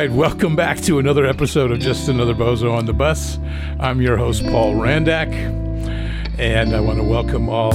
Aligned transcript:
Right, 0.00 0.10
welcome 0.10 0.56
back 0.56 0.80
to 0.84 0.98
another 0.98 1.26
episode 1.26 1.70
of 1.70 1.78
Just 1.78 2.08
Another 2.08 2.34
Bozo 2.34 2.72
on 2.72 2.86
the 2.86 2.92
Bus. 2.94 3.38
I'm 3.78 4.00
your 4.00 4.16
host, 4.16 4.42
Paul 4.44 4.72
Randak, 4.76 5.30
and 6.38 6.74
I 6.74 6.80
want 6.80 6.96
to 7.00 7.04
welcome 7.04 7.50
all 7.50 7.74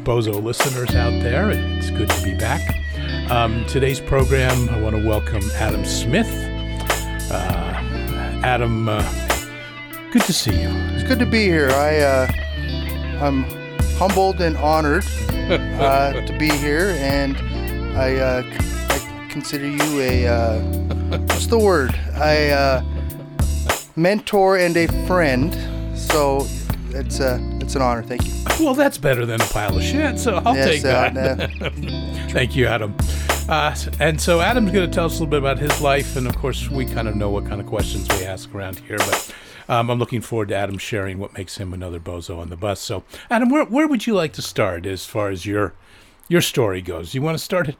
Bozo 0.00 0.42
listeners 0.42 0.94
out 0.94 1.10
there. 1.22 1.50
It's 1.50 1.90
good 1.90 2.08
to 2.08 2.22
be 2.22 2.34
back. 2.34 2.74
Um, 3.30 3.66
today's 3.66 4.00
program, 4.00 4.70
I 4.70 4.80
want 4.80 4.96
to 4.96 5.06
welcome 5.06 5.42
Adam 5.56 5.84
Smith. 5.84 6.30
Uh, 7.30 7.74
Adam, 8.42 8.88
uh, 8.88 9.02
good 10.10 10.22
to 10.22 10.32
see 10.32 10.58
you. 10.58 10.70
It's 10.94 11.06
good 11.06 11.18
to 11.18 11.26
be 11.26 11.42
here. 11.42 11.68
I, 11.68 11.98
uh, 11.98 12.32
I'm 13.20 13.44
humbled 13.98 14.40
and 14.40 14.56
honored 14.56 15.04
uh, 15.30 16.12
to 16.14 16.38
be 16.38 16.48
here, 16.48 16.96
and 16.98 17.36
I, 17.94 18.14
uh, 18.16 18.42
I 18.42 18.77
consider 19.28 19.68
you 19.68 20.00
a 20.00 20.26
uh, 20.26 20.60
what's 21.20 21.46
the 21.46 21.58
word? 21.58 21.94
I 22.14 22.50
uh, 22.50 22.82
mentor 23.96 24.56
and 24.56 24.76
a 24.76 24.86
friend. 25.06 25.54
So 25.98 26.46
it's 26.90 27.20
uh, 27.20 27.38
it's 27.60 27.74
an 27.74 27.82
honor. 27.82 28.02
Thank 28.02 28.26
you. 28.26 28.32
Well, 28.60 28.74
that's 28.74 28.98
better 28.98 29.24
than 29.24 29.40
a 29.40 29.44
pile 29.46 29.76
of 29.76 29.82
shit, 29.82 30.18
so 30.18 30.36
I'll 30.44 30.54
Yes, 30.56 30.68
take 30.68 30.84
uh, 30.84 31.10
that. 31.10 32.30
Thank 32.32 32.56
you, 32.56 32.66
Adam. 32.66 32.96
Uh, 33.48 33.74
and 34.00 34.20
so 34.20 34.40
Adam's 34.40 34.72
going 34.72 34.88
to 34.88 34.92
tell 34.94 35.06
us 35.06 35.12
a 35.12 35.14
little 35.14 35.30
bit 35.30 35.38
about 35.38 35.58
his 35.58 35.80
life, 35.80 36.16
and 36.16 36.26
of 36.26 36.36
course, 36.36 36.68
we 36.68 36.84
kind 36.84 37.06
of 37.08 37.14
know 37.14 37.30
what 37.30 37.46
kind 37.46 37.60
of 37.60 37.66
questions 37.66 38.08
we 38.18 38.24
ask 38.24 38.52
around 38.54 38.80
here. 38.80 38.98
But 38.98 39.34
um, 39.68 39.90
I'm 39.90 39.98
looking 39.98 40.20
forward 40.20 40.48
to 40.48 40.56
Adam 40.56 40.76
sharing 40.76 41.18
what 41.18 41.36
makes 41.36 41.56
him 41.58 41.72
another 41.72 42.00
bozo 42.00 42.38
on 42.38 42.50
the 42.50 42.56
bus. 42.56 42.80
So, 42.80 43.04
Adam, 43.30 43.48
where 43.48 43.64
where 43.64 43.86
would 43.86 44.06
you 44.06 44.14
like 44.14 44.32
to 44.34 44.42
start 44.42 44.86
as 44.86 45.06
far 45.06 45.30
as 45.30 45.46
your 45.46 45.74
your 46.28 46.40
story 46.40 46.82
goes? 46.82 47.14
You 47.14 47.22
want 47.22 47.38
to 47.38 47.44
start 47.44 47.68
at, 47.68 47.76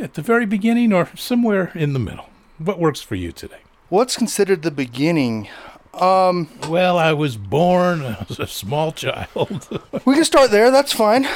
at 0.00 0.14
the 0.14 0.22
very 0.22 0.46
beginning 0.46 0.92
or 0.92 1.08
somewhere 1.14 1.72
in 1.74 1.92
the 1.92 1.98
middle? 1.98 2.28
What 2.58 2.78
works 2.78 3.00
for 3.00 3.14
you 3.14 3.32
today? 3.32 3.60
What's 3.88 4.16
considered 4.16 4.62
the 4.62 4.70
beginning? 4.70 5.48
Um, 5.94 6.48
Well, 6.68 6.98
I 6.98 7.12
was 7.12 7.36
born 7.36 8.02
as 8.02 8.38
a 8.38 8.46
small 8.46 8.92
child. 8.92 9.80
we 10.04 10.14
can 10.14 10.24
start 10.24 10.50
there. 10.50 10.70
That's 10.70 10.92
fine. 10.92 11.26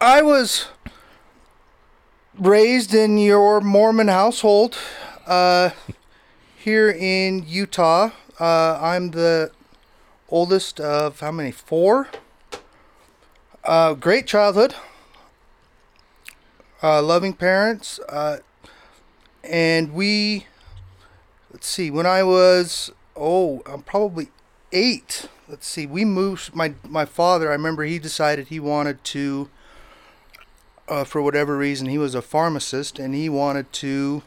I 0.00 0.22
was 0.22 0.68
raised 2.38 2.94
in 2.94 3.18
your 3.18 3.60
Mormon 3.60 4.08
household 4.08 4.76
uh, 5.26 5.70
here 6.56 6.90
in 6.90 7.44
Utah. 7.46 8.10
Uh, 8.38 8.78
I'm 8.80 9.10
the 9.10 9.50
oldest 10.28 10.78
of 10.80 11.20
how 11.20 11.32
many? 11.32 11.50
Four. 11.50 12.08
Uh, 13.64 13.94
great 13.94 14.26
childhood. 14.26 14.74
Uh, 16.82 17.02
loving 17.02 17.32
parents. 17.32 17.98
Uh, 18.08 18.38
and 19.42 19.92
we, 19.94 20.46
let's 21.52 21.66
see, 21.66 21.90
when 21.90 22.06
I 22.06 22.22
was, 22.22 22.90
oh, 23.16 23.62
I'm 23.66 23.82
probably 23.82 24.28
eight. 24.72 25.28
Let's 25.48 25.66
see, 25.66 25.86
we 25.86 26.04
moved. 26.04 26.54
My 26.54 26.74
my 26.88 27.04
father, 27.04 27.50
I 27.50 27.52
remember 27.52 27.84
he 27.84 27.98
decided 28.00 28.48
he 28.48 28.58
wanted 28.58 29.02
to, 29.04 29.48
uh, 30.88 31.04
for 31.04 31.22
whatever 31.22 31.56
reason, 31.56 31.86
he 31.88 31.98
was 31.98 32.14
a 32.16 32.22
pharmacist 32.22 32.98
and 32.98 33.14
he 33.14 33.28
wanted 33.28 33.72
to 33.74 34.22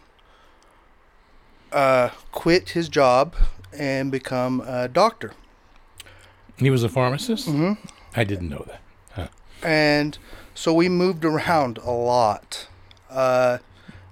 uh, 1.73 2.09
quit 2.31 2.69
his 2.69 2.87
job 2.87 3.35
and 3.77 4.11
become 4.11 4.61
a 4.61 4.87
doctor. 4.87 5.33
he 6.57 6.69
was 6.69 6.83
a 6.83 6.89
pharmacist. 6.89 7.47
Mm-hmm. 7.49 7.73
I 8.15 8.23
didn't 8.23 8.49
know 8.49 8.65
that. 8.67 8.81
Huh. 9.11 9.27
and 9.61 10.17
so 10.59 10.73
we 10.73 10.89
moved 10.89 11.23
around 11.23 11.77
a 11.77 11.91
lot. 11.91 12.67
Uh, 13.09 13.59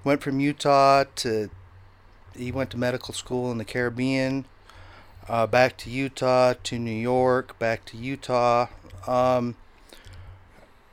went 0.05 0.21
from 0.21 0.39
Utah 0.39 1.03
to 1.17 1.49
he 2.35 2.51
went 2.51 2.69
to 2.71 2.77
medical 2.77 3.13
school 3.13 3.51
in 3.51 3.57
the 3.57 3.65
Caribbean, 3.65 4.45
uh, 5.27 5.45
back 5.47 5.75
to 5.77 5.89
Utah 5.89 6.53
to 6.63 6.79
New 6.79 6.91
York, 6.91 7.57
back 7.59 7.83
to 7.85 7.97
Utah, 7.97 8.67
um, 9.07 9.55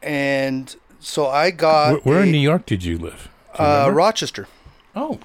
and 0.03 0.75
so 1.01 1.27
I 1.29 1.51
got 1.51 1.91
Where, 1.93 2.01
where 2.01 2.19
a- 2.21 2.23
in 2.25 2.33
New 2.33 2.39
York 2.39 2.67
did 2.67 2.83
you 2.85 2.99
live? 2.99 3.29
You 3.59 3.65
uh. 3.65 3.91
Rochester. 3.93 4.49
Oh, 4.97 5.21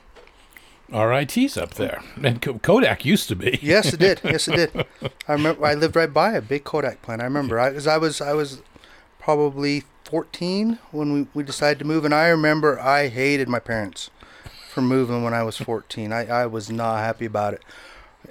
RIT's 0.91 1.57
up 1.57 1.75
there, 1.75 2.01
and 2.23 2.41
Kodak 2.61 3.06
used 3.06 3.28
to 3.29 3.35
be. 3.35 3.59
Yes, 3.61 3.94
it 3.94 4.00
did. 4.00 4.19
Yes, 4.23 4.47
it 4.47 4.56
did. 4.56 4.85
I 5.28 5.34
remember 5.34 5.66
I 5.66 5.73
lived 5.75 5.96
right 5.96 6.11
by 6.13 6.34
a 6.34 6.41
big 6.41 6.63
Kodak 6.63 7.01
plant. 7.01 7.22
I 7.22 7.25
remember. 7.25 7.59
I, 7.59 7.72
'cause 7.73 7.88
I 7.88 7.97
was 7.97 8.19
I 8.22 8.34
was 8.34 8.61
probably 9.34 9.84
14 10.06 10.79
when 10.91 11.13
we, 11.13 11.28
we 11.35 11.44
decided 11.44 11.78
to 11.78 11.85
move, 11.85 12.03
and 12.03 12.16
I 12.16 12.29
remember 12.29 12.79
I 12.79 13.09
hated 13.09 13.47
my 13.47 13.59
parents 13.59 14.09
for 14.73 14.81
moving 14.81 15.23
when 15.23 15.35
I 15.35 15.44
was 15.44 15.56
14. 15.57 16.12
I, 16.12 16.25
I 16.25 16.45
was 16.47 16.72
not 16.72 16.97
happy 16.97 17.25
about 17.28 17.53
it, 17.53 17.62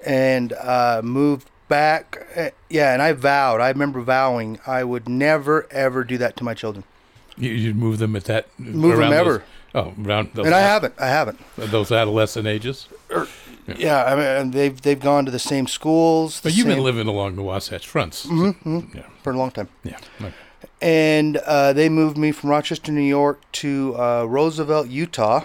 and 0.04 0.52
uh, 0.54 1.00
moved 1.04 1.48
back. 1.68 2.26
eh, 2.34 2.50
Yeah, 2.68 2.92
and 2.94 3.00
I 3.00 3.12
vowed. 3.12 3.60
I 3.60 3.68
remember 3.68 4.00
vowing 4.00 4.58
I 4.66 4.82
would 4.82 5.08
never 5.08 5.68
ever 5.70 6.02
do 6.02 6.18
that 6.18 6.36
to 6.38 6.42
my 6.44 6.54
children. 6.54 6.82
You, 7.36 7.50
you'd 7.52 7.76
move 7.76 7.98
them 7.98 8.16
at 8.16 8.24
that. 8.24 8.48
Move 8.58 8.96
them 8.96 9.00
around 9.02 9.10
those- 9.12 9.20
ever. 9.20 9.44
oh, 9.76 9.94
around 10.04 10.30
those, 10.34 10.46
And 10.46 10.54
I 10.56 10.60
haven't. 10.62 10.94
I 10.98 11.06
haven't. 11.06 11.38
those 11.56 11.92
adolescent 11.92 12.48
ages. 12.48 12.88
Yeah, 13.76 14.02
I 14.04 14.16
mean, 14.42 14.50
they've 14.50 14.80
they've 14.82 14.98
gone 14.98 15.26
to 15.26 15.30
the 15.30 15.38
same 15.38 15.68
schools. 15.68 16.40
But 16.42 16.56
you've 16.56 16.66
been 16.66 16.82
living 16.82 17.06
along 17.06 17.36
the 17.36 17.42
Wasatch 17.42 17.86
fronts. 17.86 18.26
Mm-hmm, 18.26 18.96
Yeah, 18.96 19.06
for 19.22 19.32
a 19.32 19.36
long 19.38 19.52
time. 19.52 19.68
yeah. 19.84 19.98
Okay. 20.20 20.34
And 20.80 21.36
uh, 21.38 21.72
they 21.72 21.88
moved 21.88 22.16
me 22.16 22.32
from 22.32 22.50
Rochester, 22.50 22.92
New 22.92 23.00
York, 23.00 23.40
to 23.52 23.94
uh, 23.98 24.24
Roosevelt, 24.24 24.88
Utah, 24.88 25.44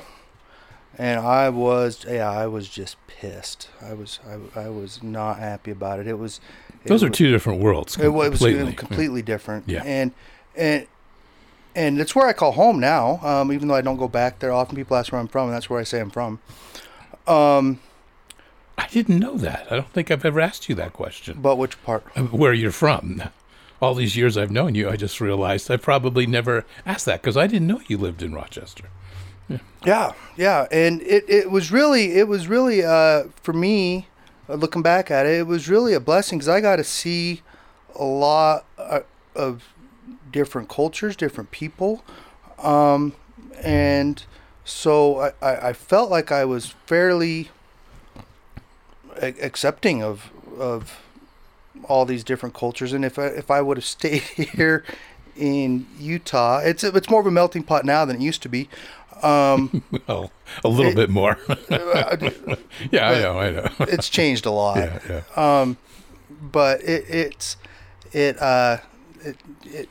and 0.98 1.20
I 1.20 1.50
was 1.50 2.06
yeah, 2.08 2.30
I 2.30 2.48
was 2.48 2.68
just 2.70 2.98
pissed. 3.08 3.70
I 3.82 3.94
was 3.94 4.20
I, 4.56 4.60
I 4.62 4.70
was 4.70 5.02
not 5.04 5.40
happy 5.40 5.72
about 5.72 6.00
it. 6.00 6.08
It 6.08 6.18
was 6.20 6.40
it 6.84 6.88
Those 6.88 7.04
are 7.04 7.08
wa- 7.08 7.14
two 7.14 7.32
different 7.32 7.62
worlds. 7.62 7.98
It 7.98 8.10
was 8.10 8.30
completely. 8.30 8.74
completely, 8.74 9.22
different. 9.22 9.68
Yeah. 9.68 9.84
and 9.86 10.12
and 10.56 10.88
and 11.76 12.00
it's 12.00 12.14
where 12.16 12.28
I 12.28 12.34
call 12.34 12.52
home 12.52 12.80
now. 12.80 13.20
Um, 13.24 13.52
even 13.52 13.68
though 13.68 13.76
I 13.76 13.82
don't 13.82 13.98
go 13.98 14.08
back 14.08 14.40
there 14.40 14.52
often, 14.52 14.76
people 14.76 14.96
ask 14.98 15.12
where 15.12 15.20
I'm 15.22 15.28
from, 15.28 15.48
and 15.48 15.56
that's 15.56 15.70
where 15.70 15.80
I 15.80 15.84
say 15.84 16.00
I'm 16.00 16.12
from. 16.12 16.40
Um, 17.26 17.80
I 18.78 18.88
didn't 18.88 19.20
know 19.20 19.38
that. 19.38 19.68
I 19.72 19.76
don't 19.78 19.90
think 19.90 20.12
I've 20.12 20.26
ever 20.26 20.40
asked 20.42 20.68
you 20.70 20.76
that 20.76 20.94
question. 20.94 21.40
but 21.42 21.56
which 21.58 21.82
part? 21.84 22.04
Uh, 22.16 22.24
Where 22.24 22.54
you're 22.54 22.72
from? 22.72 23.24
All 23.84 23.94
these 23.94 24.16
years 24.16 24.38
I've 24.38 24.50
known 24.50 24.76
you, 24.76 24.90
I 24.90 24.96
just 24.96 25.20
realized 25.20 25.70
I 25.70 25.76
probably 25.76 26.26
never 26.26 26.66
asked 26.86 27.06
that 27.06 27.22
because 27.22 27.36
I 27.36 27.48
didn't 27.48 27.68
know 27.68 27.82
you 27.88 27.98
lived 27.98 28.24
in 28.24 28.34
Rochester. 28.34 28.86
Yeah, 29.86 30.14
yeah, 30.38 30.68
and 30.72 31.02
it, 31.02 31.26
it 31.28 31.52
was 31.52 31.70
really 31.70 32.14
it 32.14 32.30
was 32.30 32.48
really 32.48 32.84
uh, 32.84 33.26
for 33.42 33.52
me 33.52 34.08
uh, 34.48 34.54
looking 34.54 34.82
back 34.82 35.12
at 35.12 35.26
it, 35.26 35.40
it 35.40 35.48
was 35.48 35.68
really 35.68 35.94
a 35.94 36.00
blessing 36.00 36.38
because 36.38 36.48
I 36.48 36.62
got 36.62 36.78
to 36.78 36.84
see 36.86 37.42
a 37.96 38.06
lot 38.06 38.66
uh, 38.78 39.02
of 39.36 39.64
different 40.32 40.70
cultures, 40.70 41.18
different 41.18 41.52
people, 41.52 42.04
um, 42.60 43.14
and 43.62 44.24
so 44.64 45.34
I, 45.42 45.70
I 45.70 45.74
felt 45.74 46.10
like 46.10 46.32
I 46.32 46.46
was 46.46 46.68
fairly 46.86 47.50
accepting 49.22 50.02
of 50.02 50.32
of 50.58 51.03
all 51.86 52.06
these 52.06 52.24
different 52.24 52.56
cultures. 52.56 52.94
And 52.94 53.04
if 53.06 53.18
I, 53.20 53.26
if 53.28 53.50
I 53.52 53.62
would 53.62 53.78
have 53.78 53.86
stayed 53.98 54.22
here 54.22 54.84
in 55.36 55.86
Utah, 56.00 56.60
it's 56.60 56.84
it's 56.84 57.10
more 57.10 57.22
of 57.22 57.28
a 57.28 57.32
melting 57.32 57.64
pot 57.64 57.86
now 57.86 58.06
than 58.06 58.18
it 58.18 58.22
used 58.22 58.42
to 58.44 58.50
be. 58.50 58.70
Um, 59.22 59.84
Well, 60.08 60.32
a 60.64 60.68
little 60.68 60.92
It- 60.92 60.96
bit 60.96 61.10
more. 61.10 61.38
uh, 61.70 62.18
yeah, 62.92 63.10
I 63.10 63.20
know, 63.22 63.40
I 63.40 63.52
know. 63.52 63.70
it's 63.82 64.10
changed 64.10 64.46
a 64.46 64.52
lot. 64.52 64.78
yeah, 64.78 65.00
yeah. 65.10 65.22
Um, 65.62 65.78
but 66.42 66.82
it, 66.82 67.06
it's 67.10 67.58
it 68.12 68.40
uh 68.42 68.78
it 69.24 69.38
it 69.66 69.90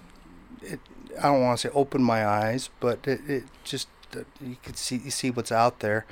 it 0.63 0.81
I 1.19 1.23
don't 1.23 1.41
want 1.43 1.59
to 1.61 1.69
say 1.69 1.75
opened 1.75 2.05
my 2.05 2.27
eyes, 2.27 2.69
but 2.81 3.07
it, 3.07 3.21
it 3.29 3.45
just 3.65 3.89
you 4.41 4.57
could 4.63 4.77
see 4.77 4.97
you 4.97 5.11
see 5.11 5.31
what's 5.31 5.51
out 5.53 5.81
there, 5.81 6.05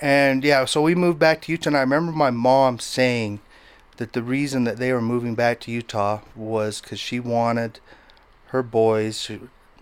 and 0.00 0.44
yeah. 0.44 0.64
So 0.66 0.82
we 0.82 0.94
moved 0.94 1.18
back 1.18 1.40
to 1.42 1.52
Utah, 1.52 1.70
and 1.70 1.76
I 1.76 1.80
remember 1.80 2.12
my 2.12 2.30
mom 2.30 2.78
saying 2.78 3.40
that 3.96 4.12
the 4.12 4.22
reason 4.22 4.64
that 4.64 4.76
they 4.76 4.92
were 4.92 5.00
moving 5.00 5.34
back 5.34 5.60
to 5.60 5.70
Utah 5.70 6.20
was 6.34 6.80
because 6.80 7.00
she 7.00 7.20
wanted 7.20 7.80
her 8.46 8.62
boys. 8.62 9.30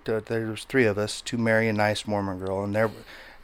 There 0.04 0.20
there 0.20 0.46
was 0.46 0.64
three 0.64 0.86
of 0.86 0.98
us 0.98 1.20
to 1.22 1.38
marry 1.38 1.68
a 1.68 1.72
nice 1.72 2.06
Mormon 2.06 2.38
girl, 2.38 2.64
and 2.64 2.74
there, 2.74 2.90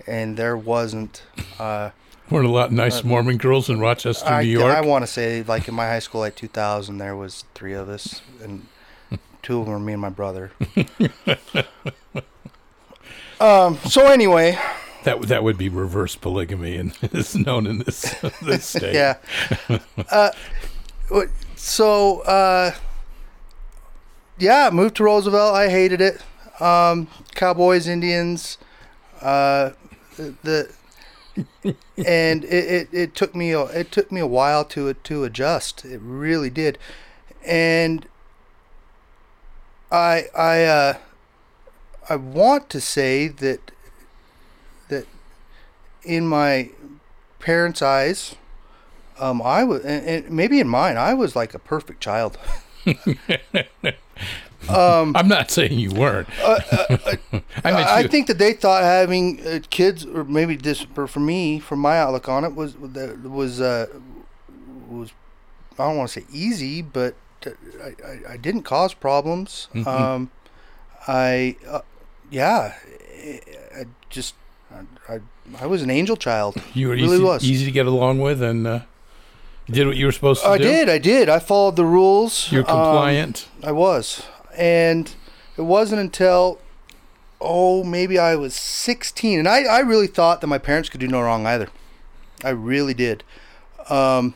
and 0.06 0.36
there 0.36 0.56
wasn't. 0.56 1.22
Uh, 1.58 1.90
Weren't 2.30 2.46
a 2.46 2.50
lot 2.50 2.66
of 2.66 2.72
nice 2.72 3.02
Mormon 3.02 3.38
girls 3.38 3.68
in 3.68 3.80
Rochester, 3.80 4.28
I, 4.28 4.44
New 4.44 4.50
York. 4.50 4.76
I 4.76 4.82
want 4.82 5.02
to 5.02 5.06
say, 5.06 5.42
like 5.42 5.66
in 5.66 5.74
my 5.74 5.86
high 5.86 5.98
school, 5.98 6.20
like 6.20 6.36
2000, 6.36 6.98
there 6.98 7.16
was 7.16 7.44
three 7.54 7.72
of 7.72 7.88
us, 7.88 8.20
and 8.40 8.66
two 9.42 9.58
of 9.58 9.66
them 9.66 9.72
were 9.72 9.80
me 9.80 9.94
and 9.94 10.02
my 10.02 10.10
brother. 10.10 10.52
um. 13.40 13.78
So 13.78 14.06
anyway, 14.06 14.58
that 15.04 15.22
that 15.22 15.42
would 15.42 15.58
be 15.58 15.68
reverse 15.68 16.16
polygamy, 16.16 16.76
and 16.76 16.96
is 17.12 17.34
known 17.34 17.66
in 17.66 17.78
this 17.78 18.14
this 18.42 18.66
state. 18.68 18.94
yeah. 18.94 19.16
uh, 20.10 20.30
so 21.56 22.20
uh, 22.20 22.72
yeah, 24.38 24.70
moved 24.72 24.96
to 24.96 25.04
Roosevelt. 25.04 25.54
I 25.54 25.68
hated 25.68 26.00
it. 26.00 26.22
Um, 26.60 27.08
Cowboys, 27.34 27.86
Indians, 27.88 28.58
uh, 29.22 29.70
the 30.16 30.70
and 31.96 32.44
it, 32.44 32.48
it, 32.48 32.88
it 32.92 33.14
took 33.14 33.34
me 33.34 33.52
a, 33.52 33.62
it 33.66 33.92
took 33.92 34.10
me 34.10 34.20
a 34.20 34.26
while 34.26 34.64
to 34.66 34.92
to 34.92 35.24
adjust. 35.24 35.84
It 35.84 36.00
really 36.02 36.50
did, 36.50 36.78
and 37.44 38.06
I 39.90 40.26
I 40.36 40.64
uh, 40.64 40.98
I 42.08 42.16
want 42.16 42.68
to 42.70 42.80
say 42.80 43.28
that 43.28 43.70
that 43.70 43.70
in 46.04 46.26
my 46.26 46.70
parents' 47.38 47.82
eyes, 47.82 48.34
um, 49.18 49.42
I 49.42 49.64
was 49.64 49.84
and, 49.84 50.06
and 50.06 50.30
maybe 50.30 50.60
in 50.60 50.68
mine, 50.68 50.96
I 50.96 51.14
was 51.14 51.36
like 51.36 51.54
a 51.54 51.58
perfect 51.58 52.00
child. 52.00 52.38
I'm 55.16 55.28
not 55.28 55.50
saying 55.50 55.78
you 55.78 55.90
weren't. 55.90 56.28
I 56.42 57.18
meant 57.32 57.46
I 57.64 58.00
you. 58.00 58.08
think 58.08 58.26
that 58.26 58.38
they 58.38 58.52
thought 58.52 58.82
having 58.82 59.46
uh, 59.46 59.60
kids, 59.70 60.04
or 60.04 60.24
maybe 60.24 60.56
this, 60.56 60.86
or 60.96 61.06
for 61.06 61.20
me, 61.20 61.58
from 61.58 61.78
my 61.80 61.98
outlook 61.98 62.28
on 62.28 62.44
it, 62.44 62.54
was 62.54 62.74
that 62.74 63.22
was 63.22 63.60
uh, 63.60 63.86
was 64.88 65.12
I 65.78 65.88
don't 65.88 65.96
want 65.96 66.10
to 66.10 66.20
say 66.20 66.26
easy, 66.32 66.82
but 66.82 67.14
uh, 67.46 67.50
I, 67.82 67.86
I, 68.06 68.32
I 68.32 68.36
didn't 68.36 68.62
cause 68.62 68.92
problems. 68.94 69.68
Mm-hmm. 69.74 69.88
Um, 69.88 70.30
I 71.08 71.56
uh, 71.66 71.80
yeah, 72.30 72.74
I 73.22 73.40
I 73.74 73.84
just 74.10 74.34
I, 74.72 75.14
I 75.14 75.20
I 75.60 75.66
was 75.66 75.82
an 75.82 75.90
angel 75.90 76.16
child. 76.16 76.56
you 76.74 76.88
were 76.88 76.94
really 76.94 77.14
easy, 77.16 77.22
was. 77.24 77.44
easy 77.44 77.64
to 77.64 77.70
get 77.72 77.86
along 77.86 78.20
with, 78.20 78.40
and 78.42 78.66
uh, 78.66 78.80
you 79.66 79.74
did 79.74 79.86
what 79.86 79.96
you 79.96 80.06
were 80.06 80.12
supposed 80.12 80.42
to 80.42 80.48
I 80.48 80.58
do. 80.58 80.64
did, 80.64 80.88
I 80.88 80.98
did. 80.98 81.28
I 81.28 81.38
followed 81.40 81.76
the 81.76 81.84
rules. 81.84 82.50
You're 82.52 82.62
Um, 82.62 82.66
compliant. 82.76 83.48
I 83.64 83.72
was. 83.72 84.22
And 84.56 85.12
it 85.56 85.62
wasn't 85.62 86.00
until, 86.00 86.60
oh, 87.40 87.82
maybe 87.84 88.18
I 88.18 88.36
was 88.36 88.54
16. 88.54 89.38
And 89.40 89.48
I, 89.48 89.62
I 89.64 89.80
really 89.80 90.06
thought 90.06 90.40
that 90.40 90.46
my 90.46 90.58
parents 90.58 90.88
could 90.88 91.00
do 91.00 91.08
no 91.08 91.20
wrong 91.20 91.46
either. 91.46 91.68
I 92.44 92.50
really 92.50 92.94
did. 92.94 93.24
Um, 93.88 94.34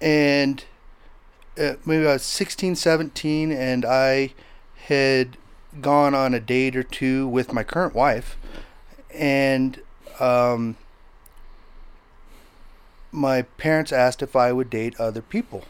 and 0.00 0.64
uh, 1.60 1.74
maybe 1.84 2.06
I 2.06 2.14
was 2.14 2.22
16, 2.22 2.74
17, 2.76 3.52
and 3.52 3.84
I 3.84 4.32
had 4.86 5.36
gone 5.80 6.14
on 6.14 6.34
a 6.34 6.40
date 6.40 6.74
or 6.76 6.82
two 6.82 7.28
with 7.28 7.52
my 7.52 7.62
current 7.62 7.94
wife. 7.94 8.36
And 9.18 9.80
um, 10.20 10.76
my 13.12 13.42
parents 13.42 13.92
asked 13.92 14.22
if 14.22 14.36
I 14.36 14.52
would 14.52 14.70
date 14.70 14.98
other 14.98 15.22
people. 15.22 15.64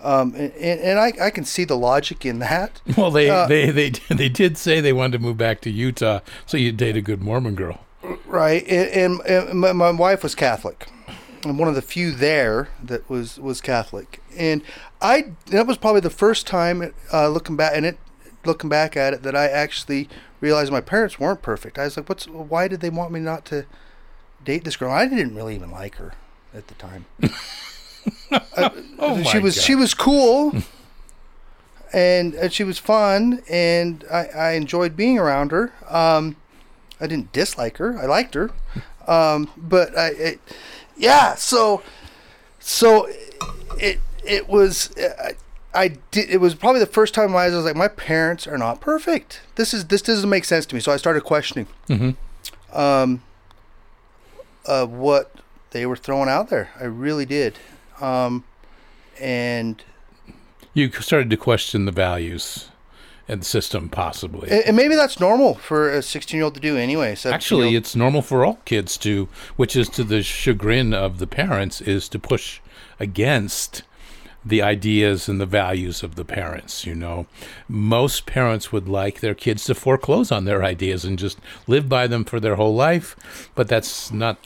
Um, 0.00 0.34
and, 0.34 0.52
and 0.52 0.98
I, 0.98 1.12
I 1.20 1.30
can 1.30 1.44
see 1.44 1.64
the 1.64 1.76
logic 1.76 2.26
in 2.26 2.40
that. 2.40 2.80
well, 2.96 3.10
they, 3.10 3.30
uh, 3.30 3.46
they 3.46 3.70
they 3.70 3.90
they 4.10 4.28
did 4.28 4.58
say 4.58 4.80
they 4.80 4.92
wanted 4.92 5.12
to 5.12 5.18
move 5.20 5.38
back 5.38 5.60
to 5.60 5.70
Utah, 5.70 6.20
so 6.44 6.56
you'd 6.56 6.76
date 6.76 6.96
a 6.96 7.00
good 7.00 7.22
Mormon 7.22 7.54
girl. 7.54 7.84
Right, 8.26 8.66
and, 8.66 9.20
and, 9.20 9.20
and 9.26 9.60
my, 9.60 9.72
my 9.72 9.90
wife 9.92 10.24
was 10.24 10.34
Catholic. 10.34 10.88
I'm 11.44 11.56
one 11.56 11.68
of 11.68 11.76
the 11.76 11.82
few 11.82 12.10
there 12.10 12.68
that 12.82 13.08
was 13.08 13.38
was 13.38 13.60
Catholic, 13.60 14.20
and 14.36 14.62
I 15.00 15.32
that 15.46 15.68
was 15.68 15.76
probably 15.76 16.00
the 16.00 16.10
first 16.10 16.48
time 16.48 16.92
uh, 17.12 17.28
looking 17.28 17.54
back 17.54 17.72
and 17.76 17.86
it 17.86 17.98
looking 18.44 18.68
back 18.70 18.96
at 18.96 19.12
it 19.12 19.22
that 19.22 19.36
I 19.36 19.46
actually 19.46 20.08
realized 20.40 20.72
my 20.72 20.80
parents 20.80 21.18
weren't 21.18 21.42
perfect. 21.42 21.78
I 21.78 21.84
was 21.84 21.96
like, 21.96 22.08
what's 22.08 22.26
why 22.26 22.68
did 22.68 22.80
they 22.80 22.90
want 22.90 23.12
me 23.12 23.20
not 23.20 23.44
to 23.46 23.66
date 24.44 24.64
this 24.64 24.76
girl? 24.76 24.90
I 24.90 25.06
didn't 25.06 25.34
really 25.34 25.54
even 25.54 25.70
like 25.70 25.96
her 25.96 26.14
at 26.54 26.68
the 26.68 26.74
time. 26.74 27.06
Oh 28.98 29.22
she 29.22 29.38
was 29.38 29.56
God. 29.56 29.64
she 29.64 29.74
was 29.74 29.94
cool 29.94 30.52
and, 31.92 32.34
and 32.34 32.52
she 32.52 32.64
was 32.64 32.78
fun 32.78 33.42
and 33.48 34.04
I, 34.10 34.26
I 34.26 34.50
enjoyed 34.52 34.96
being 34.96 35.18
around 35.18 35.50
her 35.52 35.72
um, 35.88 36.36
i 37.00 37.06
didn't 37.06 37.32
dislike 37.32 37.76
her 37.78 37.98
i 37.98 38.06
liked 38.06 38.34
her 38.34 38.50
um, 39.06 39.50
but 39.56 39.96
i 39.96 40.08
it, 40.08 40.40
yeah 40.96 41.34
so 41.34 41.82
so 42.58 43.08
it 43.78 44.00
it 44.24 44.48
was 44.48 44.92
I, 44.98 45.34
I 45.74 45.96
did 46.10 46.28
it 46.30 46.38
was 46.38 46.54
probably 46.54 46.80
the 46.80 46.86
first 46.86 47.14
time 47.14 47.34
I 47.34 47.48
was 47.48 47.64
like 47.64 47.76
my 47.76 47.88
parents 47.88 48.46
are 48.46 48.58
not 48.58 48.80
perfect 48.80 49.40
this 49.56 49.72
is 49.72 49.86
this 49.86 50.02
doesn't 50.02 50.28
make 50.28 50.44
sense 50.44 50.66
to 50.66 50.74
me 50.74 50.80
so 50.80 50.92
i 50.92 50.96
started 50.96 51.22
questioning 51.24 51.66
Mm-hmm. 51.88 52.78
um, 52.78 53.22
uh, 54.66 54.86
what 54.86 55.32
they 55.70 55.86
were 55.86 55.96
throwing 55.96 56.28
out 56.28 56.48
there 56.50 56.70
i 56.78 56.84
really 56.84 57.24
did 57.26 57.58
um, 58.00 58.44
and 59.20 59.82
You 60.74 60.90
started 60.92 61.30
to 61.30 61.36
question 61.36 61.84
the 61.84 61.92
values 61.92 62.68
and 63.28 63.40
the 63.42 63.44
system, 63.44 63.88
possibly. 63.88 64.50
And 64.50 64.64
and 64.66 64.76
maybe 64.76 64.94
that's 64.96 65.20
normal 65.20 65.54
for 65.54 65.88
a 65.88 66.02
16 66.02 66.36
year 66.36 66.44
old 66.44 66.54
to 66.54 66.60
do 66.60 66.76
anyway. 66.76 67.14
17 67.14 67.34
Actually, 67.34 67.76
it's 67.76 67.94
normal 67.94 68.20
for 68.22 68.44
all 68.44 68.58
kids 68.64 68.96
to, 68.98 69.28
which 69.56 69.76
is 69.76 69.88
to 69.90 70.02
the 70.04 70.22
chagrin 70.22 70.92
of 70.92 71.18
the 71.18 71.26
parents, 71.28 71.80
is 71.80 72.08
to 72.08 72.18
push 72.18 72.60
against 72.98 73.82
the 74.44 74.62
ideas 74.62 75.28
and 75.28 75.40
the 75.40 75.46
values 75.46 76.02
of 76.02 76.14
the 76.16 76.24
parents. 76.24 76.84
You 76.86 76.94
know, 76.94 77.26
most 77.68 78.26
parents 78.26 78.72
would 78.72 78.88
like 78.88 79.20
their 79.20 79.34
kids 79.34 79.64
to 79.64 79.74
foreclose 79.74 80.32
on 80.32 80.44
their 80.44 80.64
ideas 80.64 81.04
and 81.04 81.18
just 81.18 81.38
live 81.66 81.88
by 81.88 82.06
them 82.06 82.24
for 82.24 82.40
their 82.40 82.56
whole 82.56 82.74
life, 82.74 83.50
but 83.54 83.68
that's 83.68 84.10
not. 84.12 84.38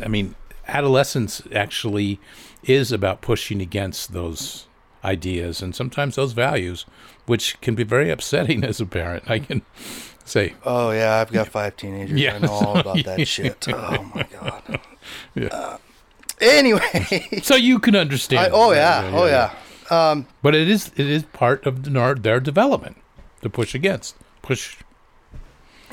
I 0.00 0.08
mean, 0.08 0.34
adolescence 0.66 1.42
actually 1.54 2.20
is 2.64 2.92
about 2.92 3.20
pushing 3.20 3.60
against 3.60 4.12
those 4.12 4.66
ideas 5.04 5.62
and 5.62 5.74
sometimes 5.74 6.16
those 6.16 6.32
values, 6.32 6.84
which 7.26 7.60
can 7.60 7.74
be 7.74 7.84
very 7.84 8.10
upsetting 8.10 8.64
as 8.70 8.80
a 8.80 8.86
parent. 8.86 9.30
I 9.30 9.38
can 9.40 9.62
say. 10.24 10.54
oh 10.64 10.90
yeah, 10.90 11.16
I've 11.16 11.32
got 11.32 11.48
five 11.48 11.76
teenagers. 11.76 12.18
Yeah, 12.20 12.34
I 12.36 12.38
know 12.38 12.52
all 12.52 12.78
about 12.78 13.04
that 13.04 13.26
shit. 13.28 13.66
Oh 13.68 14.10
my 14.14 14.26
god. 14.30 14.80
Yeah. 15.34 15.48
Uh, 15.48 15.78
anyway, 16.40 17.40
So 17.42 17.54
you 17.56 17.78
can 17.78 17.96
understand. 17.96 18.46
I, 18.46 18.50
oh 18.50 18.72
yeah, 18.72 19.10
oh 19.14 19.26
yeah. 19.26 19.54
Um, 19.90 20.26
But 20.42 20.54
it 20.54 20.68
is 20.68 20.88
it 20.96 21.08
is 21.08 21.22
part 21.24 21.66
of 21.66 21.84
the, 21.84 22.18
their 22.20 22.40
development 22.40 22.96
to 23.42 23.48
push 23.48 23.74
against, 23.74 24.16
push. 24.42 24.76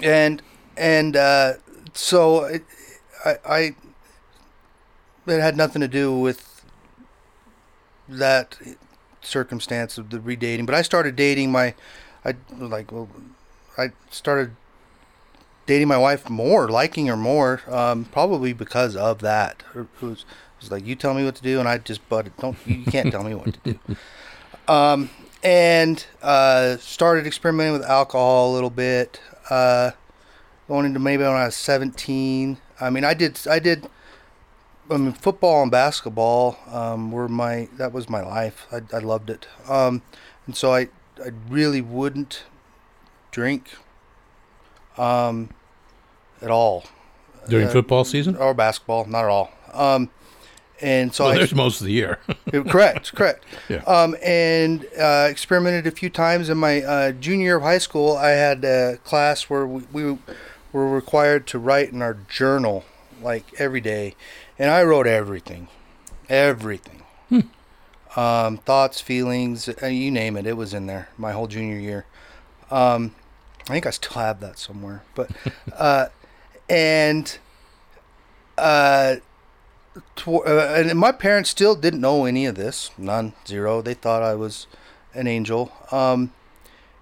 and 0.04 0.42
and 0.76 1.16
uh, 1.16 1.54
so 1.94 2.44
it, 2.44 2.64
I, 3.24 3.38
I 3.46 3.76
it 5.28 5.42
had 5.42 5.58
nothing 5.58 5.82
to 5.82 5.88
do 5.88 6.18
with 6.18 6.64
that 8.08 8.58
circumstance 9.22 9.98
of 9.98 10.10
the 10.10 10.20
redating. 10.20 10.66
But 10.66 10.76
I 10.76 10.82
started 10.82 11.16
dating 11.16 11.52
my, 11.52 11.74
I 12.24 12.36
like 12.58 12.92
well, 12.92 13.10
I 13.78 13.92
started 14.10 14.56
dating 15.66 15.88
my 15.88 15.98
wife 15.98 16.30
more, 16.30 16.70
liking 16.70 17.08
her 17.08 17.18
more, 17.18 17.62
um, 17.68 18.06
probably 18.06 18.54
because 18.54 18.96
of 18.96 19.20
that. 19.20 19.64
It 19.74 19.88
was, 20.02 20.26
it 20.58 20.62
was 20.64 20.72
like 20.72 20.86
you 20.86 20.96
tell 20.96 21.14
me 21.14 21.24
what 21.26 21.36
to 21.36 21.44
do, 21.44 21.60
and 21.60 21.68
I 21.68 21.78
just 21.78 22.08
but 22.10 22.36
don't 22.38 22.58
you 22.66 22.84
can't 22.86 23.12
tell 23.12 23.24
me 23.24 23.36
what 23.36 23.54
to 23.54 23.74
do. 23.74 23.80
Um, 24.68 25.12
and 25.44 26.04
uh, 26.24 26.78
started 26.78 27.28
experimenting 27.28 27.74
with 27.74 27.84
alcohol 27.84 28.52
a 28.52 28.54
little 28.56 28.72
bit. 28.72 29.22
Uh, 29.48 29.92
going 30.68 30.88
into 30.88 31.00
maybe 31.00 31.22
when 31.22 31.34
I 31.34 31.46
was 31.46 31.56
17. 31.56 32.58
I 32.82 32.90
mean, 32.90 33.04
I 33.04 33.14
did 33.14 33.40
I 33.48 33.60
did. 33.60 33.88
I 34.90 34.98
mean, 34.98 35.14
football 35.14 35.62
and 35.62 35.70
basketball 35.70 36.58
um, 36.72 37.12
were 37.12 37.28
my 37.28 37.70
that 37.78 37.92
was 37.94 38.10
my 38.10 38.22
life. 38.22 38.66
I, 38.72 38.82
I 38.92 39.00
loved 39.00 39.30
it, 39.30 39.48
um, 39.70 40.02
and 40.48 40.56
so 40.56 40.74
I 40.74 40.90
I 41.24 41.30
really 41.48 41.82
wouldn't 41.82 42.44
drink 43.30 43.70
um, 44.98 45.50
at 46.42 46.50
all 46.50 46.86
During 47.48 47.68
Uh, 47.68 47.72
football 47.72 48.04
season? 48.04 48.36
or 48.38 48.54
basketball, 48.56 49.06
not 49.06 49.26
at 49.26 49.30
all. 49.30 49.52
Um, 49.74 50.10
and 50.82 51.14
so 51.14 51.26
Well, 51.26 51.34
I 51.34 51.38
there's 51.38 51.56
most 51.56 51.82
of 51.82 51.88
the 51.88 51.94
year. 51.94 52.20
correct, 52.52 53.16
correct. 53.16 53.44
Yeah. 53.70 53.78
Um, 53.84 54.16
and 54.24 54.86
uh, 55.00 55.28
experimented 55.30 55.88
a 55.88 55.92
few 55.92 56.10
times 56.10 56.50
in 56.50 56.58
my 56.58 56.84
uh, 56.84 57.12
junior 57.14 57.46
year 57.46 57.56
of 57.58 57.64
high 57.64 57.80
school. 57.80 58.16
I 58.16 58.30
had 58.32 58.64
a 58.64 58.98
class 59.04 59.44
where 59.44 59.66
we, 59.66 59.84
we 59.92 60.18
were 60.72 60.90
required 60.90 61.48
to 61.48 61.60
write 61.60 61.92
in 61.92 62.02
our 62.02 62.18
journal 62.30 62.86
like 63.22 63.46
every 63.58 63.82
day, 63.82 64.16
and 64.60 64.70
I 64.70 64.84
wrote 64.84 65.08
everything, 65.08 65.68
everything. 66.30 67.02
Um, 68.16 68.58
thoughts, 68.60 69.02
feelings, 69.02 69.68
uh, 69.68 69.88
you 69.88 70.10
name 70.10 70.38
it, 70.38 70.48
it 70.48 70.56
was 70.56 70.74
in 70.74 70.86
there. 70.86 71.10
My 71.18 71.34
whole 71.34 71.48
junior 71.48 71.78
year. 71.78 72.06
Um, 72.72 73.14
I 73.64 73.74
think 73.74 73.86
I 73.86 73.90
still 73.90 74.14
have 74.22 74.40
that 74.40 74.58
somewhere, 74.58 75.04
but 75.16 75.32
uh, 75.78 76.08
and 76.70 77.38
uh, 78.58 79.18
tw- 80.16 80.46
uh, 80.46 80.74
and 80.76 80.98
my 81.00 81.12
parents 81.12 81.50
still 81.50 81.76
didn't 81.76 82.02
know 82.02 82.26
any 82.26 82.46
of 82.46 82.56
this. 82.56 82.92
None, 82.98 83.34
zero. 83.48 83.82
They 83.82 83.94
thought 83.94 84.22
I 84.24 84.36
was 84.36 84.68
an 85.14 85.28
angel. 85.28 85.72
Um, 85.92 86.32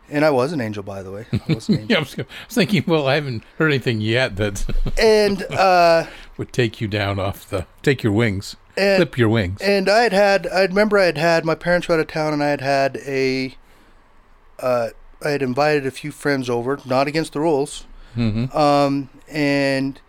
and 0.09 0.23
I 0.25 0.29
was 0.29 0.51
an 0.51 0.61
angel, 0.61 0.83
by 0.83 1.01
the 1.01 1.11
way. 1.11 1.25
I 1.31 1.53
was 1.53 1.69
an 1.69 1.85
yeah, 1.89 1.97
I 1.97 1.99
was, 2.01 2.13
I 2.19 2.25
was 2.47 2.55
thinking, 2.55 2.83
well, 2.85 3.07
I 3.07 3.15
haven't 3.15 3.43
heard 3.57 3.69
anything 3.71 4.01
yet 4.01 4.35
that 4.35 4.65
and 5.01 5.43
uh, 5.43 6.05
would 6.37 6.51
take 6.53 6.81
you 6.81 6.87
down 6.87 7.19
off 7.19 7.49
the, 7.49 7.65
take 7.81 8.03
your 8.03 8.13
wings, 8.13 8.55
and 8.77 8.97
clip 8.97 9.17
your 9.17 9.29
wings. 9.29 9.61
and 9.61 9.89
I 9.89 10.03
had 10.03 10.13
had. 10.13 10.47
I 10.47 10.63
remember 10.63 10.99
I 10.99 11.05
had 11.05 11.17
had 11.17 11.45
my 11.45 11.55
parents 11.55 11.87
were 11.87 11.95
out 11.95 12.01
of 12.01 12.07
town, 12.07 12.33
and 12.33 12.43
I 12.43 12.49
had 12.49 12.61
had 12.61 12.97
a. 13.05 13.55
Uh, 14.59 14.89
I 15.25 15.29
had 15.29 15.41
invited 15.41 15.85
a 15.85 15.91
few 15.91 16.11
friends 16.11 16.49
over, 16.49 16.79
not 16.85 17.07
against 17.07 17.33
the 17.33 17.39
rules. 17.39 17.85
hmm 18.13 18.45
Um, 18.55 19.09
and 19.29 19.99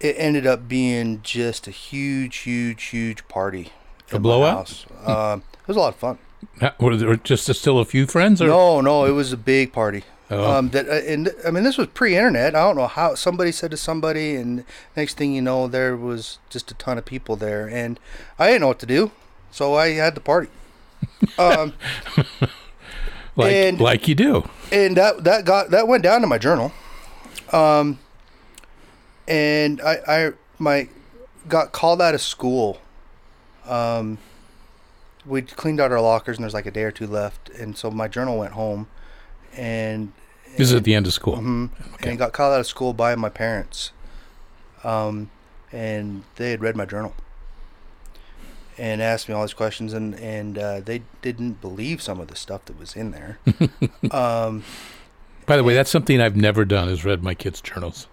it 0.00 0.16
ended 0.18 0.46
up 0.46 0.68
being 0.68 1.20
just 1.22 1.66
a 1.66 1.70
huge, 1.70 2.38
huge, 2.38 2.84
huge 2.84 3.26
party. 3.28 3.72
A 4.12 4.18
blowout? 4.18 4.56
house. 4.68 4.86
Um, 5.04 5.42
it 5.60 5.68
was 5.68 5.76
a 5.76 5.80
lot 5.80 5.94
of 5.94 5.96
fun. 5.96 6.18
Were 6.80 6.96
there 6.96 7.14
just 7.16 7.52
still 7.54 7.78
a 7.78 7.84
few 7.84 8.06
friends? 8.06 8.40
Or? 8.42 8.48
No, 8.48 8.80
no, 8.80 9.04
it 9.04 9.12
was 9.12 9.32
a 9.32 9.36
big 9.36 9.72
party. 9.72 10.02
Oh. 10.30 10.58
Um, 10.58 10.70
that 10.70 10.88
uh, 10.88 10.92
and 10.92 11.30
I 11.46 11.50
mean, 11.50 11.64
this 11.64 11.76
was 11.76 11.88
pre-internet. 11.88 12.54
I 12.54 12.60
don't 12.60 12.76
know 12.76 12.86
how 12.86 13.14
somebody 13.16 13.50
said 13.52 13.72
to 13.72 13.76
somebody, 13.76 14.36
and 14.36 14.64
next 14.96 15.16
thing 15.16 15.34
you 15.34 15.42
know, 15.42 15.66
there 15.66 15.96
was 15.96 16.38
just 16.48 16.70
a 16.70 16.74
ton 16.74 16.98
of 16.98 17.04
people 17.04 17.34
there, 17.36 17.68
and 17.68 17.98
I 18.38 18.46
didn't 18.46 18.60
know 18.62 18.68
what 18.68 18.78
to 18.80 18.86
do, 18.86 19.10
so 19.50 19.74
I 19.74 19.90
had 19.90 20.14
the 20.14 20.20
party. 20.20 20.48
um, 21.38 21.72
like, 23.36 23.52
and- 23.52 23.80
like 23.80 24.06
you 24.08 24.14
do. 24.14 24.48
and 24.70 24.96
that 24.96 25.24
that 25.24 25.44
got 25.44 25.70
that 25.70 25.88
went 25.88 26.02
down 26.04 26.20
to 26.20 26.26
my 26.26 26.38
journal. 26.38 26.72
Um, 27.52 27.98
and 29.30 29.80
I 29.80 29.98
I 30.06 30.32
my 30.58 30.88
got 31.48 31.72
called 31.72 32.02
out 32.02 32.14
of 32.14 32.20
school. 32.20 32.80
Um, 33.66 34.18
we 35.24 35.42
cleaned 35.42 35.80
out 35.80 35.92
our 35.92 36.00
lockers, 36.00 36.36
and 36.36 36.44
there's 36.44 36.54
like 36.54 36.66
a 36.66 36.70
day 36.70 36.82
or 36.82 36.90
two 36.90 37.06
left, 37.06 37.48
and 37.50 37.76
so 37.76 37.90
my 37.90 38.08
journal 38.08 38.38
went 38.38 38.52
home, 38.52 38.88
and 39.56 40.12
This 40.56 40.68
is 40.70 40.74
at 40.74 40.84
the 40.84 40.94
end 40.94 41.06
of 41.06 41.12
school. 41.12 41.36
Mm-hmm, 41.36 41.66
Okay. 41.94 42.10
and 42.10 42.18
got 42.18 42.32
called 42.32 42.52
out 42.54 42.60
of 42.60 42.66
school 42.66 42.92
by 42.92 43.14
my 43.14 43.28
parents. 43.28 43.92
Um, 44.82 45.30
and 45.72 46.24
they 46.36 46.50
had 46.50 46.62
read 46.62 46.74
my 46.74 46.84
journal 46.86 47.14
and 48.78 49.02
asked 49.02 49.28
me 49.28 49.34
all 49.34 49.42
these 49.42 49.52
questions, 49.54 49.92
and 49.92 50.14
and 50.14 50.58
uh, 50.58 50.80
they 50.80 51.02
didn't 51.22 51.60
believe 51.60 52.00
some 52.02 52.18
of 52.18 52.28
the 52.28 52.36
stuff 52.36 52.64
that 52.64 52.78
was 52.78 52.96
in 52.96 53.10
there. 53.12 53.38
um, 54.10 54.64
By 55.46 55.56
the 55.58 55.62
way, 55.64 55.74
that's 55.74 55.90
something 55.90 56.20
I've 56.20 56.34
never 56.36 56.64
done 56.64 56.88
is 56.88 57.04
read 57.04 57.22
my 57.22 57.34
kids' 57.34 57.60
journals. 57.60 58.06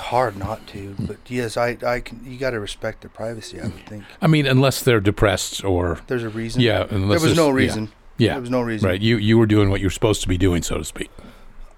Hard 0.00 0.36
not 0.36 0.66
to, 0.68 0.94
but 0.98 1.18
yes, 1.28 1.56
I 1.56 1.76
I 1.86 2.00
can. 2.00 2.20
You 2.24 2.38
got 2.38 2.50
to 2.50 2.60
respect 2.60 3.00
their 3.02 3.10
privacy. 3.10 3.60
I 3.60 3.64
would 3.64 3.86
think 3.86 4.04
I 4.20 4.26
mean, 4.26 4.46
unless 4.46 4.82
they're 4.82 5.00
depressed 5.00 5.64
or 5.64 6.00
there's 6.06 6.22
a 6.24 6.28
reason. 6.28 6.60
yeah, 6.62 6.86
unless 6.90 7.20
there 7.20 7.28
was 7.30 7.36
no 7.36 7.46
there's- 7.52 7.56
yeah. 7.56 7.66
reason. 7.80 7.92
Yeah, 8.16 8.32
There 8.34 8.40
was 8.42 8.50
no 8.50 8.60
reason. 8.60 8.88
right. 8.88 9.00
You 9.00 9.16
you 9.16 9.36
were 9.38 9.46
doing 9.46 9.70
what 9.70 9.80
you're 9.80 9.90
supposed 9.90 10.22
to 10.22 10.28
be 10.28 10.38
doing, 10.38 10.62
so 10.62 10.78
to 10.78 10.84
speak. 10.84 11.10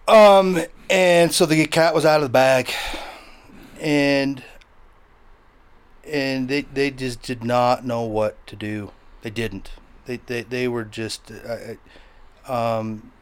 Um, 0.07 0.61
and 0.91 1.33
so 1.33 1.47
the 1.47 1.65
cat 1.67 1.95
was 1.95 2.05
out 2.05 2.17
of 2.17 2.25
the 2.25 2.29
bag, 2.29 2.73
and 3.81 4.43
and 6.07 6.49
they 6.49 6.63
they 6.63 6.91
just 6.91 7.23
did 7.23 7.43
not 7.43 7.85
know 7.87 8.03
what 8.03 8.47
to 8.49 8.57
do. 8.57 8.93
They 9.23 9.31
didn't. 9.31 9.71
They 10.05 10.19
they 10.19 10.43
they 10.43 10.69
were 10.69 10.85
just 10.85 11.31
uh, 11.31 11.57
uh, 12.47 12.53
um. 12.81 13.13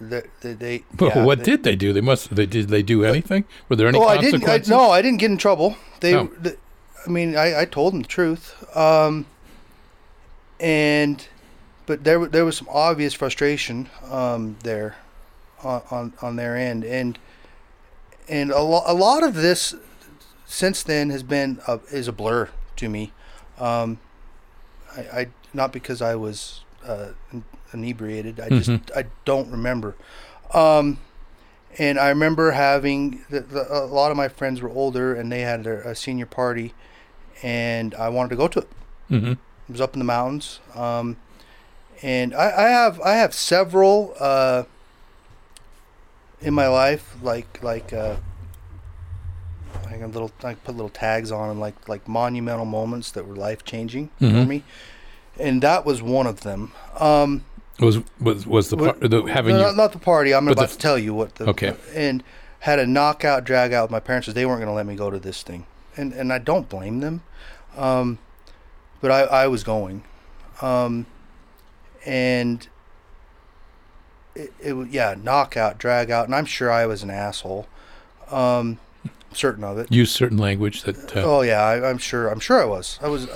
They 0.00 0.22
they, 0.42 0.84
yeah, 1.00 1.24
what 1.24 1.38
they- 1.38 1.44
did 1.44 1.62
they 1.64 1.76
do? 1.76 1.92
They 1.92 2.00
must. 2.00 2.34
They 2.34 2.46
did 2.46 2.68
they 2.68 2.82
do 2.82 3.04
anything? 3.04 3.44
Were 3.68 3.76
there 3.76 3.88
any 3.88 3.98
Oh, 3.98 4.04
I 4.04 4.16
didn't. 4.18 4.42
I, 4.44 4.58
consequences? 4.58 4.70
no, 4.70 4.90
I 4.90 5.02
didn't 5.02 5.18
get 5.20 5.30
in 5.30 5.38
trouble. 5.38 5.76
They, 6.00 6.14
Oh. 6.14 6.26
the, 6.40 6.56
I 7.06 7.10
mean, 7.10 7.36
I, 7.36 7.60
I 7.60 7.64
told 7.64 7.94
them 7.94 8.02
the 8.02 8.08
truth. 8.08 8.76
Um, 8.76 9.26
and, 10.58 11.26
but 11.86 12.04
there 12.04 12.26
there 12.26 12.44
was 12.44 12.56
some 12.56 12.68
obvious 12.70 13.14
frustration 13.14 13.88
um, 14.10 14.56
there, 14.62 14.96
on, 15.62 15.82
on 15.90 16.12
on 16.22 16.36
their 16.36 16.56
end, 16.56 16.84
and 16.84 17.18
and 18.28 18.50
a 18.50 18.60
lot 18.60 18.84
a 18.86 18.94
lot 18.94 19.22
of 19.22 19.34
this 19.34 19.74
since 20.46 20.82
then 20.82 21.10
has 21.10 21.22
been 21.22 21.60
a, 21.68 21.80
is 21.90 22.08
a 22.08 22.12
blur 22.12 22.48
to 22.76 22.88
me. 22.88 23.12
Um, 23.58 23.98
I, 24.96 25.00
I 25.20 25.26
not 25.54 25.72
because 25.72 26.00
I 26.02 26.14
was 26.16 26.60
uh, 26.84 27.08
inebriated. 27.72 28.40
I 28.40 28.48
just 28.50 28.70
Mhm. 28.70 28.80
I 28.96 29.04
don't 29.24 29.50
remember. 29.50 29.94
Um, 30.54 30.98
and 31.78 31.98
I 31.98 32.08
remember 32.08 32.52
having 32.52 33.20
the, 33.28 33.40
the, 33.40 33.70
a 33.70 33.84
lot 33.84 34.10
of 34.10 34.16
my 34.16 34.28
friends 34.28 34.62
were 34.62 34.70
older 34.70 35.14
and 35.14 35.30
they 35.30 35.40
had 35.42 35.66
a, 35.66 35.88
a 35.90 35.94
senior 35.94 36.26
party, 36.26 36.72
and 37.42 37.94
I 37.96 38.08
wanted 38.08 38.30
to 38.30 38.36
go 38.36 38.48
to 38.48 38.60
it. 38.60 38.68
hmm 39.08 39.32
It 39.32 39.38
was 39.72 39.80
up 39.80 39.94
in 39.94 39.98
the 39.98 40.04
mountains, 40.04 40.60
um, 40.74 41.16
and 42.02 42.34
I, 42.34 42.46
I 42.66 42.68
have 42.68 43.00
I 43.00 43.14
have 43.14 43.34
several 43.34 44.14
uh, 44.20 44.64
in 46.40 46.54
my 46.54 46.68
life 46.68 47.16
like 47.22 47.62
like 47.62 47.92
uh, 47.92 48.16
like 49.84 50.00
a 50.00 50.06
little 50.06 50.30
I 50.42 50.54
put 50.54 50.74
little 50.74 50.88
tags 50.90 51.30
on 51.32 51.48
them 51.48 51.60
like 51.60 51.88
like 51.88 52.06
monumental 52.08 52.64
moments 52.64 53.10
that 53.12 53.26
were 53.26 53.36
life 53.36 53.64
changing 53.64 54.10
for 54.18 54.24
Mhm. 54.26 54.46
me, 54.48 54.64
and 55.38 55.62
that 55.62 55.84
was 55.84 56.02
one 56.02 56.26
of 56.26 56.40
them. 56.40 56.72
Um, 56.98 57.44
Was 57.78 57.98
was 58.20 58.46
was 58.46 58.70
the, 58.70 58.76
part, 58.78 59.00
the 59.00 59.22
having 59.24 59.54
no, 59.54 59.58
you, 59.60 59.66
not, 59.66 59.76
not 59.76 59.92
the 59.92 59.98
party. 59.98 60.32
I'm 60.34 60.48
about 60.48 60.68
the- 60.70 60.74
to 60.74 60.78
tell 60.78 60.98
you 60.98 61.12
what 61.12 61.34
the 61.34 61.46
Okay. 61.50 61.74
and 61.94 62.22
had 62.60 62.78
a 62.78 62.86
knockout 62.86 63.44
drag 63.44 63.72
out 63.72 63.84
with 63.84 63.90
my 63.90 64.00
parents. 64.00 64.26
They 64.28 64.46
weren't 64.46 64.60
going 64.60 64.68
to 64.68 64.72
let 64.74 64.86
me 64.86 64.96
go 64.96 65.10
to 65.10 65.18
this 65.18 65.42
thing, 65.42 65.66
and 65.96 66.12
and 66.14 66.32
I 66.32 66.38
don't 66.38 66.68
blame 66.70 67.00
them, 67.00 67.22
um, 67.76 68.18
but 69.02 69.10
I 69.10 69.20
I 69.24 69.46
was 69.48 69.62
going, 69.62 70.04
um, 70.62 71.04
and 72.06 72.66
it, 74.34 74.54
it 74.58 74.72
was 74.72 74.88
yeah 74.88 75.14
knockout 75.22 75.76
drag 75.76 76.10
out, 76.10 76.24
and 76.26 76.34
I'm 76.34 76.46
sure 76.46 76.72
I 76.72 76.86
was 76.86 77.02
an 77.02 77.10
asshole, 77.10 77.66
um, 78.30 78.78
certain 79.34 79.64
of 79.64 79.76
it. 79.76 79.92
use 79.92 80.10
certain 80.10 80.38
language 80.38 80.82
that 80.84 81.14
uh, 81.14 81.22
Oh 81.24 81.42
yeah, 81.42 81.60
I, 81.62 81.90
I'm 81.90 81.98
sure. 81.98 82.28
I'm 82.28 82.40
sure 82.40 82.62
I 82.62 82.64
was. 82.64 82.98
I 83.02 83.08
was, 83.08 83.28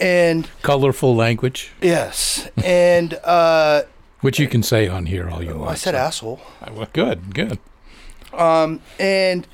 and 0.00 0.48
colorful 0.62 1.14
language, 1.16 1.72
yes, 1.82 2.48
and 2.64 3.14
uh, 3.24 3.82
which 4.20 4.38
you 4.38 4.48
can 4.48 4.62
say 4.62 4.88
on 4.88 5.06
here 5.06 5.28
all 5.28 5.42
you 5.42 5.56
want. 5.56 5.70
I 5.70 5.74
said 5.74 5.92
so- 5.92 5.98
asshole. 5.98 6.40
Well, 6.72 6.88
good, 6.92 7.34
good. 7.34 7.58
Um, 8.32 8.80
and 9.00 9.46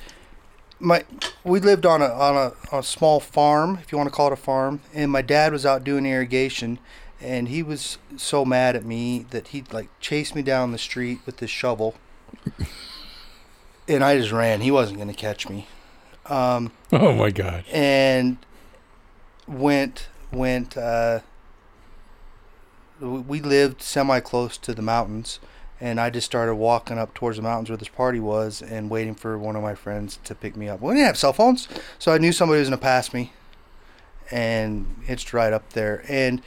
my 0.80 1.04
we 1.44 1.60
lived 1.60 1.86
on 1.86 2.02
a 2.02 2.06
on 2.06 2.36
a, 2.36 2.52
on 2.74 2.80
a 2.80 2.82
small 2.82 3.20
farm, 3.20 3.78
if 3.82 3.92
you 3.92 3.98
want 3.98 4.08
to 4.10 4.14
call 4.14 4.26
it 4.28 4.32
a 4.32 4.36
farm, 4.36 4.80
and 4.92 5.10
my 5.10 5.22
dad 5.22 5.52
was 5.52 5.64
out 5.64 5.84
doing 5.84 6.04
irrigation, 6.04 6.78
and 7.20 7.48
he 7.48 7.62
was 7.62 7.98
so 8.16 8.44
mad 8.44 8.74
at 8.76 8.84
me 8.84 9.26
that 9.30 9.48
he 9.48 9.64
like 9.72 9.88
chased 10.00 10.34
me 10.34 10.42
down 10.42 10.72
the 10.72 10.78
street 10.78 11.20
with 11.24 11.36
this 11.38 11.50
shovel, 11.50 11.94
and 13.88 14.02
I 14.02 14.18
just 14.18 14.32
ran. 14.32 14.60
He 14.60 14.70
wasn't 14.70 14.98
gonna 14.98 15.14
catch 15.14 15.48
me, 15.48 15.68
um, 16.26 16.72
Oh 16.92 17.12
my 17.14 17.30
God. 17.30 17.64
and 17.72 18.38
went 19.46 20.08
went. 20.34 20.76
Uh, 20.76 21.20
we 23.00 23.40
lived 23.40 23.82
semi 23.82 24.20
close 24.20 24.56
to 24.58 24.72
the 24.74 24.82
mountains 24.82 25.40
and 25.80 26.00
I 26.00 26.10
just 26.10 26.26
started 26.26 26.54
walking 26.54 26.98
up 26.98 27.12
towards 27.14 27.36
the 27.36 27.42
mountains 27.42 27.68
where 27.68 27.76
this 27.76 27.88
party 27.88 28.20
was 28.20 28.62
and 28.62 28.88
waiting 28.88 29.14
for 29.14 29.36
one 29.38 29.56
of 29.56 29.62
my 29.62 29.74
friends 29.74 30.18
to 30.24 30.34
pick 30.34 30.56
me 30.56 30.68
up. 30.68 30.80
We 30.80 30.94
didn't 30.94 31.06
have 31.06 31.18
cell 31.18 31.32
phones, 31.32 31.68
so 31.98 32.12
I 32.12 32.18
knew 32.18 32.32
somebody 32.32 32.60
was 32.60 32.68
going 32.68 32.78
to 32.78 32.82
pass 32.82 33.12
me 33.12 33.32
and 34.30 34.86
hitched 35.04 35.32
right 35.32 35.52
up 35.52 35.70
there. 35.72 36.04
And 36.08 36.40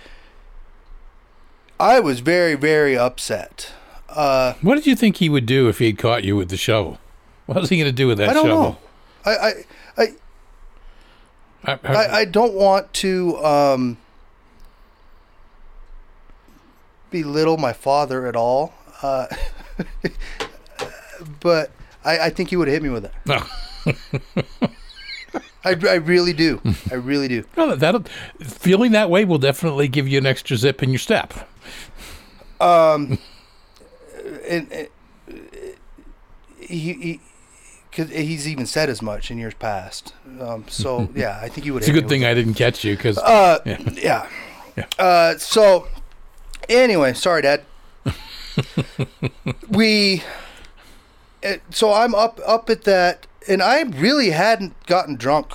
I 1.79 1.99
was 1.99 2.21
very, 2.21 2.55
very 2.55 2.97
upset. 2.97 3.73
Uh, 4.09 4.53
What 4.61 4.75
did 4.75 4.87
you 4.87 4.95
think 4.95 5.17
he 5.17 5.29
would 5.29 5.45
do 5.45 5.67
if 5.67 5.79
he 5.79 5.87
had 5.87 5.97
caught 5.97 6.23
you 6.23 6.35
with 6.35 6.49
the 6.49 6.57
shovel? 6.57 6.97
What 7.45 7.59
was 7.59 7.69
he 7.69 7.77
going 7.77 7.89
to 7.89 7.91
do 7.95 8.07
with 8.07 8.17
that 8.19 8.29
I 8.29 8.33
don't 8.33 8.45
shovel? 8.45 8.61
know. 8.63 8.77
I, 9.25 9.31
I, 9.31 9.51
I, 11.67 12.19
I, 12.19 12.25
don't 12.25 12.53
want 12.53 12.93
to 12.93 13.37
um, 13.43 13.97
belittle 17.11 17.57
my 17.57 17.73
father 17.73 18.25
at 18.25 18.37
all, 18.37 18.73
uh, 19.01 19.27
but 21.41 21.71
I, 22.05 22.19
I 22.19 22.29
think 22.29 22.49
he 22.49 22.55
would 22.55 22.69
have 22.69 22.75
hit 22.75 22.83
me 22.83 22.89
with 22.89 23.05
it. 23.05 23.13
No. 23.25 23.43
I, 25.65 25.75
I 25.89 25.95
really 25.95 26.31
do. 26.31 26.61
I 26.89 26.95
really 26.95 27.27
do. 27.27 27.43
Well, 27.57 27.75
that'll 27.75 28.05
feeling 28.39 28.93
that 28.93 29.09
way 29.09 29.25
will 29.25 29.37
definitely 29.37 29.89
give 29.89 30.07
you 30.07 30.17
an 30.17 30.25
extra 30.25 30.55
zip 30.55 30.81
in 30.81 30.91
your 30.91 30.99
step. 30.99 31.33
Um, 32.61 33.19
and, 34.47 34.71
and 34.71 34.87
he, 36.59 36.93
he 36.93 37.21
cause 37.97 38.09
he's 38.09 38.47
even 38.47 38.65
said 38.67 38.89
as 38.89 39.01
much 39.01 39.31
in 39.31 39.37
years 39.39 39.55
past. 39.55 40.13
Um, 40.39 40.65
so 40.69 41.09
yeah, 41.15 41.39
I 41.41 41.49
think 41.49 41.65
he 41.65 41.71
would. 41.71 41.81
It's 41.81 41.89
a 41.89 41.93
good 41.93 42.07
thing 42.07 42.23
I 42.23 42.33
didn't 42.33 42.53
catch 42.53 42.83
you 42.83 42.95
because 42.95 43.17
Uh, 43.17 43.59
Yeah. 43.65 43.77
yeah. 43.93 44.29
Yeah. 44.77 44.85
Uh, 44.99 45.37
so 45.39 45.87
anyway, 46.69 47.13
sorry, 47.13 47.41
Dad. 47.41 47.63
we. 49.69 50.21
It, 51.41 51.63
so 51.71 51.91
I'm 51.93 52.13
up 52.13 52.39
up 52.45 52.69
at 52.69 52.83
that, 52.83 53.25
and 53.47 53.63
I 53.63 53.81
really 53.81 54.29
hadn't 54.29 54.75
gotten 54.85 55.15
drunk 55.15 55.53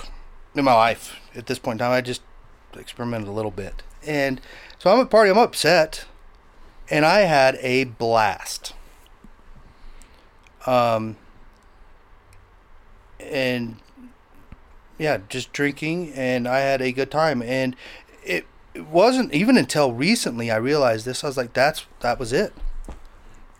in 0.55 0.65
my 0.65 0.73
life 0.73 1.15
at 1.35 1.45
this 1.47 1.57
point 1.57 1.79
in 1.79 1.85
time. 1.85 1.93
I 1.93 2.01
just 2.01 2.21
experimented 2.77 3.29
a 3.29 3.31
little 3.31 3.49
bit, 3.51 3.81
and 4.05 4.41
so 4.77 4.91
I'm 4.91 4.99
at 4.99 5.03
a 5.03 5.05
party. 5.05 5.29
I'm 5.31 5.37
upset, 5.37 6.03
and 6.89 7.05
I 7.05 7.21
had 7.21 7.55
a 7.61 7.85
blast. 7.85 8.73
Um. 10.65 11.15
And 13.31 13.77
yeah, 14.97 15.19
just 15.29 15.53
drinking, 15.53 16.13
and 16.13 16.47
I 16.47 16.59
had 16.59 16.81
a 16.81 16.91
good 16.91 17.11
time. 17.11 17.41
And 17.41 17.75
it, 18.23 18.45
it 18.73 18.87
wasn't 18.87 19.33
even 19.33 19.57
until 19.57 19.93
recently 19.93 20.51
I 20.51 20.57
realized 20.57 21.05
this. 21.05 21.23
I 21.23 21.27
was 21.27 21.37
like, 21.37 21.53
"That's 21.53 21.85
that 22.01 22.19
was 22.19 22.31
it. 22.33 22.53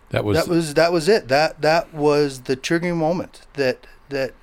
that 0.09 0.23
was, 0.23 0.37
that 0.37 0.47
was 0.47 0.73
that 0.75 0.91
was 0.91 1.09
it. 1.09 1.27
That 1.27 1.61
that 1.61 1.93
was 1.93 2.41
the 2.41 2.55
triggering 2.55 2.97
moment. 2.97 3.41
That 3.53 3.85
that 4.09 4.33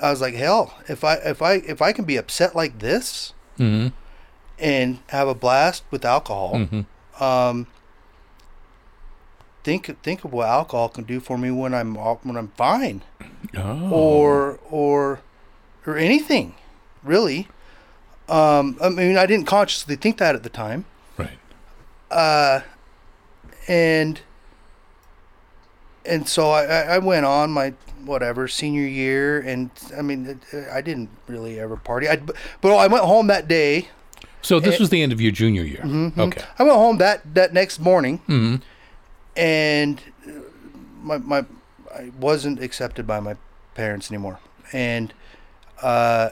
I 0.00 0.10
was 0.10 0.20
like, 0.20 0.34
hell, 0.34 0.74
if 0.88 1.04
I 1.04 1.14
if 1.16 1.42
I 1.42 1.54
if 1.54 1.82
I 1.82 1.92
can 1.92 2.04
be 2.04 2.16
upset 2.16 2.54
like 2.54 2.78
this 2.78 3.32
hmm 3.56 3.88
and 4.58 4.98
have 5.08 5.26
a 5.26 5.34
blast 5.34 5.84
with 5.90 6.04
alcohol, 6.04 6.58
hmm 6.58 6.80
um, 7.22 7.66
think 9.64 10.02
think 10.02 10.24
of 10.24 10.32
what 10.32 10.48
alcohol 10.48 10.88
can 10.88 11.04
do 11.04 11.20
for 11.20 11.36
me 11.38 11.50
when 11.50 11.74
I'm 11.74 11.94
when 11.94 12.36
I'm 12.36 12.48
fine, 12.56 13.02
Oh. 13.56 13.90
or 13.90 14.58
or 14.70 15.20
or 15.86 15.96
anything, 15.96 16.54
really. 17.02 17.48
Um, 18.28 18.76
I 18.80 18.88
mean, 18.90 19.16
I 19.18 19.26
didn't 19.26 19.46
consciously 19.46 19.96
think 19.96 20.18
that 20.18 20.34
at 20.36 20.42
the 20.44 20.48
time, 20.50 20.84
right. 21.18 21.38
uh, 22.10 22.60
and 23.66 24.20
and 26.06 26.28
so 26.28 26.50
I, 26.50 26.64
I 26.64 26.98
went 26.98 27.26
on 27.26 27.50
my 27.50 27.74
whatever 28.04 28.48
senior 28.48 28.86
year, 28.86 29.40
and 29.40 29.70
I 29.96 30.02
mean, 30.02 30.40
I 30.72 30.80
didn't 30.80 31.10
really 31.26 31.58
ever 31.60 31.76
party. 31.76 32.08
I 32.08 32.16
but 32.60 32.74
I 32.76 32.86
went 32.86 33.04
home 33.04 33.26
that 33.28 33.48
day. 33.48 33.88
So 34.42 34.58
this 34.58 34.76
Eh, 34.76 34.78
was 34.78 34.88
the 34.88 35.02
end 35.02 35.12
of 35.12 35.20
your 35.20 35.32
junior 35.32 35.64
year. 35.64 35.82
Mhm. 35.84 36.16
Okay. 36.16 36.42
I 36.58 36.62
went 36.62 36.76
home 36.76 36.96
that 36.98 37.34
that 37.34 37.52
next 37.52 37.78
morning. 37.78 38.18
hmm 38.26 38.56
and 39.40 40.00
my 41.02 41.18
my 41.18 41.44
I 41.92 42.10
wasn't 42.20 42.62
accepted 42.62 43.06
by 43.06 43.20
my 43.20 43.36
parents 43.74 44.10
anymore, 44.10 44.38
and 44.72 45.12
uh, 45.82 46.30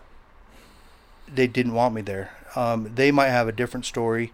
they 1.32 1.46
didn't 1.46 1.72
want 1.72 1.94
me 1.94 2.02
there. 2.02 2.32
Um, 2.54 2.92
they 2.94 3.10
might 3.10 3.28
have 3.30 3.48
a 3.48 3.52
different 3.52 3.86
story. 3.86 4.32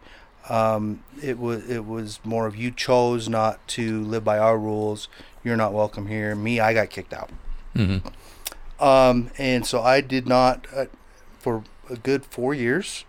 Um, 0.49 1.03
it 1.23 1.39
was 1.39 1.69
it 1.71 1.87
was 1.87 2.21
more 2.25 2.47
of 2.47 2.57
you 2.57 2.71
chose 2.71 3.29
not 3.29 3.67
to 3.69 4.03
live 4.03 4.25
by 4.25 4.39
our 4.39 4.59
rules. 4.59 5.09
You're 5.43 5.57
not 5.57 5.73
welcome 5.73 6.09
here. 6.09 6.35
Me, 6.35 6.59
I 6.61 6.75
got 6.75 6.91
kicked 6.91 7.15
out. 7.15 7.31
hmm 7.75 7.99
Um, 8.81 9.31
and 9.39 9.65
so 9.65 9.83
I 9.83 10.01
did 10.01 10.27
not, 10.27 10.67
uh, 10.75 10.87
for 11.39 11.63
a 11.89 11.97
good 11.97 12.25
four 12.25 12.55
years, 12.55 13.05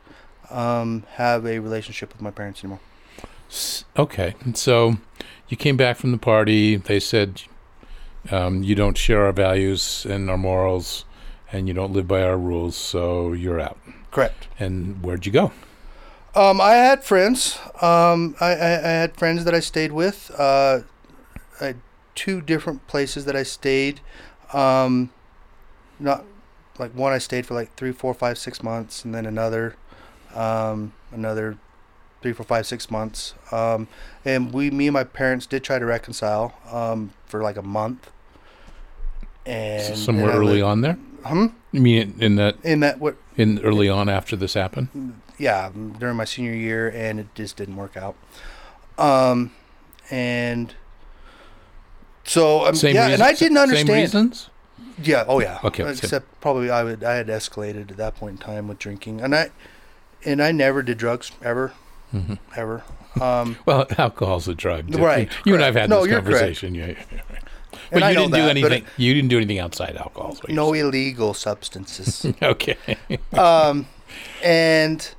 um, 0.50 1.04
have 1.14 1.46
a 1.46 1.60
relationship 1.60 2.12
with 2.14 2.22
my 2.22 2.32
parents 2.32 2.64
anymore. 2.64 2.82
Okay. 3.98 4.36
So 4.54 4.98
you 5.48 5.58
came 5.58 5.78
back 5.78 5.98
from 5.98 6.12
the 6.12 6.18
party. 6.18 6.76
They 6.76 7.00
said 7.00 7.44
um, 8.32 8.64
you 8.64 8.76
don't 8.76 8.98
share 8.98 9.26
our 9.26 9.32
values 9.32 10.06
and 10.10 10.30
our 10.30 10.38
morals, 10.38 11.06
and 11.52 11.68
you 11.68 11.74
don't 11.74 11.94
live 11.94 12.08
by 12.08 12.24
our 12.24 12.38
rules, 12.38 12.76
so 12.76 13.34
you're 13.34 13.60
out. 13.60 13.78
Correct. 14.12 14.48
And 14.60 15.04
where'd 15.04 15.26
you 15.26 15.32
go? 15.32 15.52
Um, 16.36 16.60
I 16.60 16.74
had 16.74 17.04
friends. 17.04 17.58
Um, 17.82 18.36
I, 18.42 18.54
I, 18.56 18.74
I 18.78 18.92
had 18.92 19.16
friends 19.16 19.46
that 19.46 19.54
I 19.54 19.60
stayed 19.60 19.92
with. 19.92 20.32
Uh, 20.38 20.82
I 21.62 21.66
had 21.66 21.78
two 22.14 22.42
different 22.42 22.88
places 22.88 23.26
that 23.26 23.36
I 23.36 23.44
stayed. 23.44 24.02
Um, 24.54 25.12
not 26.00 26.26
like 26.78 26.92
one 26.94 27.14
I 27.14 27.20
stayed 27.20 27.46
for 27.46 27.54
like 27.54 27.74
three, 27.76 27.92
four, 27.92 28.14
five, 28.14 28.38
six 28.38 28.62
months, 28.62 29.06
and 29.06 29.14
then 29.14 29.26
another, 29.26 29.76
um, 30.34 30.94
another 31.12 31.58
three, 32.26 32.34
four, 32.34 32.44
five, 32.44 32.66
six 32.66 32.90
months. 32.90 33.36
Um, 33.52 33.88
and 34.26 34.52
we, 34.52 34.72
me 34.72 34.88
and 34.88 34.96
my 34.96 35.04
parents 35.04 35.46
did 35.46 35.64
try 35.64 35.78
to 35.78 35.86
reconcile 35.86 36.56
um, 36.72 37.12
for 37.28 37.44
like 37.44 37.56
a 37.56 37.62
month. 37.62 38.10
And 39.46 39.96
Somewhere 39.96 40.32
and 40.32 40.40
early 40.40 40.54
lived- 40.54 40.64
on 40.64 40.82
there. 40.82 40.98
Hmm? 41.24 41.46
You 41.72 41.82
mean 41.82 42.16
in 42.20 42.36
that 42.38 42.56
In 42.64 42.80
that 42.80 43.00
what? 43.00 43.16
in 43.38 43.60
early 43.64 43.88
on 43.90 44.10
after 44.10 44.36
this 44.36 44.56
happened? 44.56 45.20
yeah, 45.38 45.70
during 46.00 46.16
my 46.16 46.26
senior 46.26 46.54
year, 46.54 46.90
and 46.90 47.20
it 47.20 47.28
just 47.36 47.58
didn't 47.58 47.76
work 47.76 47.96
out. 47.98 48.16
Um, 48.98 49.52
and 50.10 50.74
so 52.24 52.66
um, 52.66 52.74
Same 52.76 52.96
yeah, 52.96 53.02
reason- 53.08 53.14
and 53.22 53.24
I 53.24 53.34
didn't 53.34 53.58
understand. 53.58 53.88
Same 53.88 53.98
reasons. 53.98 54.50
Yeah, 55.04 55.26
oh 55.28 55.40
yeah. 55.42 55.60
Okay, 55.64 55.88
except 55.88 56.40
probably 56.42 56.70
I 56.72 56.84
would 56.84 57.04
I 57.04 57.16
had 57.16 57.28
escalated 57.28 57.92
at 57.92 57.98
that 57.98 58.16
point 58.16 58.34
in 58.34 58.38
time 58.40 58.68
with 58.68 58.80
drinking, 58.80 59.22
and 59.22 59.36
I 59.36 59.50
and 60.26 60.42
I 60.42 60.52
never 60.52 60.82
did 60.82 60.98
drugs 60.98 61.32
ever, 61.44 61.74
hmm 62.22 62.34
ever. 62.56 62.84
Um, 63.22 63.58
Well, 63.66 63.86
alcohol's 63.98 64.48
a 64.48 64.56
drug. 64.56 64.92
too. 64.92 65.00
Right, 65.00 65.30
You 65.46 65.54
and 65.56 65.64
I've 65.64 65.76
had 65.76 65.90
No, 65.90 66.06
this 66.06 66.14
conversation. 66.16 66.76
Yeah, 66.76 66.88
yeah, 66.88 66.94
yeah, 67.12 67.22
right. 67.32 67.44
and 67.92 67.92
But 67.92 68.04
I 68.04 68.12
you 68.12 68.18
didn't 68.18 68.32
do 68.34 68.38
that, 68.42 68.48
but 68.62 68.72
anything. 68.72 68.86
you 68.98 69.14
didn't 69.14 69.30
do 69.30 69.38
anything 69.38 69.60
outside 69.60 69.96
alcohol. 69.98 70.38
no 70.50 70.74
illegal 70.74 71.34
substances. 71.34 72.26
Okay. 72.42 72.78
um, 73.34 73.88
and 74.44 75.14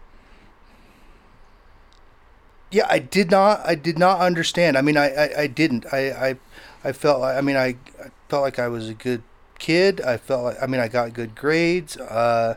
yeah, 2.71 2.87
I 2.91 2.99
did 2.99 3.31
not. 3.31 3.61
I 3.65 3.75
did 3.75 3.99
not 3.99 4.21
understand. 4.21 4.77
I 4.77 4.83
mean, 4.83 4.97
I, 4.97 5.09
I, 5.15 5.41
I 5.43 5.47
didn't. 5.47 5.87
I, 5.93 6.11
I, 6.31 6.37
I 6.85 6.93
felt. 6.93 7.23
I 7.23 7.41
mean, 7.41 7.57
I, 7.57 7.77
I 8.05 8.09
felt 8.29 8.43
like 8.43 8.59
I 8.59 8.69
was 8.69 8.89
a 8.89 8.95
good 8.95 9.23
kid. 9.59 10.01
I 10.01 10.17
felt 10.17 10.45
like. 10.45 10.57
I 10.63 10.67
mean, 10.67 10.81
I 10.81 10.89
got 10.89 11.13
good 11.15 11.35
grades. 11.37 11.97
Uh, 11.97 12.57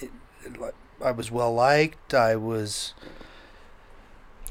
it, 0.00 0.10
it, 0.44 0.74
I 1.04 1.10
was 1.10 1.30
well 1.30 1.52
liked. 1.52 2.14
I 2.14 2.36
was 2.36 2.94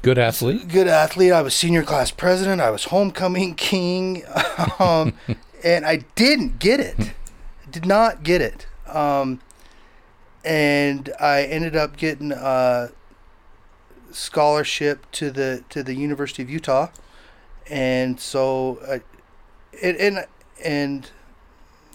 Good 0.04 0.18
athlete. 0.18 0.68
good 0.68 0.86
athlete. 0.86 1.32
I 1.32 1.40
was 1.40 1.54
senior 1.54 1.82
class 1.82 2.10
president. 2.10 2.60
I 2.60 2.68
was 2.68 2.84
homecoming 2.84 3.54
king. 3.56 4.22
um, 4.78 5.14
and 5.64 5.86
I 5.86 6.04
didn't 6.14 6.58
get 6.58 6.78
it. 6.78 7.14
Did 7.70 7.86
not 7.86 8.22
get 8.22 8.42
it. 8.42 8.66
Um, 8.86 9.40
and 10.44 11.10
I 11.18 11.44
ended 11.44 11.74
up 11.74 11.96
getting 11.96 12.32
a 12.32 12.92
scholarship 14.10 15.10
to 15.12 15.30
the 15.30 15.64
to 15.70 15.82
the 15.82 15.94
University 15.94 16.42
of 16.42 16.50
Utah, 16.50 16.88
and 17.70 18.20
so 18.20 18.80
I, 18.86 19.00
and 19.82 19.96
and 19.96 20.26
and 20.62 21.10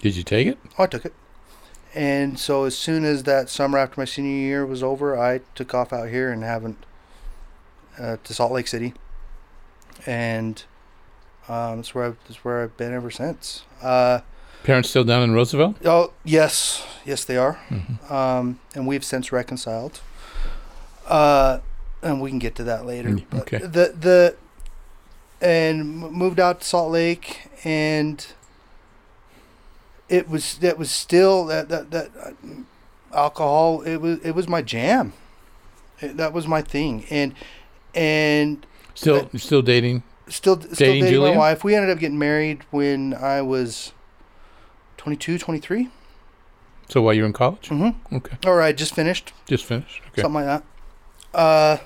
Did 0.01 0.15
you 0.15 0.23
take 0.23 0.47
it? 0.47 0.57
Oh, 0.79 0.85
I 0.85 0.87
took 0.87 1.05
it. 1.05 1.13
And 1.93 2.39
so 2.39 2.63
as 2.63 2.75
soon 2.75 3.05
as 3.05 3.21
that 3.23 3.49
summer 3.49 3.77
after 3.77 4.01
my 4.01 4.05
senior 4.05 4.35
year 4.35 4.65
was 4.65 4.81
over, 4.81 5.15
I 5.15 5.41
took 5.53 5.75
off 5.75 5.93
out 5.93 6.09
here 6.09 6.31
and 6.31 6.43
haven't 6.43 6.85
uh, 7.99 8.17
to 8.23 8.33
Salt 8.33 8.51
Lake 8.51 8.67
City, 8.67 8.93
and 10.05 10.63
um, 11.47 11.77
that's 11.77 11.93
where 11.93 12.05
I've 12.05 12.17
that's 12.27 12.43
where 12.45 12.63
I've 12.63 12.77
been 12.77 12.93
ever 12.93 13.11
since. 13.11 13.63
Uh, 13.81 14.21
Parents 14.63 14.89
still 14.89 15.03
down 15.05 15.23
in 15.23 15.31
Roosevelt? 15.33 15.77
oh 15.85 16.11
yes, 16.23 16.85
yes 17.05 17.23
they 17.25 17.37
are, 17.37 17.59
Mhm. 17.69 18.11
um, 18.11 18.59
and 18.75 18.85
we've 18.87 19.03
since 19.05 19.31
reconciled. 19.31 20.01
Uh, 21.07 21.59
and 22.01 22.21
we 22.21 22.29
can 22.29 22.39
get 22.39 22.55
to 22.55 22.63
that 22.63 22.85
later. 22.85 23.09
Mm, 23.09 23.39
okay. 23.41 23.57
The 23.59 23.93
the 23.99 24.35
and 25.41 25.97
moved 25.99 26.39
out 26.39 26.59
to 26.61 26.67
Salt 26.67 26.91
Lake 26.91 27.47
and 27.63 28.25
it 30.07 30.27
was 30.29 30.57
that 30.59 30.77
was 30.77 30.91
still 30.91 31.45
that 31.45 31.69
that 31.69 31.91
that 31.91 32.09
uh, 32.21 32.31
alcohol 33.13 33.81
it 33.81 33.97
was 33.97 34.19
it 34.19 34.31
was 34.31 34.47
my 34.47 34.61
jam 34.61 35.13
It- 36.01 36.17
that 36.17 36.33
was 36.33 36.47
my 36.47 36.61
thing 36.61 37.05
and 37.09 37.33
and 37.95 38.65
Still, 38.95 39.29
still 39.37 39.61
dating? 39.61 40.03
still 40.27 40.59
still 40.61 40.73
Dating 40.75 41.21
my 41.21 41.35
wife 41.37 41.63
we 41.63 41.73
ended 41.75 41.89
up 41.89 41.99
getting 41.99 42.19
married 42.19 42.61
when 42.71 43.13
i 43.15 43.41
was 43.41 43.93
22 44.97 45.37
23 45.39 45.89
So 46.89 47.01
while 47.01 47.13
you're 47.13 47.25
in 47.25 47.33
college? 47.33 47.69
mm-hmm. 47.69 48.15
Okay. 48.15 48.37
All 48.45 48.55
right, 48.55 48.75
just 48.75 48.93
finished 48.93 49.33
Just 49.47 49.65
finished? 49.65 50.01
Okay. 50.11 50.21
something 50.21 50.45
like 50.45 50.61
that 50.61 50.63
uh 51.37 51.77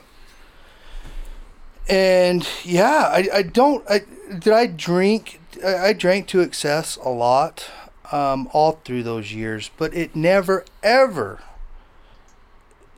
and 1.89 2.48
yeah 2.63 3.10
i 3.12 3.28
i 3.34 3.42
don't 3.42 3.84
i 3.89 4.00
did 4.39 4.54
i 4.54 4.66
drink 4.66 5.39
i, 5.66 5.88
I 5.89 5.94
drank 5.94 6.28
to 6.30 6.39
excess 6.39 6.96
a 6.98 7.10
lot 7.10 7.70
um 8.12 8.48
all 8.54 8.80
through 8.86 9.04
those 9.04 9.34
years 9.34 9.70
but 9.78 9.94
it 9.94 10.16
never 10.16 10.63
ever 10.82 11.42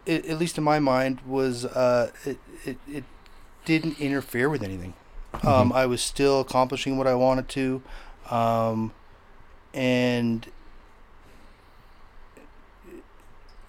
it, 0.06 0.26
at 0.28 0.38
least 0.38 0.58
in 0.60 0.64
my 0.64 0.78
mind 0.80 1.20
was 1.26 1.66
uh 1.66 2.12
it 2.26 2.38
it, 2.66 2.78
it 2.88 3.04
didn't 3.66 4.00
interfere 4.00 4.50
with 4.50 4.64
anything 4.64 4.94
um 5.44 5.72
Mhm. 5.72 5.76
i 5.76 5.86
was 5.86 6.02
still 6.02 6.42
accomplishing 6.42 6.98
what 6.98 7.08
i 7.08 7.14
wanted 7.16 7.48
to 7.50 7.82
um 8.30 8.92
and 9.74 10.48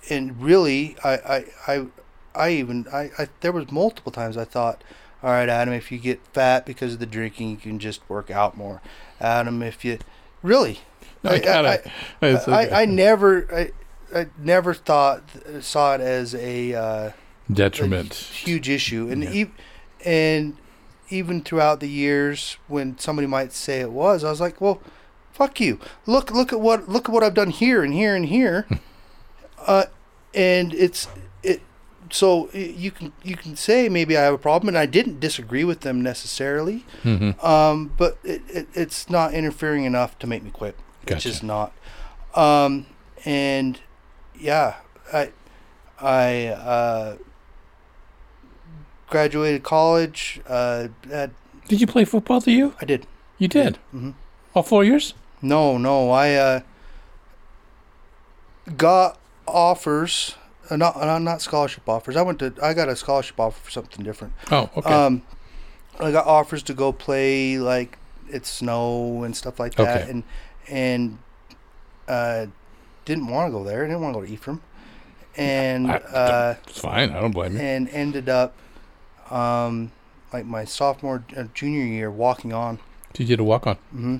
and 0.08 0.40
really 0.40 0.96
I 1.02 1.10
I 1.16 1.44
I, 1.66 1.86
I 2.34 2.50
even 2.50 2.86
I, 2.92 3.10
I 3.18 3.28
there 3.40 3.52
was 3.52 3.70
multiple 3.72 4.12
times 4.12 4.36
I 4.36 4.44
thought 4.44 4.82
all 5.22 5.30
right 5.30 5.48
Adam 5.48 5.74
if 5.74 5.90
you 5.90 5.98
get 5.98 6.20
fat 6.32 6.64
because 6.66 6.94
of 6.94 6.98
the 7.00 7.06
drinking 7.06 7.50
you 7.50 7.56
can 7.56 7.78
just 7.78 8.08
work 8.08 8.30
out 8.30 8.56
more 8.56 8.80
Adam 9.20 9.62
if 9.62 9.84
you 9.84 9.98
really 10.42 10.80
I 11.24 11.34
I- 11.34 11.38
got 11.40 11.66
I- 11.66 11.74
it. 11.74 11.86
Okay. 12.22 12.52
I, 12.52 12.82
I 12.82 12.84
never 12.84 13.48
I, 14.14 14.18
I 14.18 14.26
never 14.38 14.74
thought 14.74 15.24
saw 15.60 15.94
it 15.96 16.00
as 16.00 16.34
a, 16.36 16.74
uh, 16.74 17.10
a 17.10 17.12
Detriment. 17.52 18.12
huge 18.14 18.68
issue 18.68 19.08
and 19.10 19.22
Yeah. 19.22 19.30
ev- 19.42 19.50
and 20.04 20.56
even 21.10 21.40
throughout 21.42 21.80
the 21.80 21.88
years 21.88 22.56
when 22.68 22.98
somebody 22.98 23.26
might 23.28 23.52
say 23.52 23.80
it 23.80 23.92
was 23.92 24.24
I 24.24 24.30
was 24.30 24.40
like 24.40 24.60
well 24.60 24.80
fuck 25.32 25.60
you 25.60 25.78
look 26.06 26.30
look 26.30 26.52
at 26.52 26.60
what 26.60 26.88
look 26.88 27.08
at 27.08 27.12
what 27.12 27.22
I've 27.22 27.34
done 27.34 27.50
here 27.50 27.82
and 27.84 27.92
here 27.94 28.14
and 28.16 28.26
here 28.26 28.66
uh, 29.66 29.84
and 30.34 30.74
it's 30.74 31.06
it 31.42 31.60
so 32.10 32.50
you 32.52 32.90
can 32.90 33.12
you 33.22 33.36
can 33.36 33.54
say 33.56 33.88
maybe 33.88 34.16
I 34.16 34.22
have 34.22 34.34
a 34.34 34.38
problem 34.38 34.68
and 34.68 34.78
I 34.78 34.86
didn't 34.86 35.20
disagree 35.20 35.64
with 35.64 35.80
them 35.80 36.02
necessarily 36.02 36.84
hmm 37.02 37.30
um, 37.42 37.92
but 37.96 38.18
it, 38.24 38.42
it, 38.48 38.68
it's 38.74 39.08
not 39.08 39.34
interfering 39.34 39.84
enough 39.84 40.18
to 40.20 40.26
make 40.26 40.42
me 40.42 40.50
quit 40.50 40.76
it's 41.02 41.10
Gotcha. 41.12 41.28
just 41.28 41.42
not 41.44 41.72
Um, 42.34 42.86
and 43.24 43.78
yeah, 44.38 44.74
I 45.12 45.30
I 46.00 46.46
uh, 46.48 47.16
graduated 49.08 49.62
college. 49.62 50.40
Uh, 50.46 50.88
at, 51.10 51.30
Did 51.68 51.80
you 51.80 51.86
play 51.86 52.04
football? 52.04 52.40
To 52.42 52.50
you? 52.50 52.74
I 52.80 52.84
did. 52.84 53.06
You 53.38 53.48
did. 53.48 53.76
hmm 53.90 54.10
All 54.54 54.62
four 54.62 54.84
years? 54.84 55.14
No, 55.42 55.76
no, 55.78 56.10
I 56.10 56.34
uh, 56.34 56.60
got 58.76 59.18
offers. 59.46 60.34
Uh, 60.70 60.76
not 60.76 60.96
uh, 60.96 61.18
not 61.18 61.40
scholarship 61.42 61.88
offers. 61.88 62.16
I 62.16 62.22
went 62.22 62.38
to. 62.40 62.52
I 62.62 62.74
got 62.74 62.88
a 62.88 62.96
scholarship 62.96 63.38
offer 63.38 63.60
for 63.64 63.70
something 63.70 64.04
different. 64.04 64.32
Oh, 64.50 64.68
okay. 64.76 64.92
Um, 64.92 65.22
I 66.00 66.10
got 66.10 66.26
offers 66.26 66.62
to 66.64 66.74
go 66.74 66.92
play 66.92 67.58
like 67.58 67.98
it's 68.28 68.50
Snow 68.50 69.22
and 69.22 69.36
stuff 69.36 69.60
like 69.60 69.74
that, 69.76 70.02
Okay. 70.02 70.10
and 70.10 70.22
and 70.68 71.18
uh, 72.08 72.46
didn't 73.04 73.28
want 73.28 73.48
to 73.48 73.52
go 73.56 73.62
there. 73.62 73.84
I 73.84 73.86
didn't 73.86 74.00
want 74.00 74.14
to 74.14 74.20
go 74.20 74.26
to 74.26 74.32
Ephraim, 74.32 74.60
and 75.36 75.92
I- 75.92 75.96
uh, 75.96 76.54
it's 76.66 76.80
fine. 76.80 77.10
I 77.10 77.20
don't 77.20 77.30
blame 77.32 77.52
you. 77.54 77.60
and 77.60 77.88
ended 77.90 78.28
up 78.28 78.54
um, 79.30 79.92
like 80.32 80.44
my 80.46 80.64
sophomore 80.64 81.24
uh, 81.36 81.44
junior 81.54 81.84
year 81.84 82.10
walking 82.10 82.52
on, 82.52 82.78
Did 83.12 83.22
you 83.24 83.28
get 83.36 83.40
a 83.40 83.44
walk 83.44 83.66
on? 83.66 83.76
Mm-hmm. 83.94 84.16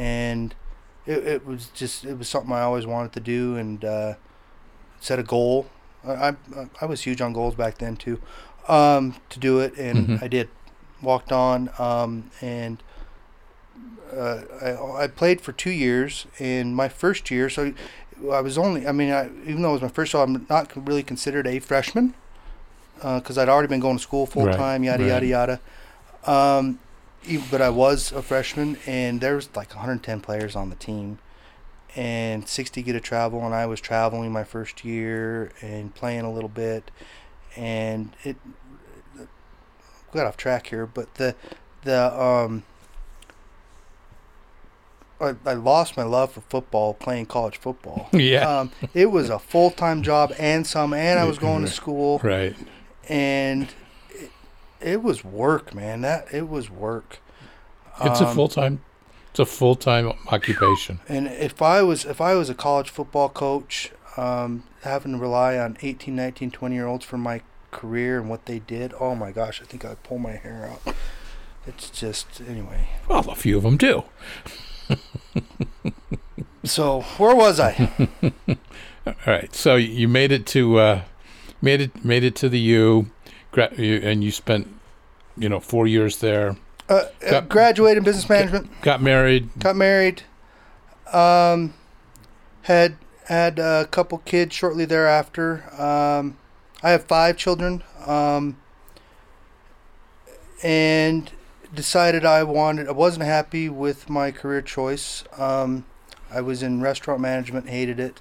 and 0.00 0.54
it, 1.06 1.26
it 1.26 1.46
was 1.46 1.68
just 1.74 2.04
it 2.04 2.18
was 2.18 2.28
something 2.28 2.52
I 2.52 2.60
always 2.60 2.86
wanted 2.86 3.12
to 3.14 3.20
do 3.20 3.56
and 3.56 3.84
uh, 3.84 4.14
set 5.00 5.18
a 5.18 5.22
goal. 5.22 5.66
I, 6.06 6.28
I 6.28 6.36
I 6.80 6.84
was 6.86 7.02
huge 7.02 7.20
on 7.20 7.32
goals 7.32 7.54
back 7.54 7.78
then 7.78 7.96
too, 7.96 8.20
um, 8.68 9.16
to 9.30 9.38
do 9.40 9.58
it, 9.60 9.76
and 9.78 10.08
Mhm. 10.08 10.22
I 10.22 10.28
did. 10.28 10.48
Walked 11.00 11.30
on, 11.30 11.70
um, 11.78 12.28
and 12.40 12.82
uh, 14.12 14.40
I, 14.60 15.04
I 15.04 15.06
played 15.06 15.40
for 15.40 15.52
two 15.52 15.70
years. 15.70 16.26
in 16.38 16.74
my 16.74 16.88
first 16.88 17.30
year, 17.30 17.48
so 17.48 17.72
I 18.32 18.40
was 18.40 18.58
only. 18.58 18.84
I 18.86 18.92
mean, 18.92 19.12
I, 19.12 19.26
even 19.46 19.62
though 19.62 19.70
it 19.70 19.74
was 19.74 19.82
my 19.82 19.88
first 19.88 20.12
year, 20.12 20.22
I'm 20.24 20.44
not 20.50 20.72
really 20.74 21.04
considered 21.04 21.46
a 21.46 21.60
freshman 21.60 22.14
because 22.98 23.38
I'd 23.38 23.48
already 23.48 23.68
been 23.68 23.80
going 23.80 23.96
to 23.96 24.02
school 24.02 24.26
full 24.26 24.46
Right, 24.46 24.56
time. 24.56 24.82
Yada 24.84 25.02
right. 25.04 25.22
yada 25.24 25.26
yada. 25.26 25.60
Um, 26.30 26.78
but 27.50 27.60
I 27.62 27.70
was 27.70 28.12
a 28.12 28.22
freshman, 28.22 28.78
and 28.86 29.20
there 29.20 29.34
was 29.34 29.48
like 29.54 29.70
110 29.74 30.20
players 30.20 30.54
on 30.56 30.70
the 30.70 30.76
team, 30.76 31.18
and 31.96 32.48
60 32.48 32.82
get 32.82 32.92
to 32.94 33.00
travel, 33.00 33.44
and 33.44 33.54
I 33.54 33.66
was 33.66 33.80
traveling 33.80 34.32
my 34.32 34.44
first 34.44 34.84
year 34.84 35.50
and 35.60 35.94
playing 35.94 36.22
a 36.22 36.32
little 36.32 36.48
bit, 36.48 36.90
and 37.56 38.10
it 38.24 38.36
got 40.12 40.26
off 40.26 40.36
track 40.36 40.68
here, 40.68 40.86
but 40.86 41.14
the 41.14 41.34
the 41.82 42.20
um. 42.20 42.64
I, 45.20 45.34
I 45.44 45.54
lost 45.54 45.96
my 45.96 46.04
love 46.04 46.30
for 46.30 46.42
football 46.42 46.94
playing 46.94 47.26
college 47.26 47.56
football. 47.56 48.08
Yeah. 48.12 48.48
Um, 48.60 48.70
it 48.94 49.06
was 49.06 49.30
a 49.30 49.38
full 49.40 49.72
time 49.72 50.02
job 50.04 50.32
and 50.38 50.64
some, 50.64 50.94
and 50.94 51.18
I 51.18 51.24
was 51.24 51.38
going 51.46 51.64
to 51.64 51.70
school 51.70 52.20
right. 52.22 52.54
And 53.08 53.68
it, 54.10 54.30
it 54.80 55.02
was 55.02 55.24
work, 55.24 55.74
man. 55.74 56.00
That 56.02 56.32
it 56.32 56.48
was 56.48 56.70
work. 56.70 57.18
It's 58.02 58.20
a 58.20 58.28
Um, 58.28 58.34
full 58.34 58.48
time. 58.48 58.80
It's 59.30 59.38
a 59.40 59.46
full 59.46 59.74
time 59.76 60.12
occupation. 60.28 61.00
And 61.08 61.26
if 61.28 61.60
I 61.62 61.82
was 61.82 62.04
if 62.04 62.20
I 62.20 62.34
was 62.34 62.48
a 62.50 62.54
college 62.54 62.90
football 62.90 63.28
coach, 63.28 63.90
um, 64.16 64.64
having 64.82 65.12
to 65.12 65.18
rely 65.18 65.58
on 65.58 65.76
18, 65.82 66.14
19, 66.14 66.50
20 66.50 66.74
year 66.74 66.86
olds 66.86 67.04
for 67.04 67.18
my 67.18 67.40
career 67.70 68.18
and 68.20 68.30
what 68.30 68.46
they 68.46 68.58
did, 68.60 68.94
oh 68.98 69.14
my 69.14 69.30
gosh, 69.32 69.60
I 69.62 69.64
think 69.64 69.84
I'd 69.84 70.02
pull 70.02 70.18
my 70.18 70.32
hair 70.32 70.70
out. 70.72 70.94
It's 71.66 71.90
just 71.90 72.40
anyway. 72.48 72.88
Well, 73.08 73.28
a 73.30 73.34
few 73.34 73.56
of 73.58 73.62
them 73.62 73.76
do. 73.76 74.04
So 76.64 77.02
where 77.18 77.34
was 77.34 77.60
I? 77.60 77.98
All 79.06 79.14
right. 79.26 79.54
So 79.54 79.76
you 79.76 80.08
made 80.08 80.32
it 80.32 80.46
to 80.48 80.78
uh, 80.78 81.02
made 81.60 81.80
it 81.80 82.04
made 82.04 82.24
it 82.24 82.34
to 82.36 82.48
the 82.48 82.58
U, 82.58 83.10
gra- 83.52 83.74
you, 83.76 83.96
and 84.02 84.22
you 84.24 84.30
spent 84.30 84.68
you 85.36 85.48
know 85.48 85.60
four 85.60 85.86
years 85.86 86.18
there. 86.18 86.56
Uh, 86.88 86.94
uh, 87.26 87.30
Got- 87.30 87.48
graduated 87.48 87.98
in 87.98 88.04
business 88.04 88.28
management. 88.28 88.68
Got 88.82 89.02
married. 89.02 89.50
got 89.58 89.76
married 89.76 90.22
um 91.12 91.72
had 92.62 92.96
had 93.28 93.58
a 93.58 93.86
couple 93.90 94.18
kids 94.18 94.54
shortly 94.54 94.84
thereafter 94.84 95.64
um 95.80 96.36
i 96.82 96.90
have 96.90 97.02
five 97.04 97.34
children 97.34 97.82
um 98.06 98.58
and 100.62 101.30
decided 101.74 102.24
i 102.24 102.42
wanted 102.42 102.88
i 102.88 102.92
wasn't 102.92 103.24
happy 103.24 103.68
with 103.68 104.08
my 104.10 104.30
career 104.30 104.60
choice 104.60 105.24
um 105.38 105.84
i 106.30 106.40
was 106.40 106.62
in 106.62 106.80
restaurant 106.82 107.20
management 107.20 107.68
hated 107.68 107.98
it 108.00 108.20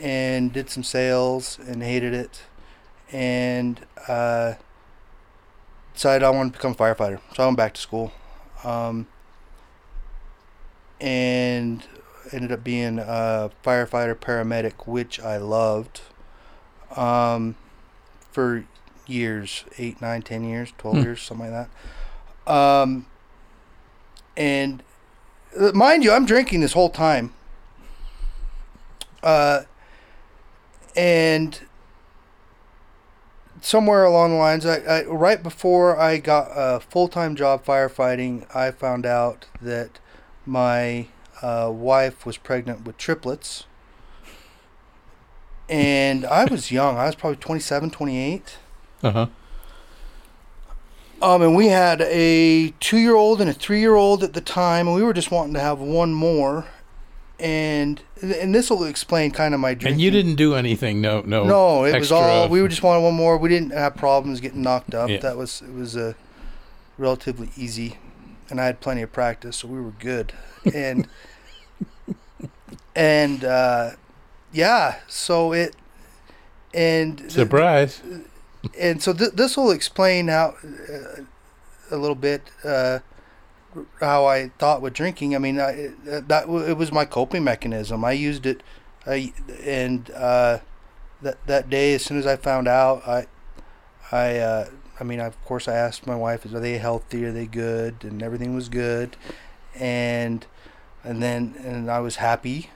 and 0.00 0.52
did 0.52 0.68
some 0.70 0.82
sales 0.82 1.58
and 1.66 1.82
hated 1.82 2.12
it 2.14 2.42
and 3.12 3.86
uh 4.08 4.54
decided 5.94 6.22
i 6.24 6.30
wanted 6.30 6.52
to 6.52 6.58
become 6.58 6.72
a 6.72 6.74
firefighter 6.74 7.20
so 7.34 7.42
i 7.42 7.46
went 7.46 7.56
back 7.56 7.74
to 7.74 7.80
school 7.80 8.12
um 8.64 9.06
and 11.00 11.84
ended 12.32 12.50
up 12.52 12.64
being 12.64 12.98
a 12.98 13.50
firefighter 13.62 14.14
paramedic, 14.14 14.86
which 14.86 15.20
I 15.20 15.36
loved 15.36 16.00
um, 16.96 17.56
for 18.30 18.64
years 19.06 19.64
eight, 19.76 20.00
nine, 20.00 20.22
ten 20.22 20.42
years, 20.44 20.72
12 20.78 20.96
Hmm. 20.96 21.02
years, 21.02 21.20
something 21.22 21.52
like 21.52 21.68
that. 22.46 22.50
Um, 22.50 23.06
and 24.36 24.82
uh, 25.58 25.72
mind 25.72 26.02
you, 26.02 26.12
I'm 26.12 26.24
drinking 26.24 26.60
this 26.60 26.72
whole 26.72 26.88
time. 26.90 27.34
Uh, 29.22 29.62
and 30.96 31.60
somewhere 33.60 34.04
along 34.04 34.32
the 34.32 34.36
lines, 34.36 34.66
I, 34.66 34.76
I 34.78 35.04
right 35.04 35.42
before 35.42 35.98
I 35.98 36.18
got 36.18 36.50
a 36.54 36.80
full 36.80 37.08
time 37.08 37.34
job 37.34 37.64
firefighting, 37.64 38.46
I 38.54 38.70
found 38.70 39.06
out 39.06 39.46
that 39.60 39.98
my 40.46 41.08
uh, 41.42 41.70
wife 41.72 42.26
was 42.26 42.36
pregnant 42.36 42.84
with 42.84 42.96
triplets. 42.96 43.64
And 45.68 46.26
I 46.26 46.44
was 46.44 46.70
young. 46.70 46.98
I 46.98 47.06
was 47.06 47.14
probably 47.14 47.38
27, 47.38 47.90
28. 47.90 48.58
Uh 49.02 49.10
huh. 49.10 49.26
Um, 51.22 51.40
and 51.40 51.56
we 51.56 51.68
had 51.68 52.02
a 52.02 52.74
two 52.80 52.98
year 52.98 53.14
old 53.14 53.40
and 53.40 53.48
a 53.48 53.54
three 53.54 53.80
year 53.80 53.94
old 53.94 54.22
at 54.22 54.34
the 54.34 54.42
time, 54.42 54.86
and 54.86 54.94
we 54.94 55.02
were 55.02 55.14
just 55.14 55.30
wanting 55.30 55.54
to 55.54 55.60
have 55.60 55.80
one 55.80 56.12
more. 56.12 56.66
And 57.40 58.00
and 58.22 58.54
this 58.54 58.70
will 58.70 58.84
explain 58.84 59.32
kind 59.32 59.54
of 59.54 59.60
my 59.60 59.74
drinking. 59.74 59.94
And 59.94 60.00
you 60.00 60.10
didn't 60.10 60.36
do 60.36 60.54
anything. 60.54 61.00
No. 61.00 61.20
No. 61.22 61.44
No, 61.44 61.84
it 61.84 61.98
was 61.98 62.12
all 62.12 62.48
we 62.48 62.66
just 62.68 62.82
wanted 62.82 63.02
one 63.02 63.14
more. 63.14 63.36
We 63.36 63.48
didn't 63.48 63.72
have 63.72 63.96
problems 63.96 64.40
getting 64.40 64.62
knocked 64.62 64.94
up. 64.94 65.10
Yeah. 65.10 65.18
That 65.18 65.36
was 65.36 65.62
it 65.62 65.74
was 65.74 65.96
a 65.96 66.14
relatively 66.96 67.50
easy, 67.56 67.98
and 68.50 68.60
I 68.60 68.66
had 68.66 68.80
plenty 68.80 69.02
of 69.02 69.12
practice, 69.12 69.56
so 69.58 69.68
we 69.68 69.80
were 69.80 69.94
good. 69.98 70.32
And 70.72 71.08
and 72.94 73.44
uh, 73.44 73.90
yeah, 74.52 75.00
so 75.08 75.52
it 75.52 75.74
and 76.72 77.30
surprise. 77.30 78.00
and 78.78 79.02
so 79.02 79.12
th- 79.12 79.32
this 79.32 79.56
will 79.56 79.70
explain 79.70 80.28
how 80.28 80.54
uh, 80.64 81.22
a 81.90 81.96
little 81.96 82.14
bit 82.14 82.42
uh, 82.64 83.00
how 84.00 84.26
I 84.26 84.50
thought 84.58 84.82
with 84.82 84.92
drinking. 84.92 85.34
I 85.34 85.38
mean, 85.38 85.60
I, 85.60 85.92
that 86.04 86.48
it 86.48 86.76
was 86.76 86.92
my 86.92 87.04
coping 87.04 87.44
mechanism. 87.44 88.04
I 88.04 88.12
used 88.12 88.46
it, 88.46 88.62
I, 89.06 89.32
and 89.62 90.10
uh, 90.12 90.58
that 91.22 91.44
that 91.46 91.70
day, 91.70 91.94
as 91.94 92.04
soon 92.04 92.18
as 92.18 92.26
I 92.26 92.36
found 92.36 92.68
out, 92.68 93.06
I, 93.06 93.26
I, 94.12 94.38
uh, 94.38 94.68
I 94.98 95.04
mean, 95.04 95.20
of 95.20 95.42
course, 95.44 95.68
I 95.68 95.74
asked 95.74 96.06
my 96.06 96.16
wife, 96.16 96.44
"Are 96.44 96.60
they 96.60 96.78
healthy? 96.78 97.24
Are 97.24 97.32
they 97.32 97.46
good?" 97.46 97.96
And 98.02 98.22
everything 98.22 98.54
was 98.54 98.68
good, 98.68 99.16
and 99.74 100.46
and 101.02 101.22
then 101.22 101.54
and 101.64 101.90
I 101.90 102.00
was 102.00 102.16
happy, 102.16 102.70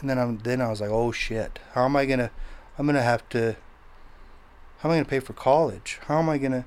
and 0.00 0.08
then 0.08 0.18
I'm 0.18 0.38
then 0.38 0.60
I 0.60 0.68
was 0.68 0.80
like, 0.80 0.90
"Oh 0.90 1.12
shit! 1.12 1.58
How 1.72 1.84
am 1.84 1.96
I 1.96 2.06
gonna? 2.06 2.30
I'm 2.78 2.86
gonna 2.86 3.02
have 3.02 3.28
to." 3.30 3.56
how 4.82 4.90
am 4.90 4.96
I 4.96 4.98
to 4.98 5.08
pay 5.08 5.20
for 5.20 5.32
college? 5.32 6.00
How 6.08 6.18
am 6.18 6.28
I 6.28 6.38
to, 6.38 6.64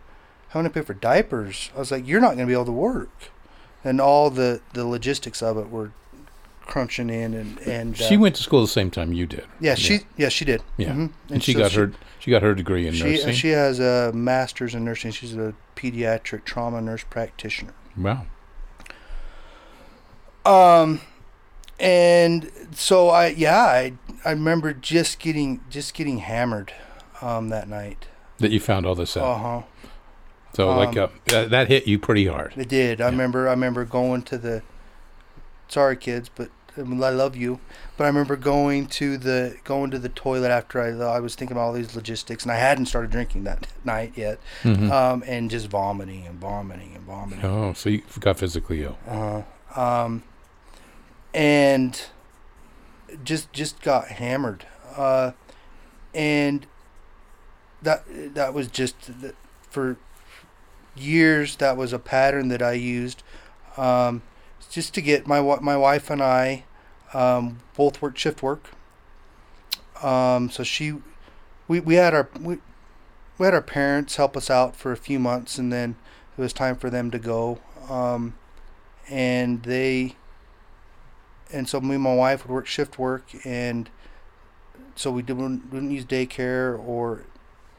how 0.50 0.62
am 0.62 0.66
I 0.66 0.70
to 0.70 0.74
pay 0.74 0.82
for 0.82 0.94
diapers? 0.94 1.70
I 1.76 1.80
was 1.80 1.92
like, 1.92 2.08
you're 2.08 2.22
not 2.22 2.38
to 2.38 2.46
be 2.46 2.54
able 2.54 2.64
to 2.64 2.72
work. 2.72 3.30
And 3.86 4.02
all 4.02 4.30
the, 4.30 4.60
the 4.74 4.86
logistics 4.86 5.42
of 5.42 5.58
it 5.58 5.70
were 5.70 5.92
crunching 6.62 7.10
in 7.12 7.34
and, 7.36 7.60
and, 7.60 7.94
uh, 7.94 8.04
She 8.04 8.18
went 8.18 8.36
to 8.36 8.44
school 8.44 8.62
the 8.62 8.68
same 8.68 8.90
time 8.92 9.14
you 9.14 9.28
did. 9.28 9.46
yeah, 9.62 9.76
she, 9.76 10.00
yeah, 10.18 10.30
she 10.30 10.44
did. 10.44 10.64
Yeah. 10.78 10.90
Mhm. 10.94 11.12
And, 11.30 11.44
she 11.44 11.54
so 11.54 11.60
got 11.60 11.72
her. 11.74 11.92
She 12.20 12.32
got 12.32 12.42
her 12.42 12.56
degree 12.56 12.88
in 12.88 12.96
she, 12.96 13.04
nursing. 13.04 13.34
she 13.36 13.50
has 13.50 13.80
a 13.80 14.12
master's 14.12 14.74
in 14.74 14.84
nursing. 14.84 15.12
She's 15.12 15.36
a 15.36 15.54
pediatric 15.76 16.44
trauma 16.44 16.82
nurse 16.82 17.04
practitioner. 17.08 17.74
wow. 17.96 18.26
Um, 20.46 21.02
and 21.80 22.52
so 22.72 23.10
I, 23.10 23.28
yeah, 23.28 23.58
I, 23.64 23.94
I 24.24 24.32
remember 24.32 24.74
just 24.74 25.20
getting, 25.20 25.62
just 25.70 25.94
getting 25.94 26.20
hammered, 26.20 26.74
um, 27.22 27.50
that 27.50 27.68
night. 27.68 28.08
That 28.40 28.52
you 28.52 28.60
found 28.60 28.86
all 28.86 28.96
this 28.96 29.16
out. 29.18 29.24
Uh 29.24 29.38
huh. 29.38 29.62
So 30.56 30.70
like 30.76 30.96
um, 30.98 31.10
uh, 31.34 31.46
that, 31.46 31.68
hit 31.68 31.86
you 31.88 32.00
pretty 32.00 32.26
hard. 32.28 32.54
It 32.56 32.70
did. 32.70 33.02
I 33.02 33.06
Yeah. 33.06 33.10
remember. 33.12 33.48
I 33.48 33.52
remember 33.52 33.86
going 33.86 34.22
to 34.24 34.38
the. 34.38 34.62
Sorry, 35.68 35.96
kids, 35.98 36.30
but 36.34 36.50
I, 36.78 36.82
mean, 36.82 37.02
I 37.04 37.10
love 37.10 37.36
you, 37.36 37.60
but 37.98 38.04
I 38.04 38.08
remember 38.08 38.36
going 38.36 38.86
to 38.88 39.18
the 39.18 39.58
going 39.64 39.90
to 39.92 39.98
the 40.00 40.10
toilet 40.10 40.50
after 40.52 40.80
I 40.82 40.90
I 41.16 41.20
was 41.20 41.34
thinking 41.36 41.58
about 41.58 41.64
all 41.68 41.74
these 41.74 41.96
logistics, 41.96 42.44
and 42.44 42.52
I 42.52 42.58
hadn't 42.58 42.86
started 42.86 43.10
drinking 43.12 43.46
that 43.46 43.68
night 43.84 44.14
yet, 44.16 44.40
Mhm. 44.64 44.92
um, 44.92 45.24
and 45.26 45.50
just 45.50 45.68
vomiting 45.68 46.28
and 46.28 46.40
vomiting 46.40 46.94
and 46.96 47.04
vomiting. 47.06 47.44
oh, 47.46 47.74
so 47.74 47.90
you 47.90 48.04
got 48.20 48.38
physically 48.38 48.84
ill. 48.84 48.98
Uh, 49.08 49.42
um, 49.76 50.24
and 51.34 52.06
just 53.24 53.52
just 53.54 53.82
got 53.82 54.08
hammered. 54.08 54.66
Uh, 54.96 55.32
and 56.14 56.66
that 57.82 58.04
that 58.36 58.54
was 58.54 58.68
just 58.68 58.96
for 59.70 59.98
years. 60.96 61.56
That 61.58 61.78
was 61.78 61.94
a 61.94 62.00
pattern 62.00 62.48
that 62.50 62.62
I 62.62 62.74
used, 62.74 63.24
um, 63.78 64.22
just 64.70 64.94
to 64.96 65.02
get 65.02 65.28
my 65.28 65.42
my 65.62 65.78
wife 65.78 66.10
and 66.10 66.22
I 66.22 66.64
um, 67.14 67.60
both 67.76 68.02
worked 68.02 68.18
shift 68.20 68.42
work. 68.44 68.70
Um, 70.04 70.50
so 70.50 70.64
she, 70.64 70.94
we 71.68 71.80
we 71.80 71.96
had 71.96 72.14
our 72.14 72.30
we, 72.40 72.60
we 73.38 73.46
had 73.46 73.54
our 73.54 73.62
parents 73.62 74.16
help 74.18 74.36
us 74.36 74.50
out 74.50 74.76
for 74.76 74.92
a 74.92 74.98
few 74.98 75.20
months, 75.20 75.58
and 75.58 75.72
then 75.72 75.96
it 76.38 76.42
was 76.42 76.54
time 76.54 76.76
for 76.76 76.90
them 76.90 77.12
to 77.12 77.20
go. 77.20 77.60
Um, 77.90 78.36
and 79.10 79.64
they 79.64 80.16
and 81.54 81.70
so 81.70 81.80
me 81.80 81.94
and 81.96 82.04
my 82.04 82.14
wife 82.16 82.44
would 82.46 82.52
work 82.54 82.66
shift 82.66 82.98
work 82.98 83.24
and 83.46 83.90
so 84.96 85.12
we 85.12 85.22
didn't, 85.22 85.70
didn't 85.70 85.92
use 85.92 86.04
daycare 86.06 86.78
or 86.80 87.24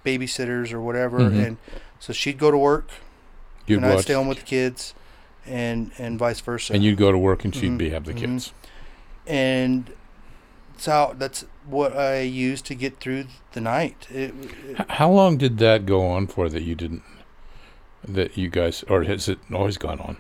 babysitters 0.05 0.73
or 0.73 0.81
whatever 0.81 1.19
Mhm. 1.19 1.47
and 1.47 1.57
so 1.99 2.13
she'd 2.13 2.39
go 2.39 2.53
to 2.53 2.57
work 2.59 2.91
You'd 3.67 3.83
and 3.83 3.87
I'd 3.93 4.01
stay 4.01 4.15
home 4.15 4.29
with 4.29 4.39
the 4.39 4.45
kids 4.45 4.95
and 5.47 5.91
and 5.99 6.19
vice 6.19 6.41
versa 6.41 6.73
and 6.73 6.83
you'd 6.85 6.99
go 6.99 7.11
to 7.13 7.19
work, 7.19 7.45
and 7.45 7.55
she'd 7.55 7.73
Mhm, 7.73 7.79
be 7.79 7.91
have 7.91 8.05
the 8.05 8.13
mhm. 8.15 8.19
kids. 8.19 8.53
and 9.27 9.93
that's 10.73 10.87
how 10.87 11.15
that's 11.17 11.45
what 11.65 11.97
I 11.97 12.21
used 12.21 12.65
to 12.67 12.75
get 12.75 12.99
through 13.01 13.27
the 13.53 13.61
night 13.61 14.07
it, 14.11 14.33
it- 14.69 14.91
How 14.91 15.11
long 15.11 15.37
did 15.37 15.59
that 15.59 15.85
go 15.87 16.07
on 16.07 16.27
for 16.29 16.49
that 16.49 16.63
you 16.63 16.75
didn't, 16.75 17.03
that 18.07 18.37
you 18.39 18.49
guys, 18.49 18.85
or 18.89 19.03
has 19.05 19.29
it 19.29 19.39
always 19.53 19.79
gone 19.79 19.99
on? 20.01 20.17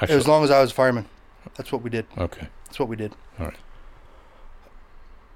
Actually, 0.00 0.16
as 0.18 0.28
long 0.28 0.44
as 0.44 0.50
I 0.50 0.60
was 0.60 0.70
a 0.70 0.74
fireman 0.74 1.06
that's 1.56 1.72
what 1.72 1.82
we 1.82 1.90
did 1.90 2.06
okay. 2.18 2.48
That's 2.66 2.78
what 2.78 2.88
we 2.88 2.96
did. 2.96 3.14
All 3.40 3.46
right. 3.46 3.56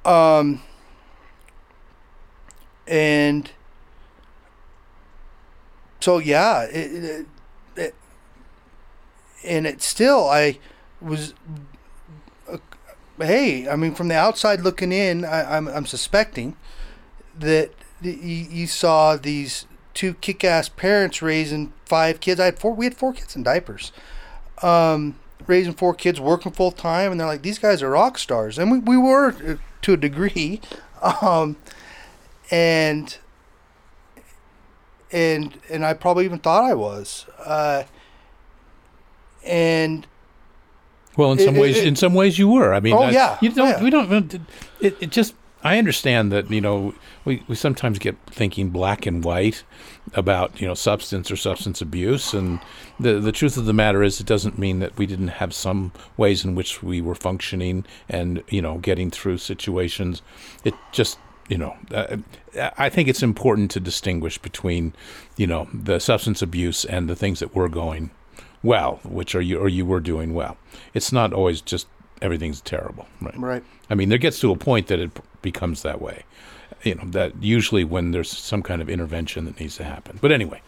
Um, 0.04 0.60
and 2.86 3.50
so 6.02 6.18
yeah, 6.18 6.64
it, 6.64 7.04
it, 7.04 7.26
it, 7.76 7.94
and 9.44 9.66
it 9.66 9.82
still 9.82 10.28
I 10.28 10.58
was. 11.00 11.34
Uh, 12.48 12.58
hey, 13.18 13.68
I 13.68 13.76
mean, 13.76 13.94
from 13.94 14.08
the 14.08 14.16
outside 14.16 14.60
looking 14.60 14.92
in, 14.92 15.24
I, 15.24 15.56
I'm 15.56 15.68
I'm 15.68 15.86
suspecting 15.86 16.56
that 17.38 17.70
you, 18.02 18.12
you 18.12 18.66
saw 18.66 19.16
these 19.16 19.66
two 19.94 20.14
kick-ass 20.14 20.68
parents 20.70 21.22
raising 21.22 21.72
five 21.84 22.20
kids. 22.20 22.40
I 22.40 22.46
had 22.46 22.58
four. 22.58 22.74
We 22.74 22.86
had 22.86 22.96
four 22.96 23.12
kids 23.12 23.36
in 23.36 23.42
diapers. 23.42 23.92
Um, 24.62 25.18
raising 25.46 25.74
four 25.74 25.94
kids, 25.94 26.20
working 26.20 26.52
full 26.52 26.72
time, 26.72 27.10
and 27.10 27.20
they're 27.20 27.26
like, 27.26 27.42
these 27.42 27.58
guys 27.58 27.82
are 27.82 27.90
rock 27.90 28.18
stars, 28.18 28.58
and 28.58 28.70
we, 28.70 28.78
we 28.78 28.96
were 28.96 29.28
uh, 29.30 29.56
to 29.82 29.92
a 29.94 29.96
degree, 29.96 30.60
um, 31.22 31.56
and 32.50 33.18
and 35.12 35.56
and 35.70 35.84
I 35.84 35.94
probably 35.94 36.24
even 36.24 36.38
thought 36.38 36.64
I 36.64 36.74
was, 36.74 37.26
uh, 37.44 37.84
and 39.44 40.06
Well, 41.16 41.32
in 41.32 41.38
some 41.38 41.56
it- 41.56 41.60
ways, 41.60 41.78
it- 41.78 41.86
in 41.86 41.96
some 41.96 42.14
ways, 42.14 42.38
you 42.38 42.48
were. 42.48 42.72
I 42.72 42.80
mean, 42.80 42.94
Oh, 42.94 43.02
I- 43.02 43.10
yeah. 43.10 43.38
You 43.40 43.50
don't. 43.50 43.68
Yeah. 43.68 43.82
We 43.82 43.90
don't. 43.90 44.34
It, 44.80 44.96
it 45.00 45.10
just. 45.10 45.34
I 45.64 45.78
understand 45.78 46.32
that 46.32 46.50
you 46.50 46.60
know 46.60 46.92
we, 47.24 47.44
we 47.46 47.54
sometimes 47.54 48.00
get 48.00 48.16
thinking 48.26 48.70
black 48.70 49.06
and 49.06 49.22
white 49.22 49.62
about 50.14 50.60
you 50.60 50.66
know 50.66 50.74
substance 50.74 51.30
or 51.30 51.36
substance 51.36 51.80
abuse, 51.80 52.34
and 52.34 52.58
the 52.98 53.20
the 53.20 53.30
truth 53.30 53.56
of 53.56 53.64
the 53.66 53.72
matter 53.72 54.02
is 54.02 54.18
it 54.18 54.26
doesn't 54.26 54.58
mean 54.58 54.80
that 54.80 54.98
we 54.98 55.06
didn't 55.06 55.28
have 55.28 55.54
some 55.54 55.92
ways 56.16 56.44
in 56.44 56.56
which 56.56 56.82
we 56.82 57.00
were 57.00 57.14
functioning 57.14 57.84
and 58.08 58.42
you 58.48 58.60
know 58.60 58.78
getting 58.78 59.08
through 59.08 59.38
situations. 59.38 60.20
It 60.64 60.74
just 60.90 61.16
you 61.48 61.58
know 61.58 61.76
uh, 61.92 62.16
I 62.78 62.88
think 62.88 63.08
it's 63.08 63.22
important 63.22 63.70
to 63.72 63.80
distinguish 63.80 64.38
between 64.38 64.94
you 65.36 65.46
know 65.46 65.68
the 65.72 65.98
substance 65.98 66.42
abuse 66.42 66.84
and 66.84 67.08
the 67.08 67.16
things 67.16 67.40
that 67.40 67.54
were 67.54 67.68
going 67.68 68.10
well, 68.62 69.00
which 69.04 69.34
are 69.34 69.40
you 69.40 69.58
or 69.58 69.68
you 69.68 69.84
were 69.84 70.00
doing 70.00 70.34
well. 70.34 70.56
It's 70.94 71.12
not 71.12 71.32
always 71.32 71.60
just 71.60 71.86
everything's 72.20 72.60
terrible, 72.60 73.06
right? 73.20 73.38
right, 73.38 73.64
I 73.90 73.94
mean, 73.94 74.08
there 74.08 74.18
gets 74.18 74.40
to 74.40 74.52
a 74.52 74.56
point 74.56 74.86
that 74.86 75.00
it 75.00 75.10
becomes 75.42 75.82
that 75.82 76.00
way. 76.00 76.24
You 76.84 76.96
know, 76.96 77.04
that 77.06 77.42
usually 77.42 77.84
when 77.84 78.12
there's 78.12 78.30
some 78.30 78.62
kind 78.62 78.80
of 78.82 78.88
intervention 78.88 79.44
that 79.44 79.58
needs 79.60 79.76
to 79.76 79.84
happen. 79.84 80.18
But 80.20 80.32
anyway, 80.32 80.62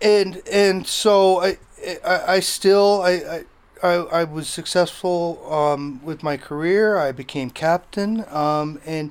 and 0.00 0.42
and 0.50 0.86
so 0.86 1.40
I 1.40 1.58
I, 2.04 2.34
I 2.34 2.40
still 2.40 3.02
I. 3.02 3.10
I 3.10 3.44
I, 3.82 3.92
I 3.92 4.24
was 4.24 4.48
successful 4.48 5.52
um, 5.52 6.00
with 6.02 6.22
my 6.22 6.38
career. 6.38 6.96
I 6.96 7.12
became 7.12 7.50
captain, 7.50 8.24
um, 8.30 8.80
and 8.86 9.10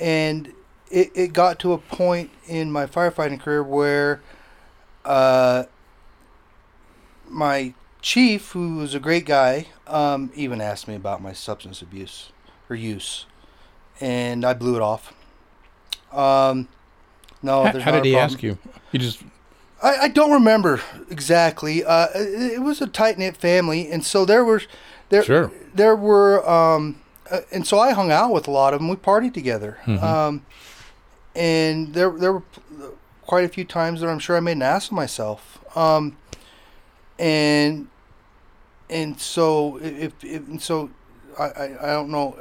and 0.00 0.52
it, 0.90 1.10
it 1.14 1.32
got 1.32 1.58
to 1.60 1.72
a 1.72 1.78
point 1.78 2.30
in 2.46 2.70
my 2.70 2.86
firefighting 2.86 3.40
career 3.40 3.62
where 3.62 4.20
uh, 5.04 5.64
my 7.28 7.74
chief, 8.00 8.52
who 8.52 8.76
was 8.76 8.94
a 8.94 9.00
great 9.00 9.24
guy, 9.24 9.66
um, 9.86 10.30
even 10.34 10.60
asked 10.60 10.86
me 10.88 10.94
about 10.94 11.22
my 11.22 11.32
substance 11.32 11.82
abuse 11.82 12.30
or 12.68 12.76
use, 12.76 13.26
and 14.00 14.44
I 14.44 14.54
blew 14.54 14.76
it 14.76 14.82
off. 14.82 15.12
Um, 16.12 16.68
no, 17.42 17.64
how, 17.64 17.72
there's 17.72 17.84
how 17.84 17.90
did 17.92 18.04
he 18.04 18.12
problem. 18.12 18.30
ask 18.30 18.42
you? 18.42 18.58
You 18.92 18.98
just 18.98 19.22
I, 19.82 19.96
I 20.02 20.08
don't 20.08 20.32
remember 20.32 20.80
exactly. 21.10 21.84
Uh, 21.84 22.06
it, 22.14 22.52
it 22.54 22.62
was 22.62 22.80
a 22.80 22.86
tight 22.86 23.18
knit 23.18 23.36
family, 23.36 23.90
and 23.90 24.04
so 24.04 24.24
there 24.24 24.44
were 24.44 24.62
there 25.08 25.22
Sure. 25.22 25.50
there 25.74 25.96
were 25.96 26.48
um, 26.48 27.00
uh, 27.30 27.40
and 27.52 27.66
so 27.66 27.78
I 27.78 27.92
hung 27.92 28.10
out 28.12 28.32
with 28.32 28.46
a 28.48 28.50
lot 28.50 28.74
of 28.74 28.80
them. 28.80 28.88
We 28.88 28.96
partied 28.96 29.34
together, 29.34 29.78
Mhm. 29.86 30.02
um, 30.02 30.46
and 31.34 31.94
there 31.94 32.10
there 32.10 32.32
were 32.32 32.42
quite 33.22 33.44
a 33.44 33.48
few 33.48 33.64
times 33.64 34.00
that 34.00 34.08
I'm 34.08 34.18
sure 34.18 34.36
I 34.36 34.40
made 34.40 34.52
an 34.52 34.62
ass 34.62 34.86
of 34.86 34.92
myself. 34.92 35.58
Um, 35.76 36.16
and 37.18 37.88
and 38.90 39.18
so 39.20 39.78
if, 39.82 40.12
if 40.22 40.46
and 40.48 40.60
so 40.60 40.90
I, 41.38 41.44
I, 41.44 41.64
I 41.82 41.86
don't 41.94 42.10
know. 42.10 42.36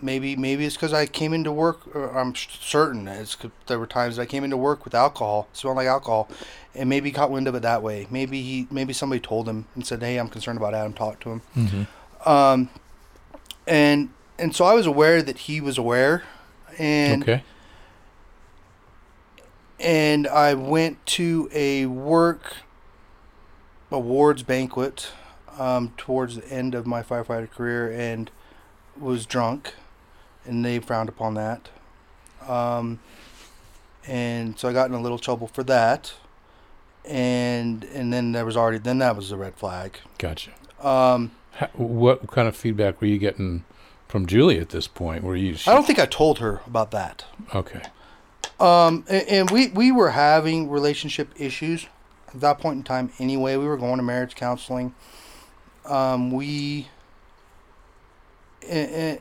Maybe 0.00 0.36
maybe 0.36 0.64
it's 0.64 0.76
because 0.76 0.92
I 0.92 1.06
came 1.06 1.32
into 1.34 1.50
work. 1.50 1.80
Or 1.92 2.16
I'm 2.16 2.32
certain 2.36 3.08
it's 3.08 3.36
there 3.66 3.80
were 3.80 3.86
times 3.86 4.16
I 4.20 4.26
came 4.26 4.44
into 4.44 4.56
work 4.56 4.84
with 4.84 4.94
alcohol, 4.94 5.48
smelled 5.52 5.76
like 5.76 5.88
alcohol, 5.88 6.28
and 6.72 6.88
maybe 6.88 7.10
caught 7.10 7.32
wind 7.32 7.48
of 7.48 7.56
it 7.56 7.62
that 7.62 7.82
way. 7.82 8.06
Maybe 8.08 8.40
he 8.42 8.68
maybe 8.70 8.92
somebody 8.92 9.18
told 9.20 9.48
him 9.48 9.66
and 9.74 9.84
said, 9.84 10.00
"Hey, 10.00 10.16
I'm 10.18 10.28
concerned 10.28 10.56
about 10.56 10.72
Adam. 10.72 10.92
Talk 10.92 11.18
to 11.20 11.30
him." 11.56 11.88
Um, 12.24 12.68
and 13.68 14.08
and 14.38 14.54
so 14.54 14.64
I 14.64 14.74
was 14.74 14.86
aware 14.86 15.22
that 15.22 15.38
he 15.38 15.60
was 15.60 15.78
aware, 15.78 16.24
and 16.78 17.22
okay. 17.22 17.42
and 19.78 20.26
I 20.26 20.54
went 20.54 21.04
to 21.06 21.48
a 21.52 21.86
work 21.86 22.56
awards 23.90 24.42
banquet 24.42 25.10
um, 25.58 25.92
towards 25.96 26.36
the 26.36 26.48
end 26.48 26.74
of 26.74 26.86
my 26.86 27.02
firefighter 27.02 27.50
career 27.50 27.92
and 27.92 28.30
was 28.98 29.26
drunk, 29.26 29.74
and 30.44 30.64
they 30.64 30.78
frowned 30.78 31.08
upon 31.08 31.34
that. 31.34 31.68
Um, 32.46 33.00
and 34.06 34.58
so 34.58 34.68
I 34.68 34.72
got 34.72 34.88
in 34.88 34.94
a 34.94 35.00
little 35.00 35.18
trouble 35.18 35.46
for 35.46 35.62
that. 35.64 36.14
And 37.04 37.84
and 37.84 38.12
then 38.12 38.32
there 38.32 38.44
was 38.44 38.56
already 38.56 38.78
then 38.78 38.98
that 38.98 39.16
was 39.16 39.30
a 39.30 39.36
red 39.36 39.54
flag. 39.54 39.98
Gotcha. 40.18 40.50
Um, 40.80 41.30
what 41.74 42.26
kind 42.28 42.48
of 42.48 42.56
feedback 42.56 43.00
were 43.00 43.06
you 43.06 43.18
getting 43.18 43.64
from 44.06 44.26
Julie 44.26 44.58
at 44.58 44.70
this 44.70 44.86
point? 44.86 45.22
Were 45.24 45.36
you? 45.36 45.56
I 45.66 45.74
don't 45.74 45.86
think 45.86 45.98
I 45.98 46.06
told 46.06 46.38
her 46.38 46.60
about 46.66 46.90
that. 46.92 47.24
Okay. 47.54 47.82
Um, 48.60 49.04
and, 49.08 49.28
and 49.28 49.50
we 49.50 49.68
we 49.68 49.92
were 49.92 50.10
having 50.10 50.68
relationship 50.70 51.28
issues 51.36 51.86
at 52.34 52.40
that 52.40 52.58
point 52.58 52.76
in 52.78 52.82
time. 52.82 53.12
Anyway, 53.18 53.56
we 53.56 53.66
were 53.66 53.76
going 53.76 53.96
to 53.98 54.02
marriage 54.02 54.34
counseling. 54.34 54.94
Um, 55.84 56.30
we 56.30 56.88
and, 58.68 59.20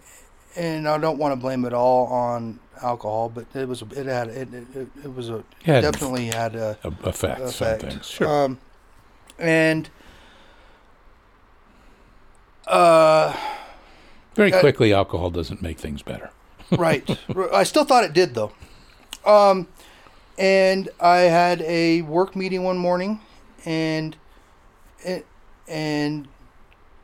and 0.55 0.87
I 0.87 0.97
don't 0.97 1.17
want 1.17 1.33
to 1.33 1.35
blame 1.39 1.65
it 1.65 1.73
all 1.73 2.07
on 2.07 2.59
alcohol, 2.81 3.29
but 3.29 3.45
it 3.53 3.67
was 3.67 3.81
it 3.81 4.05
had 4.05 4.27
it 4.29 4.53
it, 4.53 4.87
it 5.03 5.15
was 5.15 5.29
a 5.29 5.43
Yeah, 5.65 5.81
definitely 5.81 6.27
had 6.27 6.55
a 6.55 6.77
a, 6.83 7.09
effect. 7.09 7.81
things. 7.81 8.05
Sure. 8.07 8.27
Um, 8.27 8.59
and 9.39 9.89
uh. 12.67 13.35
Very 14.35 14.53
uh, 14.53 14.59
quickly, 14.59 14.93
alcohol 14.93 15.31
doesn't 15.31 15.61
make 15.61 15.79
things 15.79 16.01
better. 16.01 16.29
right. 16.71 17.17
I 17.53 17.63
still 17.63 17.85
thought 17.85 18.03
it 18.03 18.13
did 18.13 18.35
though. 18.35 18.51
Um, 19.25 19.67
and 20.37 20.89
I 20.99 21.17
had 21.19 21.61
a 21.61 22.01
work 22.03 22.35
meeting 22.35 22.63
one 22.63 22.77
morning, 22.77 23.21
and 23.65 24.15
and, 25.67 26.27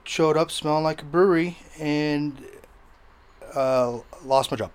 showed 0.05 0.35
up 0.35 0.51
smelling 0.51 0.83
like 0.83 1.01
a 1.01 1.05
brewery 1.05 1.57
and 1.79 2.45
uh, 3.55 3.99
lost 4.25 4.51
my 4.51 4.57
job. 4.57 4.71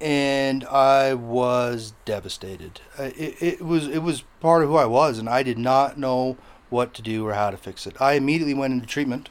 And 0.00 0.64
I 0.64 1.14
was 1.14 1.94
devastated. 2.04 2.80
Uh, 2.98 3.10
It, 3.16 3.36
it 3.40 3.62
was 3.62 3.88
it 3.88 4.00
was 4.00 4.24
part 4.40 4.62
of 4.62 4.68
who 4.68 4.76
I 4.76 4.84
was, 4.84 5.18
and 5.18 5.28
I 5.28 5.42
did 5.42 5.58
not 5.58 5.98
know 5.98 6.36
what 6.74 6.92
to 6.94 7.02
do 7.02 7.26
or 7.26 7.32
how 7.34 7.50
to 7.50 7.56
fix 7.56 7.86
it. 7.86 8.00
I 8.00 8.14
immediately 8.14 8.52
went 8.54 8.72
into 8.74 8.86
treatment. 8.86 9.30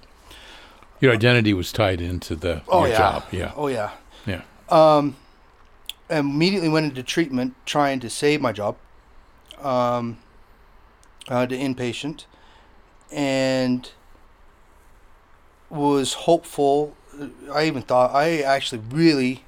Your 0.99 1.11
identity 1.13 1.53
was 1.53 1.71
tied 1.71 1.99
into 2.01 2.35
the 2.35 2.61
Oh 2.67 2.79
your 2.85 2.89
yeah. 2.89 2.97
job. 2.97 3.23
Yeah. 3.31 3.51
Oh 3.55 3.67
yeah. 3.67 3.91
Yeah. 4.25 4.41
Um, 4.69 5.17
immediately 6.09 6.69
went 6.69 6.85
into 6.85 7.03
treatment 7.03 7.55
trying 7.65 7.99
to 7.99 8.09
save 8.09 8.41
my 8.41 8.51
job. 8.51 8.77
Um, 9.61 10.17
uh, 11.29 11.45
to 11.45 11.55
inpatient, 11.55 12.25
and 13.11 13.91
was 15.69 16.13
hopeful. 16.13 16.95
I 17.51 17.65
even 17.65 17.81
thought 17.81 18.13
I 18.13 18.41
actually 18.41 18.81
really 18.89 19.45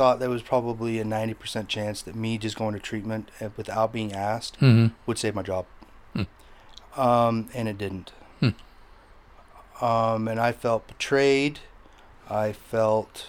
thought 0.00 0.18
there 0.18 0.30
was 0.30 0.40
probably 0.40 0.98
a 0.98 1.04
ninety 1.04 1.34
percent 1.34 1.68
chance 1.68 2.00
that 2.00 2.14
me 2.14 2.38
just 2.38 2.56
going 2.56 2.72
to 2.72 2.80
treatment 2.80 3.30
uh, 3.38 3.50
without 3.58 3.92
being 3.92 4.14
asked 4.14 4.58
Mm-hmm. 4.58 4.94
would 5.04 5.18
save 5.18 5.34
my 5.34 5.42
job. 5.42 5.66
Hmm. 6.14 6.22
Um, 6.98 7.50
and 7.52 7.68
it 7.68 7.76
didn't. 7.76 8.10
Hmm. 8.40 9.84
Um, 9.84 10.26
and 10.26 10.40
I 10.40 10.52
felt 10.52 10.88
betrayed. 10.88 11.58
I 12.30 12.52
felt, 12.52 13.26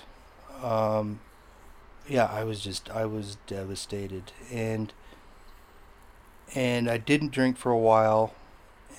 um, 0.64 1.20
yeah, 2.08 2.28
I 2.28 2.46
was 2.46 2.62
just, 2.62 2.90
I 2.90 3.04
was 3.04 3.36
devastated. 3.48 4.32
And, 4.50 4.94
and 6.56 6.90
I 6.90 6.98
didn't 6.98 7.34
drink 7.34 7.58
for 7.58 7.74
a 7.74 7.78
while. 7.78 8.34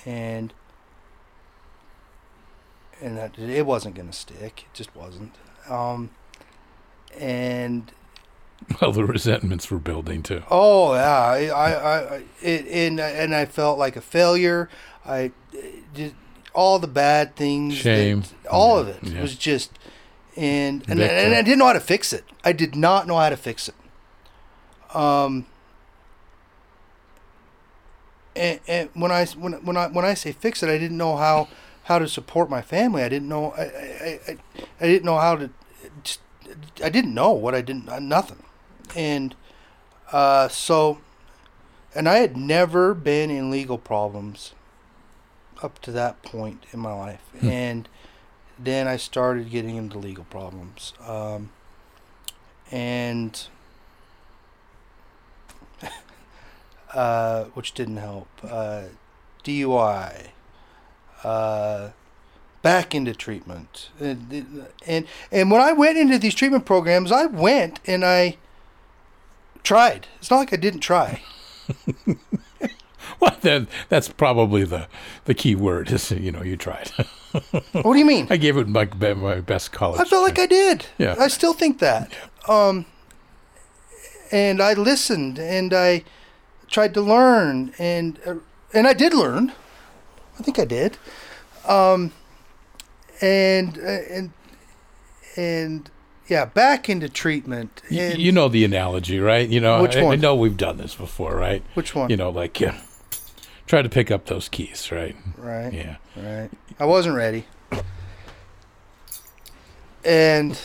And, 0.04 0.52
and 3.00 3.16
that 3.16 3.38
it 3.38 3.64
wasn't 3.64 3.94
going 3.94 4.10
to 4.10 4.16
stick. 4.16 4.66
It 4.66 4.74
just 4.74 4.94
wasn't. 4.94 5.36
Um, 5.70 6.10
and 7.18 7.90
Well, 8.80 8.92
the 8.92 9.04
resentments 9.04 9.70
were 9.70 9.78
building 9.78 10.22
too. 10.22 10.42
Oh 10.50 10.94
yeah, 10.94 11.18
I, 11.18 11.46
I, 11.46 12.16
I 12.16 12.22
it, 12.40 12.66
and 12.66 13.00
and 13.00 13.34
I 13.34 13.44
felt 13.46 13.78
like 13.78 13.96
a 13.96 14.00
failure. 14.00 14.68
I 15.04 15.32
did 15.94 16.14
all 16.54 16.78
the 16.78 16.86
bad 16.86 17.34
things. 17.36 17.74
that- 17.76 17.82
Shame. 17.82 18.22
all 18.50 18.74
Yeah, 18.76 18.80
of 18.80 18.88
it 18.88 19.02
yeah. 19.04 19.20
was 19.20 19.34
just, 19.36 19.72
and 20.36 20.82
and, 20.88 21.00
and 21.00 21.34
I 21.34 21.42
didn't 21.42 21.58
know 21.58 21.66
how 21.66 21.72
to 21.72 21.80
fix 21.80 22.12
it. 22.12 22.24
I 22.44 22.52
did 22.52 22.76
not 22.76 23.06
know 23.06 23.16
how 23.18 23.30
to 23.30 23.36
fix 23.36 23.68
it. 23.68 23.74
Um. 24.94 25.46
And, 28.34 28.60
and 28.66 28.88
when 28.94 29.12
I 29.12 29.26
when 29.26 29.52
when 29.64 29.76
I 29.76 29.88
when 29.88 30.04
I 30.04 30.14
say 30.14 30.32
fix 30.32 30.62
it, 30.62 30.68
I 30.70 30.78
didn't 30.78 30.96
know 30.96 31.16
how 31.16 31.48
how 31.84 31.98
to 31.98 32.08
support 32.08 32.48
my 32.48 32.62
family. 32.62 33.02
I 33.02 33.08
didn't 33.10 33.28
know 33.28 33.52
I 33.52 33.62
I, 33.62 34.20
I, 34.28 34.38
I 34.80 34.86
didn't 34.86 35.04
know 35.04 35.18
how 35.18 35.36
to. 35.36 35.50
I 36.82 36.88
didn't 36.88 37.14
know 37.14 37.32
what 37.32 37.54
I 37.54 37.60
didn't 37.60 37.86
nothing, 38.02 38.42
and 38.96 39.34
uh, 40.12 40.48
so, 40.48 40.98
and 41.94 42.08
I 42.08 42.16
had 42.16 42.36
never 42.36 42.94
been 42.94 43.30
in 43.30 43.50
legal 43.50 43.78
problems 43.78 44.54
up 45.62 45.80
to 45.82 45.92
that 45.92 46.22
point 46.22 46.64
in 46.72 46.80
my 46.80 46.92
life, 46.92 47.22
Hmm. 47.40 47.48
and 47.48 47.88
then 48.58 48.86
I 48.86 48.96
started 48.96 49.50
getting 49.50 49.76
into 49.76 49.98
legal 49.98 50.24
problems, 50.24 50.92
um, 51.06 51.50
and 52.70 53.46
uh, 56.94 57.44
which 57.54 57.72
didn't 57.72 57.96
help. 57.98 58.28
Uh, 58.42 58.84
DUI, 59.44 60.28
uh, 61.24 61.90
back 62.62 62.94
into 62.94 63.14
treatment, 63.14 63.90
and, 64.00 64.66
and 64.86 65.06
and 65.30 65.50
when 65.50 65.60
I 65.60 65.72
went 65.72 65.98
into 65.98 66.18
these 66.18 66.34
treatment 66.34 66.64
programs, 66.64 67.12
I 67.12 67.26
went 67.26 67.80
and 67.86 68.04
I 68.04 68.36
tried. 69.62 70.06
It's 70.18 70.30
not 70.30 70.38
like 70.38 70.52
I 70.52 70.56
didn't 70.56 70.80
try. 70.80 71.22
Well, 73.20 73.36
then 73.40 73.68
that's 73.88 74.08
probably 74.08 74.64
the 74.64 74.88
the 75.26 75.34
key 75.34 75.54
word. 75.54 75.90
Is 75.92 76.10
you 76.10 76.32
know 76.32 76.42
you 76.42 76.56
tried. 76.56 76.90
What 77.72 77.92
do 77.94 77.98
you 77.98 78.04
mean? 78.04 78.26
I 78.30 78.36
gave 78.36 78.56
it 78.56 78.68
my 78.68 78.84
my 79.14 79.40
best 79.40 79.72
college. 79.72 80.00
I 80.00 80.04
felt 80.04 80.22
like 80.22 80.38
I 80.38 80.46
did. 80.46 80.86
Yeah. 80.98 81.14
I 81.18 81.28
still 81.28 81.52
think 81.52 81.78
that. 81.78 82.12
Um, 82.48 82.84
and 84.30 84.60
I 84.60 84.72
listened 84.74 85.38
and 85.38 85.72
I 85.72 86.04
tried 86.68 86.94
to 86.94 87.00
learn 87.00 87.72
and 87.78 88.18
uh, 88.26 88.34
and 88.74 88.86
I 88.86 88.92
did 88.92 89.14
learn. 89.14 89.52
I 90.38 90.42
think 90.42 90.58
I 90.58 90.64
did. 90.64 90.98
Um, 91.66 92.12
and 93.22 93.78
uh, 93.78 94.00
and 94.10 94.32
and 95.36 95.90
yeah, 96.28 96.44
back 96.44 96.88
into 96.88 97.08
treatment. 97.08 97.82
And 97.90 98.18
you 98.18 98.32
know 98.32 98.48
the 98.48 98.64
analogy, 98.64 99.18
right? 99.20 99.48
You 99.48 99.60
know, 99.60 99.82
Which 99.82 99.96
I, 99.96 100.04
I 100.04 100.16
know 100.16 100.34
we've 100.34 100.56
done 100.56 100.76
this 100.76 100.94
before, 100.94 101.36
right? 101.36 101.62
which 101.74 101.94
one? 101.94 102.10
You 102.10 102.16
know, 102.16 102.30
like 102.30 102.60
yeah, 102.60 102.80
try 103.66 103.80
to 103.82 103.88
pick 103.88 104.10
up 104.10 104.26
those 104.26 104.48
keys, 104.48 104.90
right? 104.92 105.16
right. 105.38 105.72
Yeah. 105.72 105.96
Right. 106.16 106.50
I 106.78 106.84
wasn't 106.84 107.16
ready. 107.16 107.46
And 110.04 110.58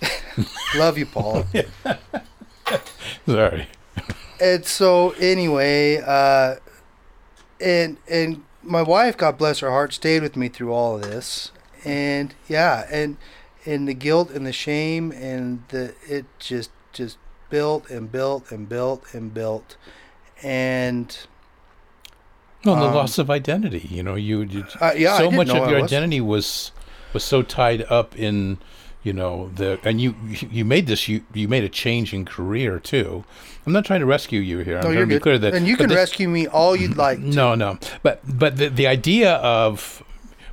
love 0.76 0.96
you, 0.96 1.06
Paul. 1.06 1.44
Sorry. 3.26 3.66
and 4.40 4.64
so 4.64 5.10
anyway, 5.18 6.00
uh, 6.04 6.56
and 7.60 7.96
and 8.08 8.42
my 8.66 8.82
wife, 8.82 9.16
God 9.16 9.38
bless 9.38 9.60
her 9.60 9.70
heart, 9.70 9.92
stayed 9.92 10.22
with 10.22 10.36
me 10.36 10.48
through 10.48 10.72
all 10.72 10.96
of 10.96 11.02
this, 11.02 11.52
and 11.84 12.34
yeah, 12.48 12.86
and 12.90 13.16
and 13.64 13.88
the 13.88 13.94
guilt 13.94 14.30
and 14.30 14.46
the 14.46 14.52
shame 14.52 15.12
and 15.12 15.62
the 15.68 15.94
it 16.06 16.26
just 16.38 16.70
just 16.92 17.18
built 17.50 17.88
and 17.90 18.10
built 18.10 18.50
and 18.50 18.68
built 18.68 19.02
and 19.14 19.32
built, 19.32 19.76
and 20.42 21.18
Well, 22.64 22.74
and 22.74 22.82
the 22.82 22.88
Um, 22.88 22.94
loss 22.94 23.18
of 23.18 23.30
identity. 23.30 23.86
You 23.90 24.02
know, 24.02 24.14
you, 24.14 24.42
you 24.42 24.64
uh, 24.80 24.92
yeah, 24.96 25.16
so 25.18 25.30
much 25.30 25.48
of 25.50 25.70
your 25.70 25.82
identity 25.82 26.20
was 26.20 26.72
was 27.12 27.24
so 27.24 27.42
tied 27.42 27.82
up 27.90 28.16
in 28.16 28.58
you 29.06 29.12
know 29.12 29.50
the 29.54 29.78
and 29.84 30.00
you 30.00 30.16
you 30.50 30.64
made 30.64 30.88
this 30.88 31.06
you 31.06 31.22
you 31.32 31.46
made 31.46 31.62
a 31.62 31.68
change 31.68 32.12
in 32.12 32.24
career 32.24 32.80
too. 32.80 33.24
I'm 33.64 33.72
not 33.72 33.84
trying 33.84 34.00
to 34.00 34.06
rescue 34.06 34.40
you 34.40 34.58
here. 34.58 34.78
I'm 34.78 34.82
No, 34.82 34.88
trying 34.92 35.00
to 35.00 35.06
be 35.06 35.14
good. 35.14 35.22
clear 35.22 35.38
that 35.38 35.54
and 35.54 35.66
you 35.66 35.76
can 35.76 35.88
this- 35.88 35.96
rescue 35.96 36.28
me 36.28 36.48
all 36.48 36.74
you'd 36.74 36.90
mm-hmm. 36.92 37.00
like. 37.00 37.18
No, 37.20 37.54
no. 37.54 37.78
But 38.02 38.20
but 38.26 38.56
the 38.56 38.68
the 38.68 38.88
idea 38.88 39.34
of 39.34 40.02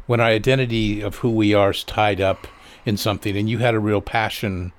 when 0.06 0.20
our 0.20 0.28
identity 0.28 1.02
of 1.02 1.16
who 1.18 1.32
we 1.32 1.56
are 1.56 1.72
is 1.72 1.84
tied 1.84 2.22
up 2.22 2.48
in 2.86 2.96
something, 2.96 3.36
and 3.36 3.50
you 3.50 3.58
had 3.58 3.74
a 3.74 3.80
real 3.80 4.02
passion 4.02 4.72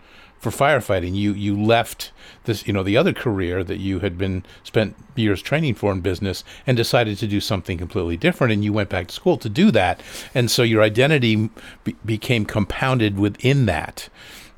for 0.45 0.51
firefighting. 0.51 1.15
You 1.15 1.33
you 1.33 1.61
left 1.61 2.13
this 2.45 2.67
you 2.67 2.73
know 2.73 2.83
the 2.83 2.97
other 2.97 3.13
career 3.13 3.65
that 3.65 3.79
you 3.79 4.01
had 4.01 4.17
been 4.17 4.45
spent 4.63 4.95
years 5.17 5.43
training 5.43 5.75
for 5.75 5.91
in 5.91 6.01
business, 6.01 6.45
and 6.67 6.77
decided 6.77 7.19
to 7.19 7.27
do 7.27 7.41
something 7.41 7.79
completely 7.79 8.17
different. 8.17 8.53
And 8.53 8.65
you 8.65 8.73
went 8.73 8.91
back 8.91 9.09
to 9.09 9.15
school 9.15 9.39
to 9.39 9.49
do 9.49 9.71
that, 9.73 10.01
and 10.35 10.51
so 10.51 10.63
your 10.63 10.83
identity 10.83 11.51
be- 11.83 11.97
became 12.05 12.45
compounded 12.45 13.19
within 13.19 13.67
that. 13.67 14.09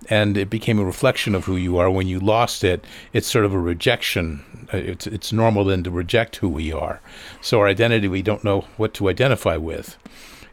And 0.08 0.36
it 0.36 0.50
became 0.50 0.78
a 0.78 0.84
reflection 0.84 1.34
of 1.34 1.46
who 1.46 1.56
you 1.56 1.78
are. 1.78 1.90
When 1.90 2.06
you 2.06 2.20
lost 2.20 2.62
it, 2.62 2.84
it's 3.12 3.26
sort 3.26 3.44
of 3.44 3.52
a 3.52 3.58
rejection 3.58 4.44
uh, 4.72 4.78
it's 4.78 5.06
it's 5.06 5.32
normal 5.32 5.64
then 5.64 5.82
to 5.84 5.90
reject 5.90 6.36
who 6.36 6.48
we 6.48 6.72
are. 6.72 7.00
So 7.40 7.60
our 7.60 7.68
identity 7.68 8.08
we 8.08 8.22
don't 8.22 8.44
know 8.44 8.62
what 8.76 8.94
to 8.94 9.08
identify 9.08 9.56
with, 9.56 9.96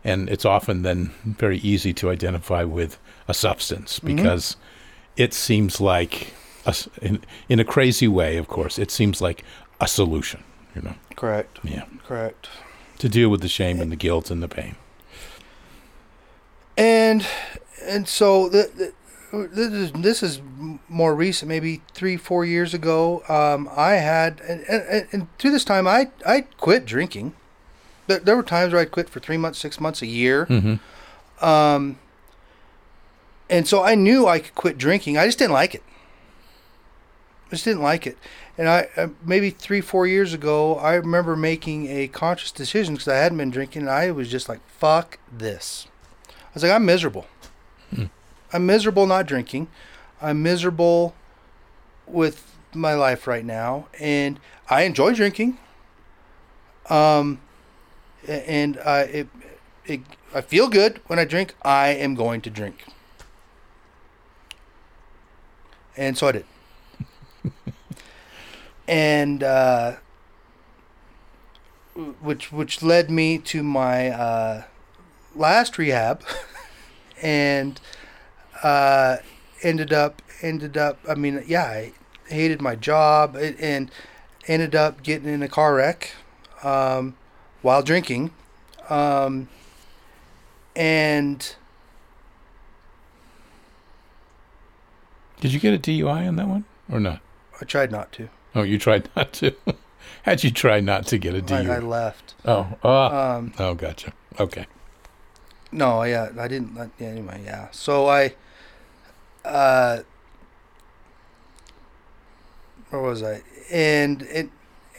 and 0.03 0.29
it's 0.29 0.45
often 0.45 0.83
then 0.83 1.11
very 1.23 1.57
easy 1.59 1.93
to 1.95 2.09
identify 2.09 2.63
with 2.63 2.99
a 3.27 3.33
substance 3.33 3.99
because 3.99 4.55
it 5.17 5.33
seems 5.33 5.79
like 5.81 6.33
a 6.65 6.75
in 7.01 7.21
in 7.49 7.59
a 7.59 7.65
crazy 7.65 8.07
way. 8.07 8.37
Of 8.37 8.47
course, 8.47 8.77
it 8.79 8.91
seems 8.91 9.21
like 9.21 9.43
a 9.79 9.87
solution. 9.87 10.43
You 10.75 10.81
know, 10.81 10.95
Correct. 11.15 11.59
yeah, 11.63 11.85
Correct. 12.07 12.49
to 12.99 13.07
deal 13.09 13.29
with 13.29 13.41
the 13.41 13.47
shame 13.49 13.79
and 13.79 13.91
the 13.91 13.95
guilt 13.95 14.31
and 14.31 14.41
the 14.41 14.47
pain. 14.47 14.75
and 16.77 17.25
and 17.85 18.07
so 18.07 18.49
the, 18.49 18.69
the, 19.31 19.47
this 19.51 19.71
is 19.73 19.91
this 19.91 20.23
is 20.23 20.41
more 20.89 21.13
recent, 21.15 21.49
maybe 21.49 21.81
three 21.93 22.17
four 22.17 22.45
years 22.45 22.73
ago. 22.73 23.23
Um, 23.27 23.69
I 23.75 23.93
had 23.93 24.41
and, 24.41 24.61
and, 24.69 25.07
and 25.11 25.37
through 25.37 25.51
this 25.51 25.65
time, 25.65 25.87
I 25.87 26.09
I 26.25 26.41
quit 26.57 26.85
drinking. 26.85 27.33
There, 28.07 28.19
there 28.19 28.35
were 28.35 28.43
times 28.43 28.73
where 28.73 28.81
I'd 28.81 28.91
quit 28.91 29.09
for 29.09 29.19
three 29.19 29.37
months, 29.37 29.59
six 29.59 29.79
months, 29.79 30.01
a 30.01 30.07
year. 30.07 30.45
hmm 30.45 30.75
Um, 31.41 31.97
and 33.53 33.67
so 33.67 33.83
I 33.83 33.93
knew 33.93 34.27
I 34.27 34.39
could 34.39 34.55
quit 34.55 34.77
drinking. 34.79 35.15
I 35.15 35.27
just 35.27 35.37
didn't 35.37 35.53
like 35.53 35.75
it. 35.75 35.83
I 37.47 37.49
just 37.51 37.65
didn't 37.65 37.83
like 37.83 38.07
it. 38.07 38.17
And 38.57 38.67
I 38.67 38.87
uh, 38.97 39.09
maybe 39.23 39.51
three, 39.51 39.79
four 39.79 40.07
years 40.07 40.33
ago, 40.33 40.75
I 40.77 40.95
remember 40.95 41.35
making 41.35 41.87
a 41.87 42.07
conscious 42.07 42.51
decision 42.51 42.95
because 42.95 43.07
I 43.07 43.17
hadn't 43.17 43.37
been 43.37 43.51
drinking. 43.51 43.83
And 43.83 43.91
I 43.91 44.09
was 44.09 44.29
just 44.29 44.49
like, 44.49 44.59
"Fuck 44.67 45.19
this." 45.31 45.85
I 46.27 46.33
was 46.55 46.63
like, 46.63 46.71
"I'm 46.71 46.83
miserable. 46.83 47.27
Hmm. 47.93 48.05
I'm 48.51 48.65
miserable 48.65 49.05
not 49.05 49.27
drinking. 49.27 49.67
I'm 50.19 50.41
miserable 50.41 51.13
with 52.07 52.55
my 52.73 52.95
life 52.95 53.27
right 53.27 53.45
now, 53.45 53.87
and 53.99 54.39
I 54.67 54.81
enjoy 54.81 55.13
drinking. 55.13 55.59
Um, 56.89 57.39
and 58.27 58.79
I 58.79 59.01
it, 59.01 59.27
it 59.85 60.01
I 60.33 60.41
feel 60.41 60.69
good 60.69 61.01
when 61.05 61.19
I 61.19 61.25
drink. 61.25 61.55
I 61.61 61.89
am 61.89 62.15
going 62.15 62.41
to 62.41 62.49
drink. 62.49 62.85
And 65.95 66.17
so 66.17 66.27
I 66.27 66.31
did. 66.33 66.45
and 68.87 69.43
uh, 69.43 69.95
which 72.21 72.51
which 72.51 72.81
led 72.81 73.09
me 73.11 73.37
to 73.37 73.63
my 73.63 74.09
uh, 74.09 74.63
last 75.35 75.77
rehab, 75.77 76.23
and 77.21 77.79
uh, 78.63 79.17
ended 79.61 79.93
up 79.93 80.21
ended 80.41 80.77
up. 80.77 80.99
I 81.07 81.15
mean, 81.15 81.43
yeah, 81.47 81.63
I 81.65 81.93
hated 82.27 82.61
my 82.61 82.75
job 82.75 83.35
and- 83.35 83.91
ended 84.47 84.75
up 84.75 85.03
getting 85.03 85.29
in 85.29 85.41
a 85.41 85.47
car 85.47 85.75
wreck 85.75 86.11
um, 86.63 87.15
while 87.61 87.81
drinking, 87.83 88.31
um, 88.89 89.47
and 90.75 91.55
Did 95.43 95.51
you 95.51 95.59
get 95.59 95.73
a 95.73 95.77
DUI 95.77 96.25
on 96.25 96.37
that 96.37 96.47
one 96.47 96.63
or 96.89 97.01
not? 97.01 97.19
I 97.59 97.65
tried 97.65 97.91
not 97.91 98.13
to. 98.13 98.29
Oh, 98.55 98.61
you 98.63 98.77
tried 98.77 99.09
not 99.13 99.33
to. 99.33 99.53
How'd 100.23 100.41
you 100.41 100.51
try 100.51 100.79
not 100.79 101.05
to 101.07 101.17
get 101.17 101.35
a 101.35 101.41
DUI? 101.41 101.69
I 101.69 101.79
left. 101.79 102.35
oh, 102.45 102.77
oh, 102.81 103.05
Um, 103.07 103.53
oh, 103.59 103.73
gotcha. 103.73 104.13
Okay. 104.39 104.67
No, 105.69 106.01
yeah, 106.03 106.29
I 106.39 106.47
didn't. 106.47 106.77
Yeah, 106.97 107.07
anyway, 107.07 107.41
yeah. 107.43 107.67
So 107.71 108.07
I, 108.07 108.35
uh, 109.43 110.03
where 112.89 113.01
was 113.01 113.21
I? 113.21 113.41
And 113.69 114.21
it 114.21 114.49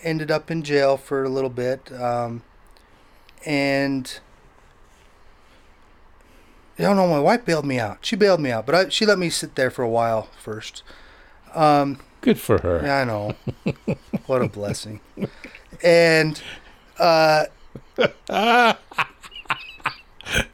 ended 0.03 0.31
up 0.31 0.51
in 0.51 0.63
jail 0.63 0.99
for 0.99 1.25
a 1.25 1.31
little 1.31 1.49
bit. 1.49 1.91
Um, 1.91 2.43
and 3.47 4.21
I 6.79 6.83
don't 6.83 6.97
know. 6.97 7.07
My 7.07 7.21
wife 7.21 7.45
bailed 7.45 7.65
me 7.65 7.79
out. 7.79 7.99
She 8.03 8.17
bailed 8.17 8.41
me 8.41 8.51
out, 8.51 8.67
but 8.67 8.75
I, 8.75 8.89
she 8.89 9.07
let 9.07 9.19
me 9.19 9.31
sit 9.31 9.55
there 9.55 9.71
for 9.71 9.83
a 9.83 9.89
while 9.89 10.29
first. 10.41 10.83
Um, 11.55 11.99
Good 12.21 12.39
for 12.41 12.59
her. 12.59 12.81
yeah, 12.83 12.99
I 13.01 13.05
know. 13.05 13.35
what 14.27 14.43
a 14.43 14.49
blessing. 14.49 15.01
And 15.83 16.41
uh 16.99 17.45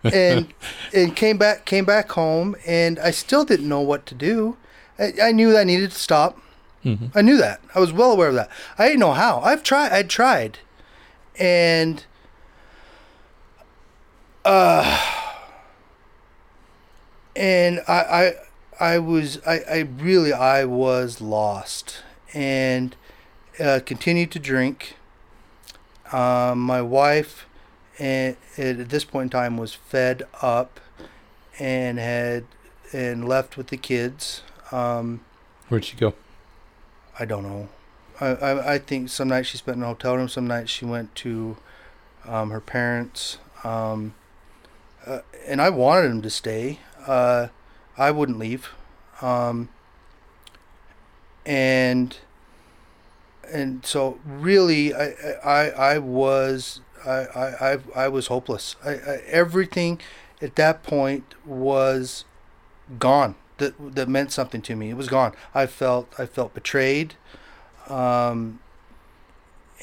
and 0.04 0.46
and 0.92 1.16
came 1.16 1.38
back 1.38 1.64
came 1.64 1.84
back 1.84 2.10
home 2.12 2.56
and 2.66 2.98
I 2.98 3.10
still 3.12 3.44
didn't 3.44 3.68
know 3.68 3.80
what 3.80 4.04
to 4.06 4.14
do. 4.14 4.56
I, 4.98 5.12
I 5.22 5.32
knew 5.32 5.56
I 5.56 5.64
needed 5.64 5.90
to 5.92 5.98
stop. 5.98 6.38
Mhm. 6.84 7.12
I 7.14 7.22
knew 7.22 7.36
that. 7.36 7.60
I 7.74 7.78
was 7.80 7.92
well 7.92 8.10
aware 8.12 8.28
of 8.28 8.34
that. 8.34 8.50
I 8.78 8.86
didn't 8.88 9.00
know 9.00 9.12
how. 9.12 9.40
I've 9.40 9.62
tried 9.62 9.92
I'd 9.92 10.10
tried. 10.10 10.58
And 11.38 12.04
uh 14.44 14.98
and 17.40 17.80
I 17.88 18.34
I 18.78 18.92
I 18.92 18.98
was 18.98 19.40
I, 19.46 19.60
I 19.60 19.78
really 19.78 20.32
I 20.32 20.66
was 20.66 21.22
lost 21.22 22.02
and 22.34 22.94
uh, 23.58 23.80
continued 23.84 24.30
to 24.32 24.38
drink. 24.38 24.96
Um, 26.12 26.60
my 26.60 26.82
wife 26.82 27.46
and 27.98 28.36
at 28.58 28.90
this 28.90 29.04
point 29.04 29.24
in 29.24 29.30
time 29.30 29.56
was 29.56 29.74
fed 29.74 30.24
up 30.42 30.80
and 31.58 31.98
had 31.98 32.44
and 32.92 33.26
left 33.26 33.56
with 33.56 33.68
the 33.68 33.76
kids. 33.76 34.42
Um, 34.70 35.20
Where'd 35.68 35.84
she 35.84 35.96
go? 35.96 36.14
I 37.18 37.24
don't 37.24 37.42
know. 37.42 37.68
I, 38.20 38.26
I, 38.26 38.74
I 38.74 38.78
think 38.78 39.08
some 39.08 39.28
nights 39.28 39.48
she 39.48 39.56
spent 39.56 39.78
in 39.78 39.82
a 39.82 39.86
hotel 39.86 40.16
room. 40.16 40.28
Some 40.28 40.46
nights 40.46 40.70
she 40.70 40.84
went 40.84 41.14
to 41.16 41.56
um, 42.26 42.50
her 42.50 42.60
parents. 42.60 43.38
Um, 43.64 44.14
uh, 45.06 45.20
and 45.46 45.62
I 45.62 45.70
wanted 45.70 46.10
him 46.10 46.22
to 46.22 46.30
stay. 46.30 46.80
Uh, 47.10 47.48
I 47.98 48.12
wouldn't 48.12 48.38
leave. 48.38 48.70
Um, 49.20 49.68
and 51.44 52.16
and 53.52 53.84
so 53.84 54.20
really, 54.24 54.94
I 54.94 55.08
I, 55.44 55.70
I 55.70 55.98
was 55.98 56.80
I, 57.04 57.10
I, 57.10 57.78
I, 57.96 58.08
was 58.08 58.28
hopeless. 58.28 58.76
I, 58.84 58.90
I, 58.90 59.22
everything 59.26 60.00
at 60.40 60.54
that 60.56 60.82
point 60.84 61.34
was 61.44 62.24
gone. 62.98 63.34
That 63.58 63.74
that 63.96 64.08
meant 64.08 64.30
something 64.30 64.62
to 64.62 64.76
me. 64.76 64.90
It 64.90 64.96
was 64.96 65.08
gone. 65.08 65.32
I 65.52 65.66
felt 65.66 66.14
I 66.16 66.26
felt 66.26 66.54
betrayed, 66.54 67.14
um, 67.88 68.60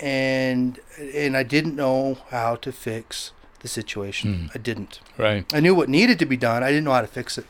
and 0.02 0.80
and 0.98 1.36
I 1.36 1.44
didn't 1.44 1.76
know 1.76 2.20
how 2.30 2.56
to 2.56 2.72
fix 2.72 3.34
the 3.68 3.74
situation. 3.74 4.34
Hmm. 4.34 4.48
I 4.56 4.58
didn't. 4.58 5.00
Right. 5.18 5.46
I 5.54 5.60
knew 5.60 5.76
what 5.76 5.90
needed 5.90 6.20
to 6.20 6.26
be 6.26 6.38
done. 6.38 6.64
I 6.64 6.70
didn't 6.70 6.86
know 6.86 6.94
how 6.94 7.02
to 7.02 7.08
fix 7.08 7.38
it. 7.38 7.46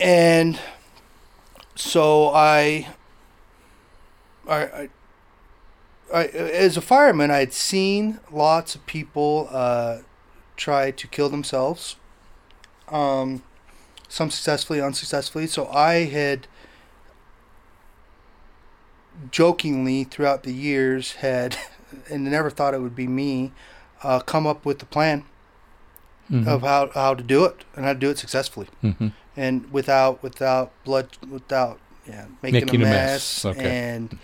And 0.00 0.58
so 1.74 2.28
I, 2.28 2.88
I, 4.48 4.62
I, 4.64 4.88
I 6.12 6.24
as 6.26 6.76
a 6.76 6.80
fireman, 6.80 7.30
I 7.30 7.38
had 7.38 7.52
seen 7.52 8.20
lots 8.30 8.74
of 8.74 8.84
people 8.86 9.48
uh, 9.50 9.98
try 10.56 10.90
to 10.90 11.06
kill 11.06 11.28
themselves. 11.28 11.96
Um, 12.88 13.42
some 14.08 14.30
successfully, 14.30 14.80
unsuccessfully. 14.80 15.46
So 15.46 15.66
I 15.68 16.04
had 16.04 16.46
jokingly 19.30 20.04
throughout 20.04 20.42
the 20.42 20.52
years 20.52 21.14
had, 21.14 21.56
and 22.10 22.24
never 22.24 22.50
thought 22.50 22.74
it 22.74 22.80
would 22.80 22.96
be 22.96 23.06
me, 23.06 23.52
uh, 24.02 24.20
come 24.20 24.46
up 24.46 24.64
with 24.64 24.78
the 24.78 24.86
plan 24.86 25.24
Mhm. 26.30 26.46
of 26.48 26.62
how, 26.62 26.90
how 26.94 27.14
to 27.14 27.22
do 27.22 27.44
it 27.44 27.64
and 27.76 27.84
how 27.84 27.92
to 27.92 27.98
do 27.98 28.10
it 28.10 28.18
successfully 28.18 28.66
Mhm. 28.82 29.12
and 29.36 29.72
without 29.72 30.22
without 30.22 30.72
blood 30.84 31.08
without 31.30 31.78
yeah 32.06 32.26
making, 32.42 32.66
Making 32.66 32.70
a 32.70 32.74
a 32.74 32.78
mess, 32.90 33.44
mess, 33.44 33.44
okay. 33.44 33.70
and 33.70 34.18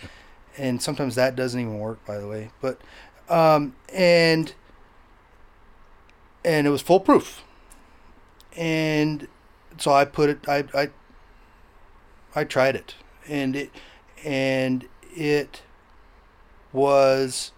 and 0.59 0.83
sometimes 0.83 1.15
that 1.15 1.37
doesn't 1.37 1.61
even 1.61 1.79
work 1.79 2.05
by 2.05 2.19
the 2.19 2.27
way 2.27 2.51
but 2.61 2.81
um 3.29 3.75
and 3.95 4.55
and 6.45 6.67
it 6.67 6.71
was 6.71 6.83
foolproof 6.83 7.43
and 8.57 9.29
so 9.79 9.93
I 9.93 10.05
put 10.05 10.29
it 10.29 10.49
I 10.49 10.65
I 10.75 10.91
I 12.35 12.45
tried 12.45 12.75
it 12.75 12.97
and 13.29 13.55
it 13.55 13.71
and 14.25 14.89
it 15.15 15.63
was 16.73 17.53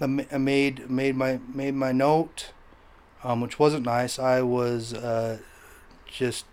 I 0.00 0.06
made 0.06 0.90
made 0.90 1.16
my 1.16 1.40
made 1.52 1.74
my 1.74 1.92
note, 1.92 2.52
um, 3.24 3.40
which 3.40 3.58
wasn't 3.58 3.84
nice. 3.86 4.18
I 4.18 4.42
was 4.42 4.92
uh, 4.92 5.38
just 6.06 6.44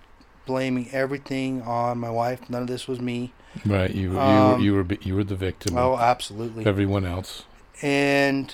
blaming 0.45 0.89
everything 0.91 1.61
on 1.61 1.97
my 1.97 2.09
wife. 2.09 2.49
None 2.49 2.61
of 2.61 2.67
this 2.67 2.87
was 2.87 2.99
me. 3.01 3.33
Right. 3.65 3.93
You 3.93 4.13
you 4.13 4.19
Um, 4.19 4.51
were, 4.57 4.59
you 4.59 4.73
were 4.73 4.87
you 5.01 5.15
were 5.15 5.23
the 5.23 5.35
victim 5.35 5.77
Oh, 5.77 5.97
absolutely. 5.97 6.65
everyone 6.65 7.05
else. 7.05 7.43
And 7.81 8.53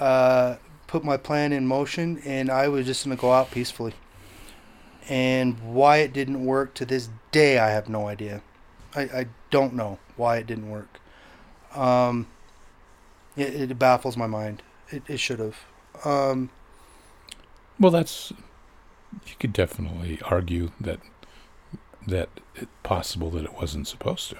uh, 0.00 0.56
put 0.86 1.04
my 1.04 1.16
plan 1.16 1.52
in 1.52 1.66
motion, 1.66 2.20
and 2.24 2.50
I 2.50 2.68
was 2.68 2.86
just 2.86 3.04
gonna 3.04 3.16
go 3.16 3.32
out 3.32 3.50
peacefully. 3.50 3.94
And 5.08 5.58
why 5.74 5.98
it 5.98 6.12
didn't 6.12 6.44
work 6.44 6.74
to 6.74 6.84
this 6.84 7.08
day, 7.32 7.58
I 7.58 7.70
have 7.70 7.88
no 7.88 8.08
idea. 8.08 8.42
I, 8.94 9.02
I 9.02 9.26
don't 9.50 9.74
know 9.74 9.98
why 10.16 10.36
it 10.38 10.46
didn't 10.46 10.68
work. 10.70 10.98
Um, 11.74 12.26
it, 13.38 13.70
it 13.70 13.78
baffles 13.78 14.16
my 14.16 14.26
mind. 14.26 14.62
It, 14.90 15.02
it 15.08 15.20
should 15.20 15.38
have. 15.40 15.56
Um, 16.04 16.50
Well, 17.80 17.90
that's 17.92 18.32
you 19.26 19.34
could 19.38 19.52
definitely 19.52 20.20
argue 20.24 20.70
that 20.80 21.00
that 22.06 22.28
it's 22.54 22.70
possible 22.82 23.30
that 23.30 23.44
it 23.44 23.54
wasn't 23.54 23.86
supposed 23.88 24.30
to. 24.30 24.36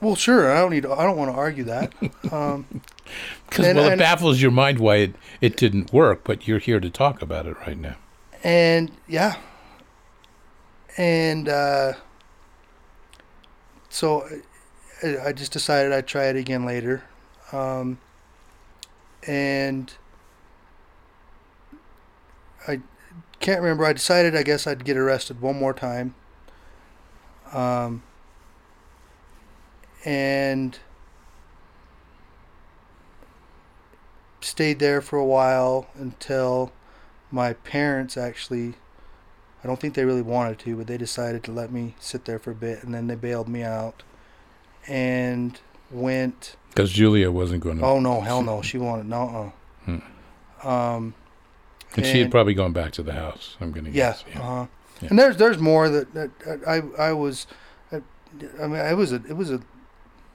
well, 0.00 0.14
sure. 0.14 0.50
I 0.52 0.60
don't 0.60 0.70
need. 0.70 0.86
I 0.86 1.02
don't 1.04 1.16
want 1.16 1.30
to 1.30 1.36
argue 1.36 1.64
that. 1.64 1.92
Um, 2.32 2.82
Because 3.48 3.74
well, 3.74 3.86
it 3.86 3.92
and- 3.92 3.98
baffles 3.98 4.40
your 4.42 4.50
mind 4.50 4.78
why 4.78 4.96
it, 4.96 5.14
it 5.40 5.56
didn't 5.56 5.92
work, 5.94 6.20
but 6.24 6.46
you're 6.46 6.58
here 6.58 6.78
to 6.80 6.90
talk 6.90 7.22
about 7.22 7.46
it 7.46 7.56
right 7.66 7.78
now. 7.78 7.96
and 8.44 8.90
yeah. 9.08 9.36
And 10.98 11.48
uh, 11.48 11.92
so 13.88 14.28
I, 15.02 15.28
I 15.28 15.32
just 15.32 15.52
decided 15.52 15.92
I'd 15.92 16.06
try 16.06 16.24
it 16.26 16.36
again 16.36 16.64
later. 16.66 17.02
Um, 17.52 17.98
and 19.28 19.92
I 22.66 22.80
can't 23.38 23.60
remember. 23.60 23.84
I 23.84 23.92
decided 23.92 24.34
I 24.34 24.42
guess 24.42 24.66
I'd 24.66 24.84
get 24.84 24.96
arrested 24.96 25.40
one 25.40 25.58
more 25.58 25.74
time. 25.74 26.14
Um, 27.52 28.02
and 30.04 30.78
stayed 34.40 34.78
there 34.78 35.00
for 35.00 35.18
a 35.18 35.24
while 35.24 35.88
until 35.94 36.72
my 37.30 37.52
parents 37.52 38.16
actually 38.16 38.74
I 39.62 39.66
don't 39.66 39.80
think 39.80 39.94
they 39.94 40.04
really 40.04 40.22
wanted 40.22 40.60
to, 40.60 40.76
but 40.76 40.86
they 40.86 40.96
decided 40.96 41.42
to 41.44 41.52
let 41.52 41.72
me 41.72 41.96
sit 41.98 42.24
there 42.24 42.38
for 42.38 42.52
a 42.52 42.54
bit 42.54 42.84
and 42.84 42.94
then 42.94 43.08
they 43.08 43.16
bailed 43.16 43.48
me 43.48 43.62
out. 43.64 44.04
And 44.86 45.60
went. 45.90 46.56
Because 46.70 46.92
Julia 46.92 47.30
wasn't 47.30 47.62
going 47.62 47.78
to. 47.78 47.84
Oh 47.84 48.00
no, 48.00 48.20
hell 48.20 48.42
no, 48.42 48.62
she 48.62 48.78
wanted 48.78 49.06
no. 49.06 49.52
Hmm. 49.84 49.98
Um, 50.66 51.14
and 51.96 52.06
she 52.06 52.20
had 52.20 52.30
probably 52.30 52.54
gone 52.54 52.72
back 52.72 52.92
to 52.92 53.02
the 53.02 53.12
house. 53.12 53.56
I'm 53.60 53.72
going 53.72 53.84
to 53.84 53.90
yeah, 53.90 54.10
guess. 54.10 54.24
uh-huh. 54.36 54.66
Yeah. 55.00 55.08
and 55.10 55.18
there's 55.18 55.36
there's 55.36 55.58
more 55.58 55.88
that, 55.88 56.12
that, 56.14 56.30
I 56.66 56.82
I 57.02 57.12
was, 57.12 57.46
I, 57.92 58.02
I 58.60 58.66
mean 58.66 58.80
it 58.80 58.96
was 58.96 59.12
a 59.12 59.16
it 59.28 59.36
was 59.36 59.50
a 59.50 59.60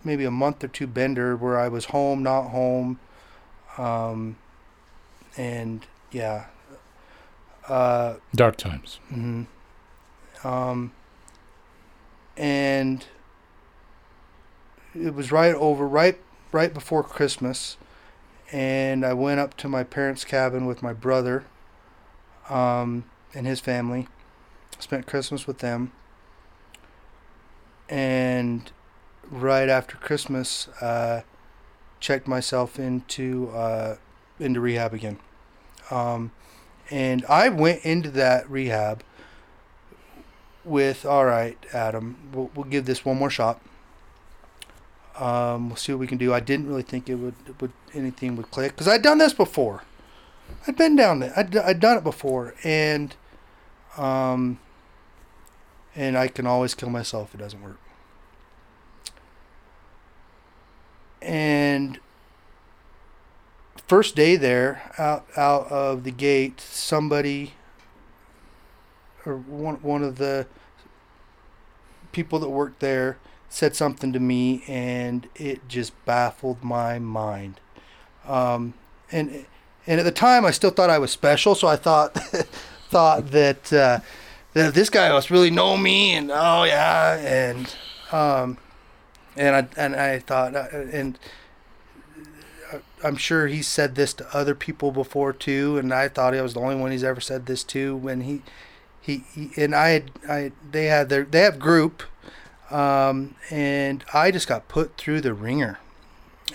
maybe 0.04 0.26
a 0.26 0.32
month 0.32 0.64
or 0.64 0.68
two 0.68 0.88
bender 0.88 1.36
where 1.36 1.60
I 1.60 1.68
was 1.68 1.86
home, 1.86 2.24
not 2.24 2.50
home, 2.50 3.00
um, 3.78 4.38
and 5.38 5.86
yeah, 6.12 6.46
uh, 7.68 8.16
Dark 8.36 8.58
times. 8.58 9.00
hmm 9.10 9.44
Um, 10.44 10.94
and 12.38 13.06
it 14.96 15.14
was 15.14 15.32
right 15.32 15.56
over, 15.56 15.88
right, 15.88 16.20
right 16.52 16.74
before 16.74 17.04
Christmas, 17.04 17.78
and 18.52 19.06
I 19.06 19.14
went 19.14 19.40
up 19.40 19.56
to 19.58 19.68
my 19.68 19.84
parents' 19.84 20.24
cabin 20.24 20.66
with 20.66 20.84
my 20.84 20.94
brother, 20.94 21.46
um, 22.50 23.06
and 23.34 23.48
his 23.48 23.60
family. 23.60 24.08
Spent 24.80 25.06
Christmas 25.06 25.48
with 25.48 25.60
them, 25.60 25.92
and 27.88 28.72
right 29.30 29.70
after 29.70 29.96
Christmas, 29.98 30.68
uh, 30.82 31.22
checked 32.00 32.28
myself 32.28 32.78
into 32.80 33.50
uh, 33.52 33.96
into 34.40 34.60
rehab 34.60 34.94
again. 34.94 35.20
Um, 35.90 36.32
and 36.90 37.24
I 37.26 37.50
went 37.50 37.86
into 37.86 38.10
that 38.12 38.50
rehab 38.50 39.04
with, 40.66 41.06
all 41.06 41.26
right, 41.26 41.58
Adam, 41.74 42.18
we'll, 42.34 42.52
we'll 42.56 42.66
give 42.66 42.86
this 42.86 43.06
one 43.06 43.18
more 43.18 43.30
shot. 43.30 43.62
Um, 45.18 45.70
we'll 45.70 45.76
see 45.76 45.92
what 45.92 46.00
we 46.00 46.08
can 46.08 46.18
do. 46.18 46.34
I 46.34 46.40
didn't 46.40 46.68
really 46.68 46.82
think 46.82 47.08
it 47.08 47.16
would, 47.16 47.36
would 47.62 47.72
anything 47.94 48.36
would 48.36 48.50
click 48.50 48.72
because 48.72 48.88
I'd 48.88 49.04
done 49.04 49.20
this 49.20 49.34
before. 49.34 49.84
I'd 50.68 50.76
been 50.76 50.96
down 50.96 51.20
there. 51.20 51.34
I'd, 51.36 51.56
I'd 51.56 51.80
done 51.80 51.98
it 51.98 52.04
before, 52.04 52.56
and 52.64 53.16
um, 53.98 54.60
and 55.96 56.18
I 56.18 56.28
can 56.28 56.48
always 56.48 56.74
kill 56.74 56.90
myself 56.90 57.30
if 57.30 57.36
it 57.36 57.44
doesn't 57.44 57.62
work. 57.62 57.80
And 61.22 62.00
first 63.88 64.16
day 64.16 64.36
there, 64.36 64.92
out 64.98 65.26
out 65.38 65.68
of 65.72 66.04
the 66.04 66.12
gate, 66.12 66.60
somebody 66.60 67.54
or 69.26 69.38
one 69.38 69.76
one 69.76 70.04
of 70.04 70.18
the 70.18 70.48
people 72.12 72.40
that 72.40 72.50
worked 72.50 72.80
there 72.80 73.18
said 73.50 73.76
something 73.76 74.12
to 74.14 74.20
me, 74.20 74.64
and 74.68 75.28
it 75.36 75.68
just 75.68 75.94
baffled 76.06 76.64
my 76.64 77.00
mind. 77.00 77.60
Um, 78.28 78.74
and 79.12 79.46
and 79.86 80.00
at 80.00 80.04
the 80.04 80.12
time, 80.12 80.46
I 80.46 80.52
still 80.52 80.72
thought 80.72 80.90
I 80.90 81.00
was 81.00 81.12
special, 81.12 81.56
so 81.56 81.68
I 81.68 81.76
thought 81.76 82.14
thought 82.90 83.32
that 83.32 83.72
uh, 83.72 84.00
that 84.54 84.74
this 84.74 84.90
guy 84.90 85.10
must 85.10 85.30
really 85.30 85.52
know 85.52 85.78
me, 85.78 86.14
and 86.14 86.32
oh 86.32 86.64
yeah, 86.64 87.18
and 87.18 87.76
um, 88.12 88.58
and 89.36 89.56
I 89.56 89.68
and 89.78 89.96
I 89.96 90.20
thought 90.20 90.56
uh, 90.56 90.68
and. 90.72 91.18
I'm 93.04 93.18
sure 93.18 93.48
he 93.48 93.62
said 93.62 93.96
this 93.96 94.14
to 94.14 94.36
other 94.36 94.56
people 94.56 94.92
before 94.92 95.34
too, 95.34 95.78
and 95.78 95.94
I 95.94 96.08
thought 96.08 96.34
I 96.34 96.42
was 96.42 96.54
the 96.54 96.62
only 96.62 96.76
one 96.76 96.92
he's 96.92 97.04
ever 97.04 97.20
said 97.20 97.46
this 97.46 97.64
to. 97.66 97.96
When 97.96 98.22
he, 98.22 98.42
he, 99.00 99.26
he 99.34 99.52
and 99.58 99.76
I 99.76 100.04
I 100.28 100.54
they 100.72 100.86
had 100.86 101.10
their 101.10 101.24
they 101.24 101.42
have 101.42 101.60
group, 101.60 102.02
um, 102.74 103.36
and 103.50 104.04
I 104.14 104.32
just 104.32 104.48
got 104.48 104.68
put 104.68 104.98
through 104.98 105.22
the 105.22 105.34
wringer, 105.34 105.80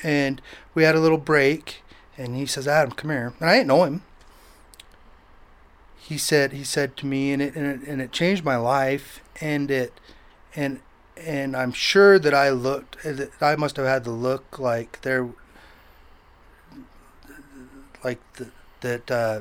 and 0.02 0.42
we 0.74 0.82
had 0.82 0.94
a 0.94 1.00
little 1.00 1.18
break, 1.18 1.82
and 2.16 2.36
he 2.36 2.44
says, 2.44 2.66
"Adam, 2.66 2.92
come 2.92 3.10
here," 3.10 3.32
and 3.40 3.48
I 3.48 3.54
didn't 3.56 3.68
know 3.68 3.84
him. 3.84 4.02
He 5.96 6.18
said 6.18 6.52
he 6.52 6.64
said 6.64 6.96
to 6.98 7.06
me, 7.06 7.32
and 7.32 7.40
it 7.40 7.54
and 7.54 7.66
it, 7.66 7.88
and 7.88 8.02
it 8.02 8.12
changed 8.12 8.44
my 8.44 8.56
life, 8.56 9.22
and 9.40 9.70
it, 9.70 9.92
and 10.56 10.80
and 11.16 11.56
I'm 11.56 11.72
sure 11.72 12.18
that 12.18 12.34
I 12.34 12.50
looked, 12.50 12.96
I 13.40 13.56
must 13.56 13.76
have 13.76 13.86
had 13.86 14.04
the 14.04 14.10
look 14.10 14.58
like 14.58 15.00
there 15.02 15.28
like 18.04 18.20
the, 18.34 18.50
that 18.80 19.10
uh, 19.10 19.40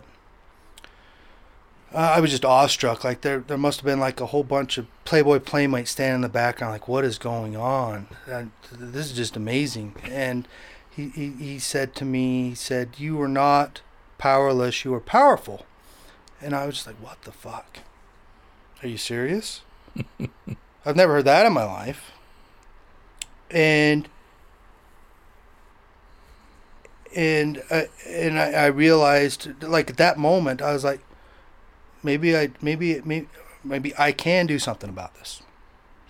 uh, 1.94 1.98
I 1.98 2.20
was 2.20 2.32
just 2.32 2.46
awestruck. 2.46 3.04
Like 3.04 3.22
there, 3.22 3.40
there 3.40 3.58
must 3.58 3.80
have 3.80 3.86
been 3.86 4.00
like 4.00 4.20
a 4.20 4.28
whole 4.28 4.44
bunch 4.44 4.78
of 4.78 4.88
Playboy 5.06 5.40
playmates 5.40 5.92
standing 5.92 6.16
in 6.16 6.22
the 6.22 6.30
background. 6.30 6.74
Like, 6.74 6.88
what 6.88 7.06
is 7.06 7.18
going 7.18 7.56
on? 7.56 8.08
And 8.28 8.52
this 8.72 9.08
is 9.08 9.14
just 9.14 9.38
amazing. 9.38 9.96
And 10.04 10.48
he, 10.90 11.10
he, 11.10 11.30
he 11.32 11.60
said 11.60 11.96
to 11.96 12.06
me, 12.06 12.50
he 12.50 12.56
said, 12.56 12.96
"You 12.98 13.22
are 13.22 13.28
not 13.28 13.82
powerless. 14.18 14.84
You 14.84 14.94
are 14.96 15.00
powerful." 15.00 15.66
And 16.42 16.54
I 16.54 16.66
was 16.66 16.76
just 16.76 16.88
like, 16.88 17.02
"What 17.02 17.22
the 17.22 17.32
fuck? 17.32 17.80
Are 18.84 18.88
you 18.88 18.98
serious?" 18.98 19.62
I've 20.86 20.96
never 20.96 21.14
heard 21.14 21.26
that 21.26 21.46
in 21.46 21.54
my 21.54 21.64
life. 21.64 22.12
And 23.50 24.10
and 27.16 27.64
uh, 27.70 27.84
and 28.06 28.40
I, 28.40 28.52
I 28.52 28.66
realized 28.68 29.64
like 29.64 29.90
at 29.90 29.98
that 29.98 30.18
moment 30.18 30.62
I 30.62 30.74
was 30.74 30.84
like 30.84 31.02
maybe 32.08 32.36
I 32.36 32.50
maybe 32.62 33.02
maybe 33.04 33.28
maybe 33.64 33.94
I 34.00 34.12
can 34.12 34.48
do 34.48 34.58
something 34.60 34.90
about 34.90 35.14
this 35.16 35.42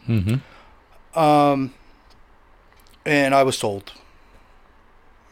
Mm-hmm. 0.07 1.19
um 1.19 1.73
and 3.05 3.35
I 3.35 3.43
was 3.43 3.57
sold 3.57 3.91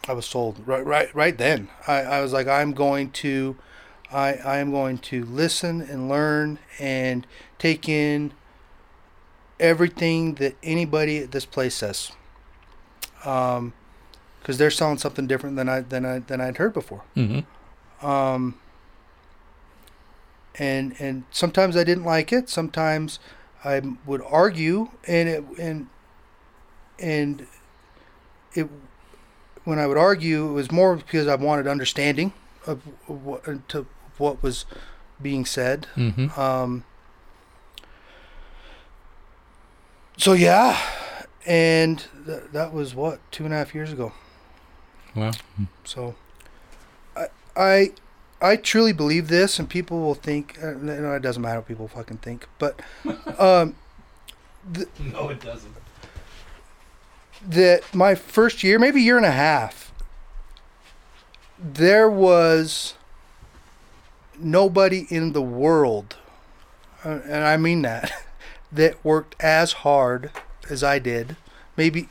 I 0.07 0.13
was 0.13 0.25
sold 0.25 0.55
right 0.65 0.85
right 0.85 1.13
right 1.15 1.37
then 1.37 1.69
I, 1.87 1.97
I 2.15 2.21
was 2.21 2.33
like 2.33 2.47
I'm 2.47 2.73
going 2.73 3.11
to 3.23 3.55
I 4.11 4.33
I 4.53 4.57
am 4.57 4.71
going 4.71 4.97
to 5.11 5.23
listen 5.23 5.81
and 5.81 6.09
learn 6.09 6.59
and 6.79 7.25
take 7.57 7.87
in 7.87 8.33
everything 9.59 10.35
that 10.35 10.55
anybody 10.61 11.19
at 11.19 11.31
this 11.31 11.45
place 11.45 11.75
says 11.75 12.11
um 13.23 13.73
because 14.39 14.57
they're 14.59 14.69
selling 14.81 14.97
something 14.99 15.25
different 15.25 15.55
than 15.55 15.67
I 15.69 15.79
than 15.81 16.05
I 16.05 16.19
than 16.19 16.39
I'd 16.39 16.57
heard 16.57 16.73
before. 16.73 17.03
Mm-hmm. 17.15 18.05
Um, 18.05 18.59
and 20.57 20.95
and 20.99 21.23
sometimes 21.31 21.75
I 21.75 21.83
didn't 21.83 22.05
like 22.05 22.31
it. 22.31 22.49
Sometimes 22.49 23.19
I 23.63 23.81
would 24.05 24.21
argue, 24.21 24.89
and 25.07 25.29
it 25.29 25.43
and 25.59 25.87
and 26.99 27.47
it 28.53 28.69
when 29.63 29.79
I 29.79 29.87
would 29.87 29.97
argue, 29.97 30.49
it 30.49 30.53
was 30.53 30.71
more 30.71 30.95
because 30.95 31.27
I 31.27 31.35
wanted 31.35 31.67
understanding 31.67 32.33
of, 32.67 32.81
what 33.07 33.67
to 33.69 33.85
what 34.17 34.41
was 34.41 34.65
being 35.21 35.45
said. 35.45 35.87
Mm-hmm. 35.95 36.39
Um, 36.39 36.83
so 40.17 40.33
yeah, 40.33 40.79
and 41.45 42.05
th- 42.25 42.43
that 42.53 42.73
was 42.73 42.95
what 42.95 43.19
two 43.31 43.45
and 43.45 43.53
a 43.53 43.57
half 43.57 43.75
years 43.75 43.91
ago. 43.91 44.13
Well, 45.15 45.33
So, 45.85 46.15
I, 47.15 47.27
I, 47.55 47.91
I 48.45 48.57
truly 48.57 48.93
believe 48.93 49.27
this, 49.27 49.57
and 49.57 49.67
people 49.67 50.01
will 50.01 50.13
think. 50.13 50.59
Uh, 50.61 50.73
no, 50.79 51.13
it 51.13 51.23
doesn't 51.23 51.41
matter 51.41 51.59
what 51.59 51.67
people 51.67 51.87
fucking 51.87 52.17
think, 52.17 52.47
but 52.59 52.79
um, 53.39 53.75
no, 54.99 55.29
it 55.29 55.41
doesn't. 55.41 55.73
that 57.47 57.93
my 57.93 58.13
first 58.13 58.63
year, 58.63 58.77
maybe 58.77 59.01
year 59.01 59.17
and 59.17 59.25
a 59.25 59.31
half, 59.31 59.91
there 61.57 62.07
was 62.07 62.93
nobody 64.37 65.07
in 65.09 65.33
the 65.33 65.41
world, 65.41 66.15
uh, 67.03 67.21
and 67.25 67.43
I 67.43 67.57
mean 67.57 67.81
that, 67.81 68.11
that 68.71 69.03
worked 69.03 69.35
as 69.39 69.73
hard 69.73 70.29
as 70.69 70.83
I 70.83 70.99
did. 70.99 71.35
Maybe, 71.75 72.09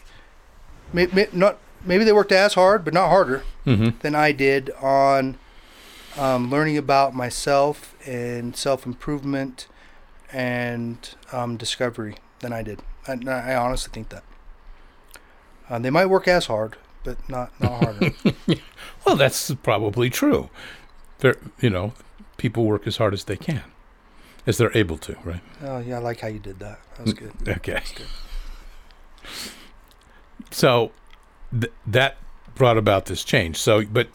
may, 0.93 1.07
may, 1.07 1.29
not. 1.33 1.59
Maybe 1.85 2.03
they 2.03 2.13
worked 2.13 2.33
as 2.33 2.55
hard, 2.55 2.85
but 2.85 2.93
not 2.93 3.09
harder. 3.09 3.45
Mm-hmm. 3.67 3.99
than 4.01 4.15
I 4.15 4.33
did 4.33 4.71
on 4.73 5.39
um, 6.19 6.51
learning 6.51 6.77
about 6.79 7.15
myself 7.15 7.95
and 8.07 8.57
self 8.57 8.87
improvement 8.87 9.67
and 10.33 11.15
um, 11.33 11.57
discovery 11.57 12.17
than 12.41 12.53
I 12.53 12.63
did. 12.63 12.81
I, 13.07 13.19
I 13.29 13.55
honestly 13.57 13.91
think 13.93 14.09
that. 14.11 14.25
Uh, 15.69 15.79
they 15.79 15.91
might 15.91 16.07
work 16.07 16.29
as 16.29 16.47
hard, 16.47 16.77
but 17.05 17.27
not 17.29 17.53
not 17.61 17.85
harder. 17.85 18.11
Well, 19.07 19.17
that's 19.17 19.51
probably 19.63 20.09
true. 20.09 20.49
They're, 21.19 21.37
you 21.61 21.69
know, 21.69 21.93
people 22.39 22.65
work 22.65 22.87
as 22.87 22.97
hard 22.97 23.13
as 23.13 23.25
they 23.25 23.37
can, 23.37 23.63
as 24.47 24.57
they're 24.57 24.75
able 24.75 24.97
to, 24.99 25.15
right? 25.25 25.43
oh 25.63 25.79
yeah, 25.79 25.97
I 25.97 25.99
like 25.99 26.21
how 26.21 26.29
you 26.29 26.39
did 26.39 26.59
that. 26.61 26.81
That 26.97 27.05
was 27.05 27.13
good. 27.15 27.33
Okay. 27.47 27.83
good. 27.95 28.07
So 30.51 30.93
th- 31.53 31.73
that 31.87 32.17
brought 32.55 32.79
about 32.79 33.07
this 33.07 33.25
change. 33.25 33.59
So, 33.59 33.85
but 33.85 34.09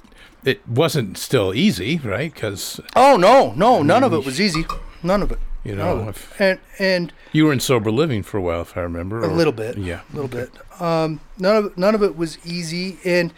it 0.45 0.67
wasn't 0.67 1.17
still 1.17 1.53
easy, 1.53 1.97
right? 2.03 2.33
Because 2.33 2.79
Oh 2.95 3.17
no, 3.17 3.53
no, 3.53 3.81
none 3.83 4.03
of 4.03 4.13
it 4.13 4.25
was 4.25 4.39
easy. 4.39 4.65
None 5.03 5.21
of 5.21 5.31
it. 5.31 5.39
You 5.63 5.75
know, 5.75 6.13
and 6.39 6.57
and 6.79 7.11
you 7.33 7.45
were 7.45 7.51
in 7.53 7.59
sober 7.59 7.91
living 7.91 8.23
for 8.23 8.37
a 8.37 8.41
while, 8.41 8.61
if 8.61 8.77
I 8.77 8.81
remember. 8.81 9.21
a 9.21 9.27
or- 9.27 9.33
little 9.33 9.51
bit. 9.53 9.77
Yeah. 9.77 10.01
a 10.11 10.15
little 10.15 10.29
bit. 10.29 10.51
Um, 10.81 11.19
none 11.37 11.55
of 11.57 11.77
none 11.77 11.95
of 11.95 12.01
it 12.01 12.15
was 12.15 12.37
easy, 12.45 12.97
and 13.03 13.33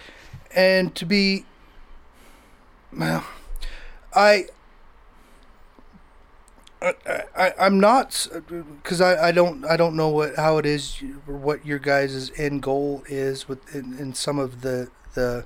and 0.55 0.93
to 0.95 1.05
be, 1.05 1.45
well, 2.95 3.25
I. 4.13 4.45
I, 6.83 6.93
I 7.37 7.53
I'm 7.59 7.79
not 7.79 8.27
because 8.81 9.01
I, 9.01 9.27
I 9.27 9.31
don't 9.31 9.63
I 9.65 9.77
don't 9.77 9.95
know 9.95 10.09
what 10.09 10.35
how 10.35 10.57
it 10.57 10.65
is 10.65 11.01
or 11.27 11.35
what 11.37 11.63
your 11.63 11.77
guys' 11.77 12.31
end 12.37 12.63
goal 12.63 13.03
is 13.07 13.47
with 13.47 13.75
in, 13.75 13.97
in 13.99 14.15
some 14.15 14.39
of 14.39 14.61
the 14.61 14.89
the 15.13 15.45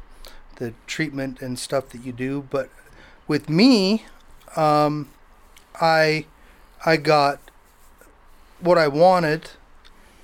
the 0.58 0.74
treatment 0.88 1.42
and 1.42 1.58
stuff 1.60 1.90
that 1.90 2.04
you 2.04 2.12
do 2.12 2.46
but 2.50 2.70
with 3.28 3.50
me 3.50 4.06
um 4.56 5.10
I 5.82 6.26
I 6.86 6.98
got 6.98 7.40
what 8.60 8.78
I 8.78 8.88
wanted 8.88 9.52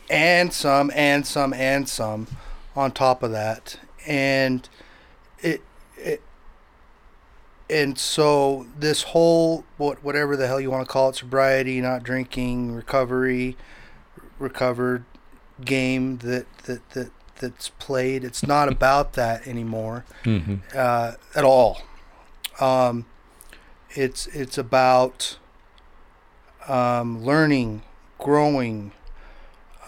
and 0.10 0.52
some 0.54 0.92
and 0.94 1.26
some 1.26 1.54
and 1.54 1.88
some 1.88 2.28
on 2.76 2.92
top 2.92 3.24
of 3.24 3.32
that. 3.32 3.78
And 4.06 4.68
it 5.40 5.62
it 5.98 6.22
and 7.70 7.98
so 7.98 8.68
this 8.78 9.04
whole 9.04 9.64
what 9.78 10.04
whatever 10.04 10.36
the 10.36 10.48
hell 10.48 10.60
you 10.60 10.70
want 10.70 10.86
to 10.86 10.92
call 10.92 11.10
it 11.10 11.16
sobriety 11.16 11.80
not 11.80 12.04
drinking 12.04 12.74
recovery 12.74 13.56
recovered 14.40 15.06
game 15.64 16.18
that 16.18 16.46
that, 16.64 16.90
that 16.92 17.12
that's 17.42 17.70
played 17.80 18.24
it's 18.24 18.44
not 18.44 18.70
about 18.70 19.14
that 19.14 19.46
anymore 19.48 20.06
hmm 20.24 20.56
uh, 20.76 21.14
at 21.36 21.44
all 21.44 21.82
um, 22.60 23.06
it's 23.92 24.28
it's 24.28 24.58
about 24.58 25.38
um, 26.68 27.24
learning 27.26 27.82
growing 28.18 28.92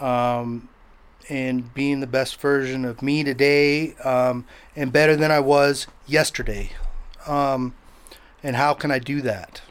um, 0.00 0.68
and 1.28 1.72
being 1.72 2.00
the 2.00 2.06
best 2.06 2.40
version 2.40 2.84
of 2.84 3.00
me 3.00 3.24
today 3.24 3.94
um, 4.04 4.44
and 4.76 4.92
better 4.92 5.16
than 5.16 5.30
I 5.30 5.40
was 5.40 5.86
yesterday. 6.06 6.70
Um, 7.26 7.74
and 8.42 8.56
how 8.56 8.74
can 8.74 8.90
I 8.90 8.98
do 8.98 9.22
that? 9.22 9.62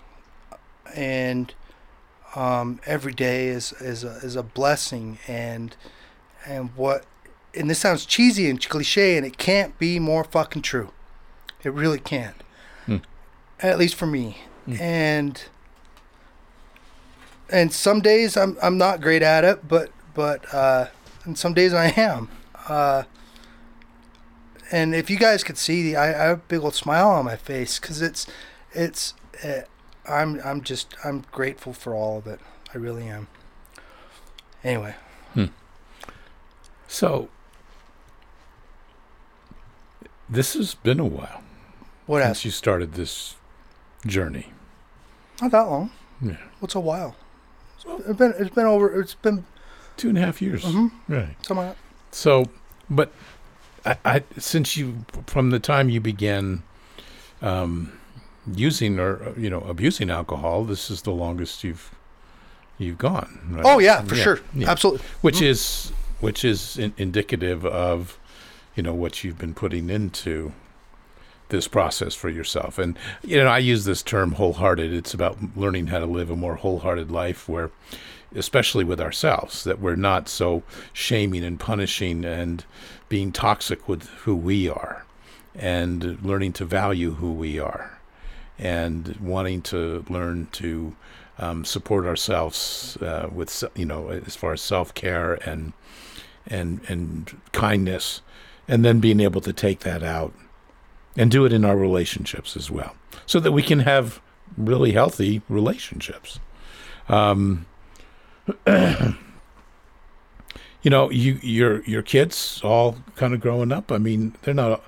And 0.96 1.54
um, 2.36 2.80
every 2.86 3.14
day 3.14 3.48
is 3.48 3.74
is 3.74 4.04
a, 4.04 4.16
is 4.18 4.36
a 4.36 4.42
blessing, 4.42 5.20
and 5.28 5.76
and 6.48 6.72
what 6.76 7.06
and 7.56 7.70
this 7.70 7.80
sounds 7.80 8.06
cheesy 8.06 8.50
and 8.50 8.60
cliche, 8.68 9.16
and 9.18 9.26
it 9.26 9.38
can't 9.38 9.78
be 9.78 10.00
more 10.00 10.24
fucking 10.24 10.62
true. 10.64 10.92
It 11.64 11.72
really 11.74 12.00
can't. 12.00 12.36
Hmm. 12.86 12.98
At 13.62 13.78
least 13.78 13.96
for 13.96 14.06
me, 14.08 14.38
Hmm. 14.66 14.76
and 14.82 15.44
and 17.50 17.72
some 17.74 18.00
days 18.02 18.36
I'm 18.38 18.58
I'm 18.62 18.78
not 18.78 19.02
great 19.02 19.22
at 19.22 19.44
it, 19.44 19.68
but 19.68 19.90
but 20.14 20.52
uh, 20.54 20.88
and 21.26 21.38
some 21.38 21.54
days 21.54 21.74
I 21.74 21.88
am. 21.98 22.30
Uh, 22.68 23.04
and 24.72 24.96
if 24.96 25.10
you 25.10 25.18
guys 25.18 25.44
could 25.44 25.58
see, 25.58 25.96
I, 25.96 26.08
I 26.08 26.28
have 26.30 26.38
a 26.40 26.42
big 26.48 26.62
old 26.62 26.74
smile 26.76 27.10
on 27.10 27.26
my 27.26 27.36
face 27.36 27.80
because 27.80 28.02
it's 28.02 28.26
it's 28.74 29.14
uh, 29.44 29.62
I'm 30.10 30.40
I'm 30.44 30.62
just 30.62 30.96
I'm 31.06 31.24
grateful 31.32 31.74
for 31.74 31.94
all 31.94 32.18
of 32.18 32.28
it. 32.28 32.40
I 32.74 32.78
really 32.78 33.08
am. 33.08 33.28
Anyway, 34.64 34.96
So 36.88 37.30
this 40.34 40.54
has 40.54 40.76
been 40.76 41.00
a 41.00 41.06
while 41.06 41.42
what 42.06 42.20
since 42.20 42.28
else? 42.30 42.46
you 42.46 42.52
started 42.52 42.94
this 42.94 43.36
journey. 44.06 44.48
Not 45.42 45.52
that 45.52 45.62
long. 45.62 45.92
Yeah. 46.22 46.38
What's 46.60 46.76
a 46.76 46.80
while? 46.80 47.16
It's 47.86 48.18
been 48.18 48.34
it's 48.38 48.54
been 48.54 48.66
over. 48.66 49.00
It's 49.00 49.16
been 49.16 49.46
Two 49.98 50.10
and 50.10 50.18
a 50.18 50.22
half 50.22 50.42
years. 50.42 50.64
Mhm. 50.64 50.92
Right. 51.08 51.36
something 51.46 51.68
like 51.68 51.78
So, 52.12 52.46
but 52.90 53.12
I, 53.86 53.98
I 54.06 54.24
since 54.38 54.76
you 54.76 55.06
from 55.28 55.52
the 55.52 55.60
time 55.60 55.90
you 55.90 56.00
began 56.02 56.64
um, 57.42 57.92
using 58.56 59.00
or 59.00 59.34
you 59.38 59.50
know 59.50 59.62
abusing 59.62 60.10
alcohol, 60.10 60.64
this 60.64 60.90
is 60.90 61.04
the 61.04 61.12
longest 61.12 61.64
you've 61.64 61.92
you've 62.78 62.98
gone. 62.98 63.40
Right? 63.52 63.66
Oh 63.66 63.80
yeah, 63.80 64.02
for 64.02 64.16
sure, 64.16 64.40
yeah. 64.54 64.70
absolutely. 64.70 65.06
Which 65.22 65.42
is 65.42 65.92
which 66.22 66.44
is 66.44 66.78
in, 66.78 66.94
indicative 66.98 67.66
of 67.66 68.18
you 68.76 68.84
know 68.84 68.94
what 68.94 69.24
you've 69.24 69.38
been 69.38 69.54
putting 69.54 69.90
into 69.90 70.54
this 71.50 71.68
process 71.68 72.16
for 72.16 72.30
yourself. 72.30 72.78
And 72.78 72.98
you 73.24 73.38
know, 73.38 73.48
I 73.48 73.60
use 73.60 73.86
this 73.86 74.02
term 74.02 74.34
wholehearted. 74.34 74.94
It's 74.94 75.14
about 75.14 75.38
learning 75.56 75.88
how 75.88 76.00
to 76.00 76.06
live 76.06 76.30
a 76.30 76.36
more 76.36 76.56
wholehearted 76.56 77.12
life 77.12 77.48
where 77.48 77.70
especially 78.36 78.84
with 78.84 79.00
ourselves 79.00 79.64
that 79.64 79.80
we're 79.80 79.96
not 79.96 80.28
so 80.28 80.64
shaming 80.92 81.44
and 81.44 81.60
punishing 81.60 82.26
and 82.26 82.66
being 83.10 83.32
toxic 83.32 83.88
with 83.88 84.08
who 84.10 84.36
we 84.36 84.68
are 84.68 85.06
and 85.56 86.20
learning 86.26 86.52
to 86.54 86.66
value 86.66 87.12
who 87.16 87.32
we 87.32 87.60
are 87.60 88.00
and 88.58 89.16
wanting 89.18 89.62
to 89.62 90.04
learn 90.10 90.48
to 90.52 90.96
um, 91.38 91.66
support 91.66 92.06
ourselves 92.06 92.98
uh, 93.02 93.28
with 93.32 93.64
you 93.76 93.86
know 93.86 94.10
as 94.10 94.36
far 94.36 94.54
as 94.54 94.62
self-care 94.62 95.36
and 95.48 95.74
and 96.48 96.82
and 96.88 97.40
kindness 97.52 98.22
and 98.68 98.84
then 98.86 99.00
being 99.00 99.20
able 99.20 99.42
to 99.42 99.54
take 99.54 99.80
that 99.82 100.04
out 100.04 100.34
and 101.18 101.30
do 101.32 101.46
it 101.46 101.54
in 101.54 101.64
our 101.66 101.76
relationships 101.78 102.56
as 102.58 102.70
well 102.72 102.96
so 103.26 103.40
that 103.40 103.52
we 103.52 103.62
can 103.64 103.80
have 103.80 104.22
really 104.58 104.92
healthy 104.94 105.42
relationships 105.50 106.40
um, 107.10 107.66
you 108.68 109.16
know 110.90 111.10
you 111.12 111.40
your 111.42 111.82
your 111.84 112.02
kids 112.02 112.62
all 112.64 112.98
kind 113.16 113.34
of 113.34 113.40
growing 113.40 113.72
up 113.72 113.92
i 113.92 113.98
mean 113.98 114.36
they're 114.44 114.54
not 114.54 114.84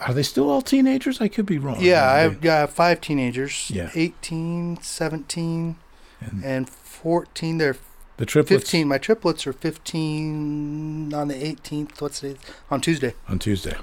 are 0.00 0.14
they 0.14 0.22
still 0.22 0.50
all 0.50 0.62
teenagers 0.62 1.20
i 1.20 1.28
could 1.28 1.46
be 1.46 1.58
wrong 1.58 1.76
Yeah, 1.80 2.10
I've 2.10 2.44
yeah, 2.44 2.66
five 2.66 3.00
teenagers. 3.00 3.70
Yeah. 3.70 3.90
18, 3.94 4.78
17, 4.82 5.76
And- 6.20 6.44
and 6.44 6.68
14. 6.68 7.58
They're 7.58 7.76
the 8.16 8.26
triplets 8.26 8.64
15. 8.64 8.88
My 8.88 8.98
triplets 8.98 9.46
are 9.46 9.52
15 9.52 11.14
on 11.14 11.28
the 11.28 11.34
18th. 11.34 12.00
What's 12.00 12.20
the 12.20 12.36
on 12.70 12.80
Tuesday? 12.80 13.14
on 13.28 13.38
tuesday 13.38 13.76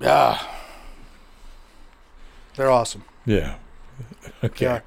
Yeah. 0.00 0.42
They're 2.56 2.70
awesome. 2.70 3.04
yeah 3.24 3.56
okay 4.44 4.66
are. 4.66 4.82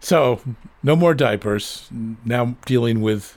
So, 0.00 0.40
no 0.82 0.96
more 0.96 1.12
diapers. 1.12 1.88
Now 2.24 2.56
dealing 2.64 3.02
with, 3.02 3.36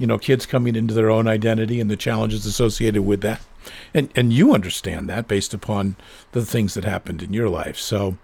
you 0.00 0.06
know, 0.06 0.18
kids 0.18 0.46
coming 0.46 0.74
into 0.74 0.94
their 0.94 1.10
own 1.10 1.28
identity 1.28 1.80
and 1.80 1.88
the 1.88 1.96
challenges 1.96 2.44
associated 2.44 3.02
with 3.02 3.20
that. 3.20 3.40
And 3.94 4.10
and 4.16 4.32
you 4.32 4.52
understand 4.52 5.08
that 5.08 5.28
based 5.28 5.54
upon 5.54 5.94
the 6.32 6.44
things 6.44 6.74
that 6.74 6.84
happened 6.84 7.22
in 7.22 7.32
your 7.32 7.48
life. 7.48 7.78
So, 7.78 8.18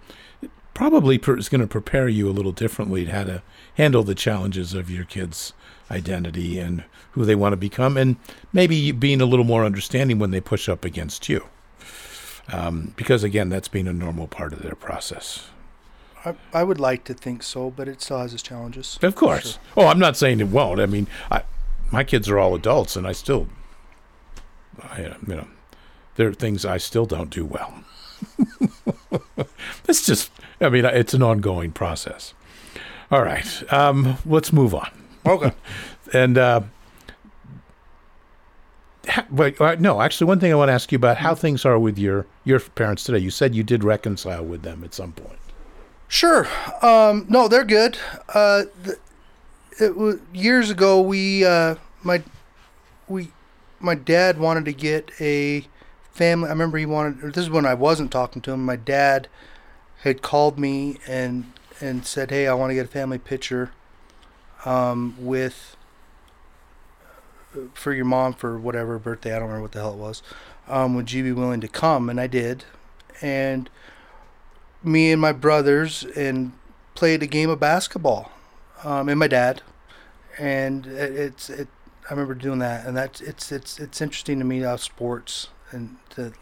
probably 0.79 1.19
per- 1.19 1.37
is 1.37 1.49
going 1.49 1.61
to 1.61 1.67
prepare 1.67 2.07
you 2.07 2.29
a 2.29 2.31
little 2.31 2.53
differently 2.53 3.05
to 3.05 3.11
how 3.11 3.25
to 3.25 3.43
handle 3.75 4.05
the 4.05 4.15
challenges 4.15 4.75
of 4.75 4.89
your 4.89 5.05
kids' 5.05 5.53
identity 5.91 6.61
and 6.61 6.85
who 7.11 7.25
they 7.25 7.35
want 7.35 7.53
to 7.53 7.57
become, 7.57 7.97
and 7.97 8.15
maybe 8.53 8.93
being 8.93 9.21
a 9.21 9.27
little 9.27 9.45
more 9.45 9.65
understanding 9.65 10.21
when 10.21 10.31
they 10.31 10.41
push 10.41 10.69
up 10.69 10.85
against 10.85 11.29
you. 11.29 11.45
Um, 12.53 12.95
because 12.95 13.25
again, 13.25 13.49
that's 13.49 13.67
been 13.67 13.89
a 13.89 13.93
normal 13.93 14.29
part 14.29 14.53
of 14.53 14.63
their 14.63 14.77
process. 14.77 15.49
I, 16.25 16.37
I 16.55 16.63
would 16.63 16.79
like 16.79 17.03
to 17.05 17.15
think 17.15 17.43
so, 17.43 17.71
but 17.71 17.89
it 17.89 18.01
still 18.01 18.21
has 18.21 18.33
its 18.33 18.45
challenges. 18.45 19.01
Of 19.03 19.17
course. 19.17 19.55
Sure. 19.55 19.61
Oh, 19.79 19.87
I'm 19.89 19.99
not 19.99 20.17
saying 20.17 20.39
it 20.39 20.47
won't. 20.47 20.79
I 20.79 20.87
mean, 20.87 21.09
I, 21.29 21.43
my 21.91 22.05
kids 22.05 22.29
are 22.29 22.39
all 22.39 22.55
adults, 22.55 22.95
and 22.95 23.05
I 23.05 23.13
still, 23.13 23.49
I, 24.81 25.07
uh, 25.07 25.15
you 25.27 25.35
know, 25.35 25.49
there 26.15 26.29
are 26.29 26.35
things 26.35 26.65
I 26.65 26.77
still 26.79 27.05
don't 27.05 27.31
do 27.31 27.45
well. 27.45 27.83
it's 29.89 30.07
just, 30.07 30.31
I 30.61 30.69
mean, 30.69 30.85
it's 30.85 31.15
an 31.15 31.23
ongoing 31.23 31.73
process. 31.73 32.35
All 33.11 33.23
right, 33.23 33.73
um, 33.73 34.19
let's 34.27 34.53
move 34.53 34.75
on. 34.75 34.91
Okay. 35.27 35.53
And 36.15 36.39
uh, 36.39 36.63
ha- 39.09 39.27
wait, 39.31 39.61
no, 39.79 40.01
actually, 40.01 40.27
one 40.27 40.41
thing 40.41 40.51
I 40.51 40.55
want 40.55 40.71
to 40.71 40.73
ask 40.73 40.91
you 40.91 40.97
about 40.97 41.19
how 41.19 41.35
things 41.35 41.67
are 41.67 41.79
with 41.79 41.99
your 41.99 42.25
your 42.45 42.61
parents 42.61 43.05
today. 43.05 43.19
You 43.19 43.31
said 43.31 43.55
you 43.55 43.63
did 43.63 43.85
reconcile 43.85 44.43
with 44.43 44.63
them 44.63 44.83
at 44.85 44.95
some 44.95 45.13
point. 45.13 45.39
Sure. 46.09 46.49
Um, 46.81 47.27
no, 47.29 47.47
they're 47.47 47.65
good. 47.65 47.99
Uh, 48.33 48.65
th- 48.85 48.97
it 49.79 49.97
was 49.97 50.19
years 50.33 50.71
ago. 50.71 50.99
We 51.01 51.45
uh, 51.45 51.75
my 52.03 52.23
we 53.07 53.33
my 53.81 53.95
dad 53.95 54.39
wanted 54.39 54.65
to 54.65 54.73
get 54.73 55.11
a 55.21 55.67
family. 56.13 56.49
I 56.49 56.53
remember 56.53 56.79
he 56.79 56.87
wanted. 56.87 57.35
This 57.35 57.45
is 57.45 57.51
when 57.51 57.67
I 57.67 57.75
wasn't 57.75 58.11
talking 58.11 58.41
to 58.43 58.53
him. 58.53 58.65
My 58.65 58.77
dad 58.77 59.29
had 60.03 60.23
called 60.23 60.59
me 60.59 60.99
and 61.07 61.53
and 61.81 62.07
said, 62.07 62.31
"Hey, 62.31 62.47
I 62.47 62.55
want 62.55 62.71
to 62.71 62.75
get 62.75 62.87
a 62.87 62.89
family 62.89 63.19
picture 63.19 63.73
um, 64.65 65.17
with 65.19 65.77
for 67.75 67.93
your 67.93 68.05
mom 68.05 68.35
for 68.35 68.59
whatever 68.59 68.99
birthday. 68.99 69.31
I 69.35 69.39
don't 69.39 69.49
remember 69.49 69.63
what 69.63 69.73
the 69.73 69.81
hell 69.81 69.93
it 69.93 69.99
was. 69.99 70.23
Um, 70.69 70.95
would 70.95 71.13
you 71.13 71.23
be 71.23 71.33
willing 71.33 71.61
to 71.61 71.69
come?" 71.69 72.09
And 72.09 72.21
I 72.21 72.27
did, 72.27 72.65
and 73.21 73.69
me 74.83 75.13
and 75.13 75.21
my 75.21 75.33
brothers 75.33 76.05
and 76.17 76.53
played 76.95 77.23
a 77.23 77.27
game 77.27 77.51
of 77.51 77.61
basketball, 77.61 78.31
um, 78.85 79.09
and 79.09 79.19
my 79.19 79.29
dad, 79.29 79.63
and 80.39 80.87
it, 80.87 81.13
it's 81.17 81.51
it. 81.51 81.69
I 82.09 82.15
remember 82.15 82.35
doing 82.35 82.61
that, 82.61 82.87
and 82.87 82.97
that's 82.97 83.21
it's 83.21 83.53
it's 83.53 83.79
it's 83.79 84.01
interesting 84.01 84.39
to 84.39 84.45
me 84.45 84.61
how 84.61 84.77
sports 84.77 85.49
and 85.71 85.97
to 86.11 86.33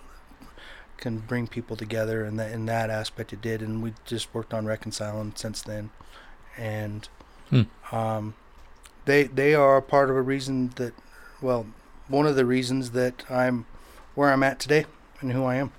can 0.98 1.18
bring 1.18 1.46
people 1.46 1.76
together, 1.76 2.24
and 2.24 2.38
that 2.38 2.52
in 2.52 2.66
that 2.66 2.90
aspect 2.90 3.32
it 3.32 3.40
did, 3.40 3.62
and 3.62 3.82
we 3.82 3.92
just 4.04 4.32
worked 4.34 4.52
on 4.54 4.66
reconciling 4.66 5.32
since 5.36 5.62
then, 5.62 5.90
and 6.56 7.08
Hmm. 7.50 7.62
um, 7.92 8.34
they 9.04 9.24
they 9.24 9.54
are 9.54 9.76
a 9.76 9.82
part 9.82 10.10
of 10.10 10.16
a 10.16 10.22
reason 10.22 10.70
that, 10.76 10.92
well, 11.40 11.66
one 12.08 12.26
of 12.26 12.34
the 12.36 12.44
reasons 12.46 12.90
that 12.92 13.24
I'm 13.30 13.66
where 14.14 14.32
I'm 14.32 14.42
at 14.42 14.58
today 14.58 14.86
and 15.20 15.32
who 15.32 15.44
I 15.44 15.56
am. 15.56 15.70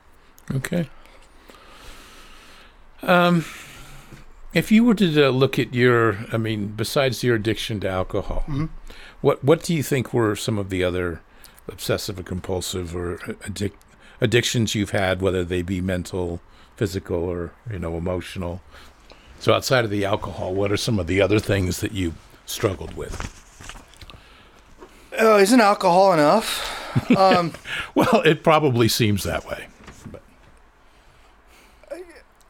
Okay. 0.54 0.90
Um, 3.04 3.46
if 4.54 4.72
you 4.72 4.84
were 4.84 4.96
to 4.96 5.28
uh, 5.28 5.30
look 5.30 5.60
at 5.60 5.74
your, 5.74 6.18
I 6.32 6.38
mean, 6.38 6.68
besides 6.76 7.24
your 7.24 7.36
addiction 7.36 7.80
to 7.82 7.90
alcohol, 7.90 8.44
Mhm. 8.48 8.70
what 9.22 9.44
what 9.44 9.64
do 9.64 9.74
you 9.76 9.84
think 9.84 10.14
were 10.14 10.36
some 10.36 10.58
of 10.58 10.70
the 10.70 10.84
other 10.84 11.22
obsessive 11.68 12.18
or 12.20 12.24
compulsive 12.24 12.96
or 12.96 13.18
addic- 13.18 13.74
addictions 14.22 14.76
you've 14.76 14.92
had, 14.92 15.22
whether 15.22 15.44
they 15.44 15.62
be 15.62 15.82
mental, 15.82 16.40
physical, 16.76 17.18
or 17.24 17.52
you 17.72 17.80
know, 17.80 17.98
emotional? 17.98 18.62
So 19.40 19.54
outside 19.54 19.86
of 19.86 19.92
the 19.92 20.06
alcohol, 20.06 20.54
what 20.54 20.72
are 20.72 20.78
some 20.78 21.00
of 21.00 21.08
the 21.08 21.22
other 21.22 21.40
things 21.40 21.80
that 21.82 21.92
you 21.92 22.14
struggled 22.46 22.96
with? 22.96 23.16
Uh, 25.20 25.38
isn't 25.38 25.62
alcohol 25.62 26.14
enough? 26.14 26.74
Um, 27.16 27.54
Well, 27.94 28.22
it 28.26 28.44
probably 28.44 28.88
seems 28.88 29.24
that 29.24 29.46
way. 29.46 29.68
But. 30.12 30.22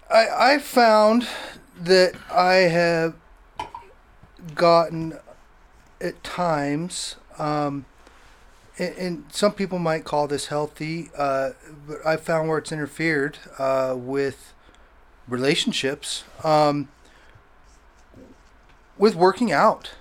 I 0.09 0.53
I 0.53 0.57
found 0.59 1.28
that 1.78 2.13
I 2.34 2.53
have 2.72 3.13
gotten 4.55 5.18
at 5.99 6.24
times, 6.24 7.18
um, 7.38 7.86
and, 8.78 8.95
and 8.97 9.23
some 9.30 9.53
people 9.53 9.80
might 9.80 10.03
call 10.03 10.28
this 10.28 10.47
healthy, 10.47 11.09
uh, 11.17 11.51
but 11.88 12.05
I 12.05 12.17
found 12.17 12.47
where 12.47 12.57
it's 12.57 12.71
interfered 12.71 13.38
uh, 13.57 13.95
with 13.97 14.53
relationships, 15.28 16.23
um, 16.43 16.89
with 18.97 19.15
working 19.15 19.51
out, 19.51 19.91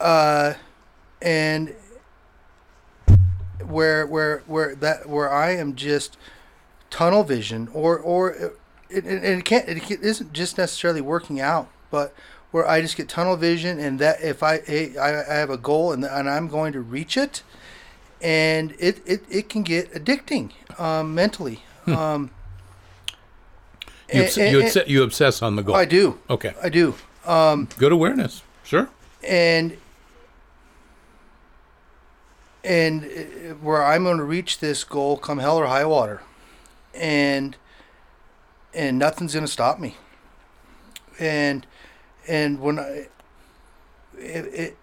uh, 0.00 0.54
and 1.20 1.74
where 3.68 4.06
where 4.06 4.42
where 4.46 4.74
that 4.74 5.08
where 5.08 5.32
I 5.32 5.50
am 5.50 5.74
just 5.74 6.16
tunnel 6.90 7.24
vision 7.24 7.68
or 7.72 7.98
or 7.98 8.30
it, 8.88 9.04
it, 9.04 9.24
it 9.24 9.44
can't 9.44 9.68
it 9.68 9.90
isn't 9.90 10.32
just 10.32 10.56
necessarily 10.56 11.00
working 11.00 11.40
out 11.40 11.68
but 11.90 12.14
where 12.50 12.66
I 12.66 12.80
just 12.80 12.96
get 12.96 13.08
tunnel 13.08 13.36
vision 13.36 13.78
and 13.78 13.98
that 13.98 14.22
if 14.22 14.42
I 14.42 14.54
I, 15.00 15.24
I 15.28 15.34
have 15.34 15.50
a 15.50 15.56
goal 15.58 15.92
and, 15.92 16.04
and 16.04 16.28
I'm 16.28 16.48
going 16.48 16.72
to 16.72 16.80
reach 16.80 17.16
it 17.16 17.42
and 18.20 18.74
it, 18.78 19.00
it, 19.06 19.22
it 19.30 19.48
can 19.48 19.62
get 19.62 19.92
addicting 19.92 20.50
um, 20.80 21.14
mentally 21.14 21.62
um, 21.86 22.30
You, 24.12 24.22
obs- 24.24 24.38
and- 24.38 24.52
you, 24.52 24.62
obs- 24.64 24.88
you 24.88 25.02
obsess 25.02 25.42
on 25.42 25.56
the 25.56 25.62
goal. 25.62 25.76
I 25.76 25.84
do 25.84 26.18
Okay. 26.28 26.54
I 26.62 26.68
do 26.68 26.94
um, 27.26 27.68
Good 27.78 27.92
awareness. 27.92 28.42
Sure. 28.64 28.88
and 29.22 29.76
and 32.64 33.04
uh, 33.04 33.54
where 33.62 33.84
I'm 33.84 34.04
going 34.04 34.18
to 34.18 34.24
reach 34.24 34.58
this 34.58 34.84
goal 34.84 35.16
come 35.16 35.38
hell 35.38 35.56
or 35.58 35.66
high 35.66 35.84
water 35.84 36.22
and 36.94 37.56
and 38.74 38.98
nothing's 38.98 39.32
going 39.34 39.46
to 39.46 39.50
stop 39.52 39.78
me 39.78 39.96
and 41.18 41.66
and 42.28 42.60
when 42.60 42.78
I 42.78 43.08
it, 44.18 44.46
it 44.54 44.76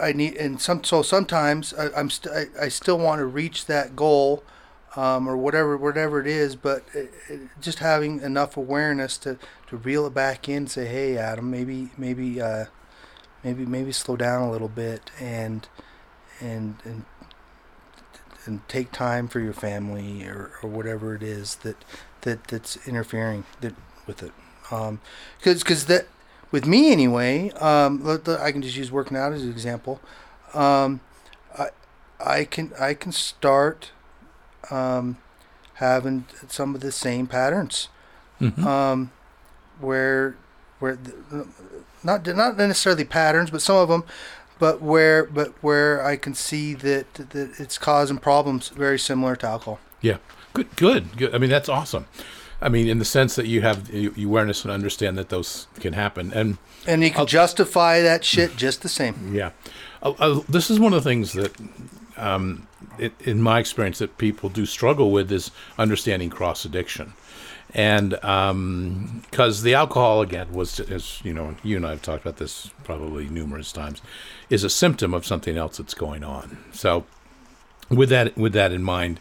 I 0.00 0.12
need 0.12 0.36
and 0.36 0.60
some 0.60 0.84
so 0.84 1.02
sometimes 1.02 1.74
I, 1.74 1.88
I'm 1.96 2.10
st- 2.10 2.34
I, 2.34 2.64
I 2.64 2.68
still 2.68 2.98
want 2.98 3.18
to 3.18 3.26
reach 3.26 3.66
that 3.66 3.96
goal 3.96 4.44
um, 4.96 5.28
or 5.28 5.36
whatever 5.36 5.76
whatever 5.76 6.20
it 6.20 6.26
is 6.26 6.54
but 6.56 6.84
it, 6.94 7.12
it, 7.28 7.40
just 7.60 7.80
having 7.80 8.20
enough 8.20 8.56
awareness 8.56 9.18
to 9.18 9.38
to 9.68 9.76
reel 9.76 10.06
it 10.06 10.14
back 10.14 10.48
in 10.48 10.56
and 10.56 10.70
say 10.70 10.86
hey 10.86 11.16
Adam 11.16 11.50
maybe 11.50 11.90
maybe 11.96 12.40
uh, 12.40 12.66
maybe 13.42 13.66
maybe 13.66 13.92
slow 13.92 14.16
down 14.16 14.42
a 14.42 14.50
little 14.50 14.68
bit 14.68 15.10
and 15.20 15.68
and 16.40 16.76
and 16.84 17.04
and 18.46 18.66
take 18.68 18.92
time 18.92 19.28
for 19.28 19.40
your 19.40 19.52
family 19.52 20.24
or, 20.24 20.52
or 20.62 20.70
whatever 20.70 21.14
it 21.14 21.22
is 21.22 21.56
that 21.56 21.84
that 22.22 22.44
that's 22.48 22.76
interfering 22.86 23.44
that 23.60 23.74
with 24.06 24.22
it. 24.22 24.32
Um 24.70 25.00
because 25.38 25.62
because 25.62 25.86
that 25.86 26.06
with 26.50 26.66
me 26.66 26.90
anyway 26.92 27.50
um 27.60 28.02
the, 28.02 28.38
i 28.40 28.50
can 28.52 28.62
just 28.62 28.76
use 28.76 28.90
working 28.90 29.16
out 29.16 29.32
as 29.32 29.42
an 29.42 29.50
example 29.50 30.00
um 30.54 31.00
i 31.58 31.68
i 32.24 32.44
can 32.44 32.72
i 32.80 32.94
can 32.94 33.12
start 33.12 33.90
um 34.70 35.18
having 35.74 36.24
some 36.48 36.74
of 36.74 36.80
the 36.80 36.92
same 36.92 37.26
patterns 37.26 37.88
Mhm. 38.40 38.64
um, 38.64 39.10
where 39.80 40.36
where 40.78 40.94
the, 40.94 41.46
not 42.04 42.24
not 42.26 42.56
necessarily 42.56 43.04
patterns, 43.04 43.50
but 43.50 43.60
some 43.62 43.76
of 43.76 43.88
them, 43.88 44.04
but 44.60 44.80
where 44.80 45.24
but 45.24 45.52
where 45.60 46.04
I 46.06 46.16
can 46.16 46.34
see 46.34 46.74
that 46.74 47.12
that 47.14 47.58
it's 47.58 47.78
causing 47.78 48.18
problems 48.18 48.68
very 48.68 48.96
similar 48.98 49.34
to 49.36 49.46
alcohol. 49.48 49.80
Yeah. 50.00 50.18
Good, 50.52 50.76
good, 50.76 51.16
good. 51.16 51.34
I 51.34 51.38
mean, 51.38 51.50
that's 51.50 51.68
awesome. 51.68 52.06
I 52.60 52.68
mean, 52.68 52.88
in 52.88 52.98
the 52.98 53.04
sense 53.04 53.36
that 53.36 53.46
you 53.46 53.60
have 53.62 53.86
the 53.88 54.10
awareness 54.24 54.64
and 54.64 54.72
understand 54.72 55.16
that 55.18 55.28
those 55.28 55.68
can 55.80 55.92
happen. 55.92 56.32
And 56.32 56.58
And 56.86 57.02
you 57.04 57.10
can 57.10 57.20
I'll- 57.20 57.26
justify 57.26 58.00
that 58.02 58.24
shit 58.24 58.56
just 58.56 58.82
the 58.82 58.88
same. 58.88 59.32
yeah, 59.34 59.50
uh, 60.02 60.12
uh, 60.18 60.40
this 60.48 60.68
is 60.70 60.80
one 60.80 60.92
of 60.92 61.02
the 61.04 61.08
things 61.08 61.32
that, 61.34 61.52
um, 62.16 62.66
it, 62.98 63.12
in 63.20 63.40
my 63.42 63.60
experience, 63.60 63.98
that 63.98 64.18
people 64.18 64.48
do 64.48 64.66
struggle 64.66 65.12
with 65.12 65.30
is 65.30 65.52
understanding 65.78 66.30
cross 66.30 66.64
addiction. 66.64 67.12
And 67.74 68.10
because 69.30 69.62
the 69.62 69.74
alcohol, 69.74 70.22
again, 70.22 70.50
was, 70.52 70.80
as 70.80 71.20
you 71.22 71.34
know, 71.34 71.54
you 71.62 71.76
and 71.76 71.86
I 71.86 71.90
have 71.90 72.00
talked 72.02 72.24
about 72.24 72.38
this 72.38 72.70
probably 72.82 73.28
numerous 73.28 73.72
times, 73.72 74.00
is 74.48 74.64
a 74.64 74.70
symptom 74.70 75.12
of 75.12 75.26
something 75.26 75.56
else 75.56 75.76
that's 75.76 75.92
going 75.94 76.24
on. 76.24 76.56
So, 76.72 77.04
with 77.90 78.08
that 78.08 78.36
with 78.38 78.54
that 78.54 78.72
in 78.72 78.82
mind, 78.82 79.20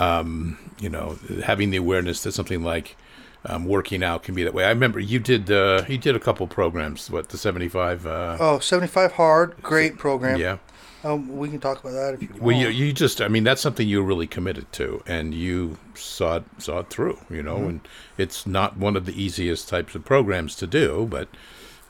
um, 0.00 0.58
you 0.78 0.88
know, 0.88 1.18
having 1.44 1.70
the 1.70 1.76
awareness 1.78 2.22
that 2.22 2.32
something 2.32 2.62
like 2.62 2.96
um, 3.44 3.64
working 3.66 4.02
out 4.04 4.22
can 4.22 4.34
be 4.34 4.44
that 4.44 4.54
way. 4.54 4.64
I 4.64 4.68
remember 4.70 5.00
you 5.00 5.18
did 5.18 5.50
uh, 5.50 5.82
you 5.88 5.98
did 5.98 6.14
a 6.16 6.20
couple 6.20 6.46
programs. 6.46 7.10
What 7.10 7.28
the 7.30 7.38
seventy 7.38 7.68
five? 7.68 8.06
Uh, 8.06 8.36
Oh, 8.40 8.58
75 8.58 9.12
hard, 9.12 9.56
great 9.62 9.98
program. 9.98 10.38
yeah. 10.38 10.58
Um, 11.04 11.36
we 11.36 11.48
can 11.48 11.58
talk 11.58 11.80
about 11.80 11.94
that 11.94 12.14
if 12.14 12.22
you 12.22 12.28
want. 12.28 12.42
Well, 12.42 12.56
you, 12.56 12.68
you 12.68 12.92
just, 12.92 13.20
I 13.20 13.26
mean, 13.26 13.42
that's 13.42 13.60
something 13.60 13.88
you're 13.88 14.04
really 14.04 14.28
committed 14.28 14.70
to, 14.74 15.02
and 15.04 15.34
you 15.34 15.76
saw 15.96 16.36
it, 16.36 16.44
saw 16.58 16.78
it 16.78 16.90
through, 16.90 17.18
you 17.28 17.42
know, 17.42 17.56
and 17.56 17.80
it's 18.16 18.46
not 18.46 18.76
one 18.76 18.94
of 18.94 19.04
the 19.04 19.20
easiest 19.20 19.68
types 19.68 19.96
of 19.96 20.04
programs 20.04 20.54
to 20.54 20.66
do, 20.68 21.08
but 21.10 21.26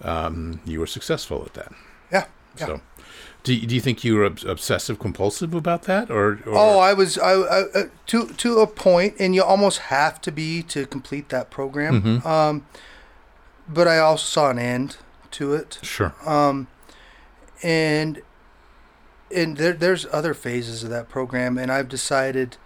um, 0.00 0.60
you 0.64 0.80
were 0.80 0.86
successful 0.86 1.42
at 1.44 1.52
that. 1.52 1.72
yeah. 2.10 2.24
Yeah. 2.58 2.66
So, 2.66 2.80
do 3.44 3.54
you, 3.54 3.66
do 3.66 3.74
you 3.74 3.80
think 3.80 4.04
you 4.04 4.14
were 4.16 4.24
obsessive 4.24 4.98
compulsive 4.98 5.52
about 5.54 5.82
that, 5.84 6.10
or, 6.10 6.38
or 6.46 6.54
Oh, 6.56 6.78
I 6.78 6.92
was 6.94 7.18
I, 7.18 7.32
I 7.32 7.60
uh, 7.74 7.82
to 8.06 8.28
to 8.28 8.58
a 8.60 8.66
point, 8.66 9.14
and 9.18 9.34
you 9.34 9.42
almost 9.42 9.78
have 9.90 10.20
to 10.22 10.30
be 10.30 10.62
to 10.64 10.86
complete 10.86 11.28
that 11.30 11.50
program. 11.50 12.02
Mhm. 12.02 12.26
Um, 12.26 12.66
but 13.68 13.86
I 13.88 13.98
also 13.98 14.24
saw 14.26 14.50
an 14.50 14.58
end 14.58 14.96
to 15.32 15.54
it. 15.54 15.78
sure, 15.82 16.14
Um, 16.26 16.66
and 17.62 18.22
and 19.34 19.56
there, 19.56 19.72
there's 19.72 20.06
other 20.12 20.34
phases 20.34 20.84
of 20.84 20.90
that 20.90 21.08
program, 21.08 21.56
and 21.58 21.72
I've 21.72 21.88
decided 21.88 22.56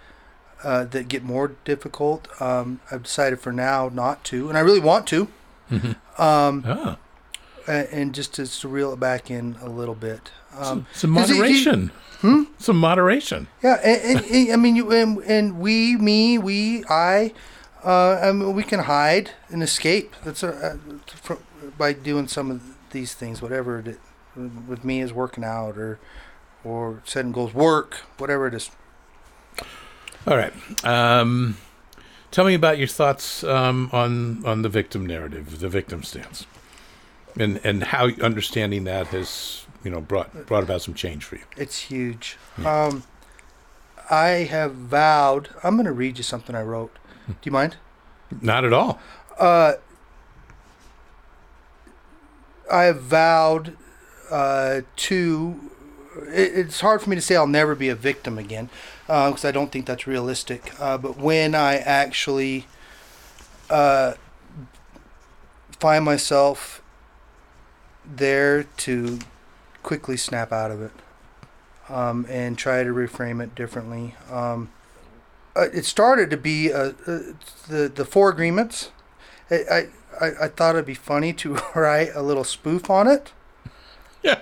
uh, 0.65 0.85
that 0.85 1.07
get 1.09 1.23
more 1.23 1.53
difficult. 1.65 2.27
Um, 2.41 2.81
I've 2.91 3.05
decided 3.05 3.41
for 3.41 3.53
now 3.53 3.89
not 3.93 4.25
to, 4.25 4.49
and 4.49 4.59
I 4.59 4.61
really 4.63 4.81
want 4.81 5.07
to. 5.09 5.29
Mhm. 5.71 5.97
Um, 6.19 6.65
ah, 6.67 6.97
a- 7.69 7.95
and 7.95 8.15
just 8.15 8.35
to, 8.35 8.47
to 8.47 8.69
reel 8.69 8.93
it 8.93 9.01
back 9.01 9.31
in 9.31 9.57
a 9.61 9.69
little 9.69 9.95
bit. 9.95 10.31
Um, 10.59 10.87
some 10.93 11.15
'cause 11.15 11.29
he- 11.29 11.35
he- 11.35 11.41
moderation, 11.41 11.91
Hmm? 12.21 12.43
some 12.59 12.79
moderation. 12.79 13.47
Yeah, 13.63 13.75
and, 13.85 14.17
and, 14.19 14.27
and 14.27 14.53
I 14.53 14.57
mean, 14.57 14.75
you 14.77 14.91
and, 14.93 15.19
and 15.25 15.59
we, 15.61 15.97
me, 15.97 16.39
we, 16.39 16.83
I, 16.89 17.33
uh, 17.85 18.19
I 18.23 18.33
mean, 18.33 18.55
we 18.55 18.63
can 18.63 18.81
hide 18.81 19.33
and 19.51 19.63
escape. 19.63 20.15
That's 20.25 20.43
a, 20.43 20.49
uh, 20.49 20.77
fr 21.23 21.35
by 21.77 21.93
doing 21.93 22.27
some 22.29 22.51
of 22.51 22.63
these 22.91 23.13
things, 23.15 23.43
whatever 23.43 23.81
it, 23.81 24.01
with 24.67 24.83
me 24.85 25.01
is 25.01 25.13
working 25.13 25.45
out 25.45 25.77
or 25.77 25.99
or 26.65 27.03
setting 27.05 27.33
goals, 27.33 27.53
work, 27.55 27.99
whatever 28.19 28.47
it 28.47 28.55
is. 28.55 28.71
All 30.27 30.37
right. 30.37 30.53
Um, 30.85 31.57
tell 32.31 32.45
me 32.45 32.55
about 32.55 32.79
your 32.79 32.89
thoughts 32.89 33.45
um, 33.45 33.91
on 33.93 34.45
on 34.47 34.63
the 34.63 34.69
victim 34.69 35.05
narrative, 35.07 35.61
the 35.61 35.69
victim 35.69 36.03
stance, 36.03 36.47
and 37.39 37.61
and 37.63 37.85
how 37.85 38.09
understanding 38.23 38.85
that 38.85 39.09
has 39.09 39.66
you 39.87 39.93
know 39.93 40.01
brought 40.01 40.47
brought 40.47 40.65
about 40.65 40.83
some 40.83 40.95
change 40.95 41.25
for 41.25 41.37
you. 41.37 41.45
It's 41.57 41.79
huge. 41.79 42.37
Um, 42.65 43.05
I 44.11 44.29
have 44.51 44.75
vowed. 44.75 45.51
I'm 45.63 45.77
going 45.77 45.87
to 45.87 45.93
read 45.93 46.19
you 46.19 46.25
something 46.25 46.57
I 46.57 46.63
wrote. 46.63 46.93
Do 47.29 47.35
you 47.45 47.53
mind? 47.53 47.77
Not 48.41 48.65
at 48.65 48.73
all. 48.73 48.99
I 49.39 49.77
have 52.69 53.01
vowed 53.01 53.77
uh, 54.29 54.81
to. 54.97 55.71
It, 56.35 56.59
it's 56.59 56.81
hard 56.81 57.01
for 57.01 57.11
me 57.11 57.15
to 57.15 57.23
say 57.23 57.37
I'll 57.37 57.47
never 57.47 57.77
be 57.77 57.89
a 57.89 57.95
victim 57.95 58.39
again 58.39 58.71
because 59.07 59.45
I 59.45 59.53
don't 59.53 59.71
think 59.71 59.87
that's 59.87 60.09
realistic. 60.09 60.73
Uh, 60.81 60.99
but 60.99 61.17
when 61.17 61.55
I 61.55 61.77
actually 61.77 62.67
uh, 63.71 64.15
find 65.79 66.05
myself 66.05 66.83
there 68.05 68.65
to 68.65 69.21
quickly 69.87 70.17
snap 70.17 70.53
out 70.53 70.73
of 70.73 70.83
it 70.83 70.91
um, 71.89 72.27
and 72.29 72.59
try 72.59 72.83
to 72.83 72.91
reframe 72.91 73.41
it 73.43 73.55
differently. 73.55 74.17
Um, 74.31 74.71
uh, 75.55 75.69
it 75.73 75.85
started 75.85 76.29
to 76.31 76.37
be 76.37 76.73
uh, 76.73 76.93
uh, 77.07 77.21
the 77.69 77.91
the 77.95 78.05
four 78.05 78.29
agreements. 78.29 78.91
I, 79.51 79.89
I 80.21 80.27
I 80.43 80.49
thought 80.49 80.75
it'd 80.75 80.85
be 80.85 80.95
funny 80.95 81.33
to 81.35 81.55
write 81.75 82.11
a 82.15 82.23
little 82.23 82.45
spoof 82.45 82.91
on 82.91 83.07
it. 83.07 83.33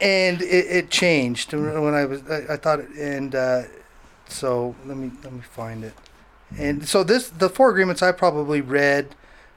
and 0.00 0.42
it, 0.42 0.66
it 0.66 0.90
changed 0.90 1.52
when 1.52 1.94
I 1.94 2.04
was 2.04 2.28
I, 2.28 2.54
I 2.54 2.56
thought 2.56 2.80
it, 2.80 2.90
and 2.98 3.34
uh, 3.34 3.62
so 4.26 4.74
let 4.84 4.96
me 4.96 5.12
let 5.22 5.32
me 5.32 5.40
find 5.40 5.84
it. 5.84 5.94
And 6.58 6.86
so 6.86 7.04
this 7.04 7.28
the 7.28 7.48
four 7.48 7.70
agreements 7.70 8.02
I 8.02 8.10
probably 8.10 8.60
read 8.60 9.14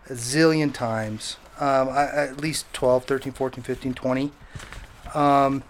a 0.10 0.14
zillion 0.14 0.72
times. 0.72 1.38
Um, 1.60 1.90
I, 1.90 2.06
at 2.06 2.40
least 2.42 2.72
12, 2.74 3.06
13, 3.06 3.34
14, 3.34 3.64
15, 3.64 3.94
20. 3.94 4.32
Um, 5.14 5.64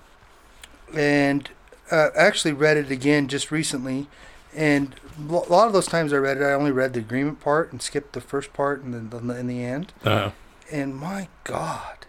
and 0.93 1.49
uh, 1.91 2.09
actually 2.15 2.53
read 2.53 2.77
it 2.77 2.91
again 2.91 3.27
just 3.27 3.51
recently. 3.51 4.07
And 4.55 4.95
a 5.19 5.31
lot 5.31 5.67
of 5.67 5.73
those 5.73 5.87
times 5.87 6.11
I 6.13 6.17
read 6.17 6.37
it, 6.37 6.43
I 6.43 6.53
only 6.53 6.71
read 6.71 6.93
the 6.93 6.99
agreement 6.99 7.39
part 7.39 7.71
and 7.71 7.81
skipped 7.81 8.13
the 8.13 8.21
first 8.21 8.53
part 8.53 8.81
and 8.81 8.93
then 8.93 9.27
the, 9.27 9.37
in 9.37 9.47
the 9.47 9.63
end. 9.63 9.93
Uh, 10.03 10.31
And 10.71 10.95
my 10.95 11.27
God, 11.43 12.05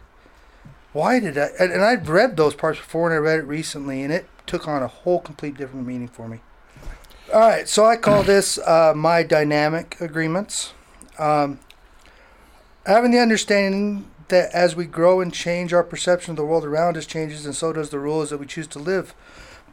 why 0.93 1.21
did 1.21 1.39
I? 1.39 1.51
And, 1.61 1.73
and 1.73 1.83
I'd 1.83 2.09
read 2.09 2.37
those 2.37 2.55
parts 2.55 2.79
before, 2.79 3.07
and 3.09 3.15
I 3.15 3.19
read 3.19 3.39
it 3.39 3.45
recently, 3.47 4.03
and 4.03 4.13
it 4.13 4.27
took 4.47 4.67
on 4.67 4.83
a 4.83 4.89
whole 4.89 5.21
complete 5.21 5.57
different 5.57 5.87
meaning 5.87 6.09
for 6.09 6.27
me. 6.27 6.41
All 7.33 7.41
right, 7.41 7.69
so 7.69 7.85
I 7.85 7.97
call 7.97 8.23
this 8.23 8.59
uh, 8.59 8.95
my 8.97 9.23
dynamic 9.23 10.01
agreements. 10.01 10.73
Um, 11.19 11.61
having 12.89 13.11
the 13.11 13.19
understanding 13.19 14.07
that 14.29 14.51
as 14.55 14.75
we 14.75 14.87
grow 14.87 15.21
and 15.21 15.33
change, 15.33 15.75
our 15.75 15.85
perception 15.85 16.33
of 16.33 16.37
the 16.39 16.45
world 16.45 16.65
around 16.65 16.97
us 16.97 17.05
changes, 17.05 17.45
and 17.45 17.55
so 17.55 17.71
does 17.71 17.91
the 17.91 17.99
rules 17.99 18.31
that 18.31 18.39
we 18.39 18.47
choose 18.47 18.67
to 18.67 18.79
live 18.79 19.15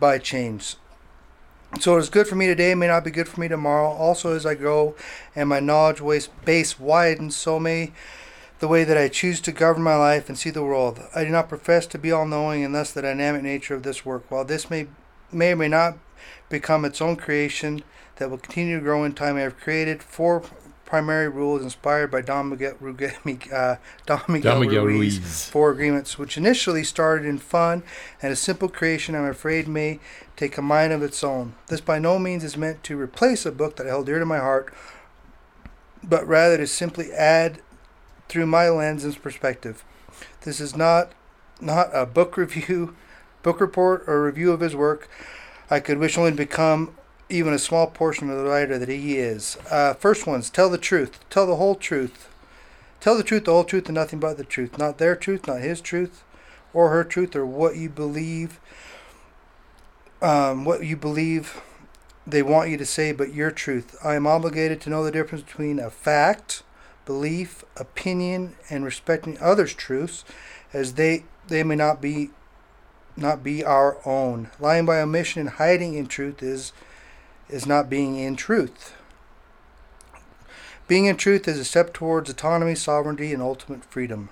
by 0.01 0.17
change. 0.17 0.75
So 1.79 1.93
what 1.93 2.01
is 2.01 2.09
good 2.09 2.27
for 2.27 2.35
me 2.35 2.45
today 2.45 2.75
may 2.75 2.87
not 2.87 3.05
be 3.05 3.11
good 3.11 3.29
for 3.29 3.39
me 3.39 3.47
tomorrow. 3.47 3.87
Also, 3.89 4.35
as 4.35 4.45
I 4.45 4.53
grow 4.55 4.95
and 5.33 5.47
my 5.47 5.61
knowledge 5.61 6.01
base- 6.43 6.79
widens, 6.79 7.37
so 7.37 7.57
may 7.57 7.93
the 8.59 8.67
way 8.67 8.83
that 8.83 8.97
I 8.97 9.07
choose 9.07 9.39
to 9.41 9.51
govern 9.53 9.81
my 9.81 9.95
life 9.95 10.27
and 10.27 10.37
see 10.37 10.49
the 10.49 10.63
world. 10.63 11.01
I 11.15 11.23
do 11.23 11.29
not 11.29 11.49
profess 11.49 11.85
to 11.87 11.97
be 11.97 12.11
all 12.11 12.25
knowing 12.25 12.63
and 12.63 12.75
thus 12.75 12.91
the 12.91 13.01
dynamic 13.01 13.43
nature 13.43 13.75
of 13.75 13.83
this 13.83 14.05
work. 14.05 14.29
While 14.29 14.45
this 14.45 14.69
may 14.69 14.87
may 15.31 15.53
or 15.53 15.57
may 15.57 15.67
not 15.69 15.97
become 16.49 16.85
its 16.85 17.01
own 17.01 17.15
creation 17.15 17.83
that 18.17 18.29
will 18.29 18.37
continue 18.37 18.77
to 18.77 18.83
grow 18.83 19.03
in 19.03 19.13
time, 19.13 19.37
I 19.37 19.41
have 19.41 19.59
created 19.59 20.03
four 20.03 20.43
primary 20.95 21.27
rules 21.27 21.61
inspired 21.61 22.09
by 22.09 22.21
Don 22.21 22.47
Miguel, 22.47 22.75
Ruge- 22.81 23.51
uh, 23.51 23.75
Don 24.05 24.21
Miguel, 24.29 24.53
Don 24.53 24.61
Miguel 24.61 24.85
Ruiz, 24.85 25.19
Ruiz. 25.19 25.49
Four 25.49 25.71
agreements, 25.71 26.17
which 26.17 26.37
initially 26.37 26.85
started 26.85 27.27
in 27.27 27.37
fun 27.37 27.83
and 28.21 28.31
a 28.31 28.35
simple 28.37 28.69
creation, 28.69 29.13
I'm 29.13 29.25
afraid 29.25 29.67
may 29.67 29.99
take 30.37 30.57
a 30.57 30.61
mind 30.61 30.93
of 30.93 31.03
its 31.03 31.21
own. 31.21 31.55
This 31.67 31.81
by 31.81 31.99
no 31.99 32.17
means 32.17 32.45
is 32.45 32.55
meant 32.55 32.81
to 32.85 32.97
replace 32.97 33.45
a 33.45 33.51
book 33.51 33.75
that 33.75 33.87
I 33.87 33.89
held 33.89 34.05
dear 34.05 34.19
to 34.19 34.25
my 34.25 34.37
heart, 34.37 34.73
but 36.01 36.25
rather 36.25 36.55
to 36.55 36.67
simply 36.67 37.11
add 37.11 37.59
through 38.29 38.45
my 38.45 38.69
lens 38.69 39.03
and 39.03 39.21
perspective. 39.21 39.83
This 40.41 40.61
is 40.61 40.77
not 40.77 41.11
not 41.59 41.89
a 41.91 42.05
book 42.05 42.37
review, 42.43 42.95
book 43.43 43.59
report, 43.59 44.05
or 44.07 44.23
review 44.23 44.53
of 44.53 44.61
his 44.61 44.77
work. 44.77 45.09
I 45.69 45.81
could 45.81 45.97
wish 45.97 46.17
only 46.17 46.31
to 46.31 46.37
become 46.37 46.95
even 47.29 47.53
a 47.53 47.59
small 47.59 47.87
portion 47.87 48.29
of 48.29 48.37
the 48.37 48.45
writer 48.45 48.77
that 48.77 48.89
he 48.89 49.17
is. 49.17 49.57
Uh, 49.69 49.93
first 49.93 50.27
ones, 50.27 50.49
tell 50.49 50.69
the 50.69 50.77
truth. 50.77 51.19
Tell 51.29 51.47
the 51.47 51.55
whole 51.55 51.75
truth. 51.75 52.29
Tell 52.99 53.17
the 53.17 53.23
truth, 53.23 53.45
the 53.45 53.51
whole 53.51 53.63
truth, 53.63 53.87
and 53.87 53.95
nothing 53.95 54.19
but 54.19 54.37
the 54.37 54.43
truth. 54.43 54.77
Not 54.77 54.97
their 54.97 55.15
truth, 55.15 55.47
not 55.47 55.61
his 55.61 55.81
truth, 55.81 56.23
or 56.73 56.89
her 56.89 57.03
truth, 57.03 57.35
or 57.35 57.45
what 57.45 57.75
you 57.75 57.89
believe. 57.89 58.59
Um, 60.21 60.65
what 60.65 60.85
you 60.85 60.95
believe 60.95 61.61
they 62.25 62.41
want 62.41 62.69
you 62.69 62.77
to 62.77 62.85
say, 62.85 63.11
but 63.11 63.33
your 63.33 63.51
truth. 63.51 63.95
I 64.03 64.15
am 64.15 64.25
obligated 64.25 64.81
to 64.81 64.89
know 64.89 65.03
the 65.03 65.11
difference 65.11 65.43
between 65.43 65.79
a 65.79 65.89
fact, 65.89 66.63
belief, 67.05 67.63
opinion, 67.75 68.55
and 68.69 68.83
respecting 68.83 69.37
others' 69.39 69.73
truths, 69.73 70.25
as 70.73 70.93
they 70.93 71.25
they 71.47 71.63
may 71.63 71.75
not 71.75 72.01
be 72.01 72.31
not 73.15 73.43
be 73.43 73.63
our 73.63 73.97
own. 74.05 74.49
Lying 74.59 74.85
by 74.85 74.99
omission 74.99 75.41
and 75.41 75.49
hiding 75.51 75.93
in 75.93 76.07
truth 76.07 76.41
is 76.41 76.73
is 77.49 77.65
not 77.65 77.89
being 77.89 78.17
in 78.17 78.35
truth. 78.35 78.95
Being 80.87 81.05
in 81.05 81.17
truth 81.17 81.47
is 81.47 81.57
a 81.57 81.65
step 81.65 81.93
towards 81.93 82.29
autonomy, 82.29 82.75
sovereignty, 82.75 83.33
and 83.33 83.41
ultimate 83.41 83.83
freedom. 83.85 84.29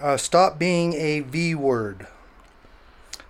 Uh, 0.00 0.16
stop 0.16 0.58
being 0.58 0.94
a 0.94 1.20
V 1.20 1.54
word. 1.54 2.06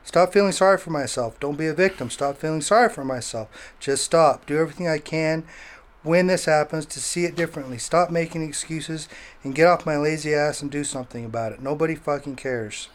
Stop 0.05 0.32
feeling 0.32 0.53
sorry 0.53 0.78
for 0.78 0.90
myself. 0.90 1.38
Don't 1.40 1.59
be 1.59 1.66
a 1.66 1.74
victim. 1.74 2.11
Stop 2.11 2.38
feeling 2.38 2.61
sorry 2.61 2.88
for 2.88 3.05
myself. 3.05 3.49
Just 3.80 4.05
stop. 4.05 4.46
Do 4.46 4.57
everything 4.59 4.88
I 4.88 4.99
can 4.99 5.44
when 6.03 6.28
this 6.28 6.44
happens 6.46 6.86
to 6.86 7.01
see 7.01 7.24
it 7.24 7.36
differently. 7.36 7.76
Stop 7.76 8.11
making 8.11 8.42
excuses 8.42 9.09
and 9.42 9.55
get 9.55 9.66
off 9.66 9.84
my 9.84 9.96
lazy 9.96 10.34
ass 10.34 10.62
and 10.62 10.70
do 10.70 10.84
something 10.84 11.24
about 11.24 11.53
it. 11.53 11.61
Nobody 11.61 11.94
fucking 11.94 12.36
cares. 12.36 12.88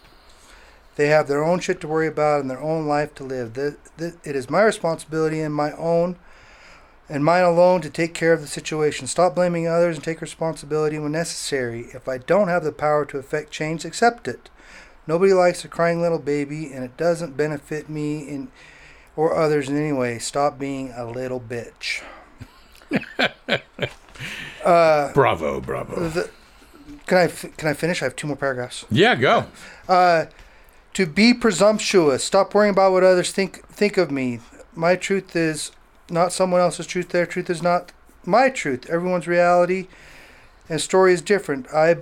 They 0.95 1.07
have 1.07 1.27
their 1.27 1.43
own 1.43 1.59
shit 1.59 1.81
to 1.81 1.87
worry 1.87 2.07
about 2.07 2.41
and 2.41 2.49
their 2.49 2.61
own 2.61 2.85
life 2.85 3.15
to 3.15 3.23
live. 3.23 3.53
Th- 3.53 3.73
th- 3.97 4.13
It 4.23 4.35
is 4.35 4.49
my 4.49 4.61
responsibility 4.61 5.39
and 5.41 5.53
my 5.53 5.71
own 5.73 6.17
and 7.09 7.25
mine 7.25 7.43
alone 7.43 7.81
to 7.81 7.89
take 7.89 8.13
care 8.13 8.31
of 8.33 8.41
the 8.41 8.47
situation. 8.47 9.07
Stop 9.07 9.35
blaming 9.35 9.67
others 9.67 9.95
and 9.97 10.03
take 10.03 10.21
responsibility 10.21 10.97
when 10.99 11.11
necessary. 11.11 11.87
If 11.93 12.07
I 12.07 12.17
don't 12.17 12.47
have 12.47 12.63
the 12.63 12.71
power 12.71 13.05
to 13.05 13.17
affect 13.17 13.51
change, 13.51 13.83
accept 13.85 14.27
it. 14.27 14.49
Nobody 15.05 15.33
likes 15.33 15.65
a 15.65 15.67
crying 15.67 16.01
little 16.01 16.19
baby, 16.19 16.71
and 16.71 16.83
it 16.85 16.95
doesn't 16.95 17.35
benefit 17.35 17.89
me 17.89 18.19
in 18.27 18.49
or 19.15 19.35
others 19.35 19.67
in 19.69 19.77
any 19.77 19.91
way. 19.91 20.17
Stop 20.17 20.57
being 20.57 20.91
a 20.95 21.05
little 21.05 21.39
bitch. 21.41 22.01
bravo, 24.63 25.59
bravo. 25.61 26.09
The, 26.09 26.29
can 27.05 27.17
I 27.17 27.27
can 27.27 27.67
I 27.67 27.73
finish? 27.73 28.01
I 28.01 28.05
have 28.05 28.15
two 28.15 28.27
more 28.27 28.37
paragraphs. 28.37 28.85
Yeah, 28.89 29.15
go. 29.15 29.47
Uh, 29.89 30.25
to 30.93 31.05
be 31.05 31.33
presumptuous. 31.33 32.23
Stop 32.23 32.53
worrying 32.53 32.73
about 32.73 32.91
what 32.91 33.03
others 33.03 33.31
think 33.31 33.65
think 33.67 33.97
of 33.97 34.11
me. 34.11 34.39
My 34.75 34.95
truth 34.95 35.35
is 35.35 35.71
not 36.09 36.33
someone 36.33 36.61
else's 36.61 36.87
truth. 36.87 37.09
Their 37.09 37.25
truth 37.25 37.49
is 37.49 37.61
not 37.61 37.91
my 38.25 38.49
truth. 38.49 38.89
Everyone's 38.89 39.27
reality 39.27 39.87
and 40.69 40.79
story 40.79 41.13
is 41.13 41.21
different. 41.21 41.67
I 41.73 41.97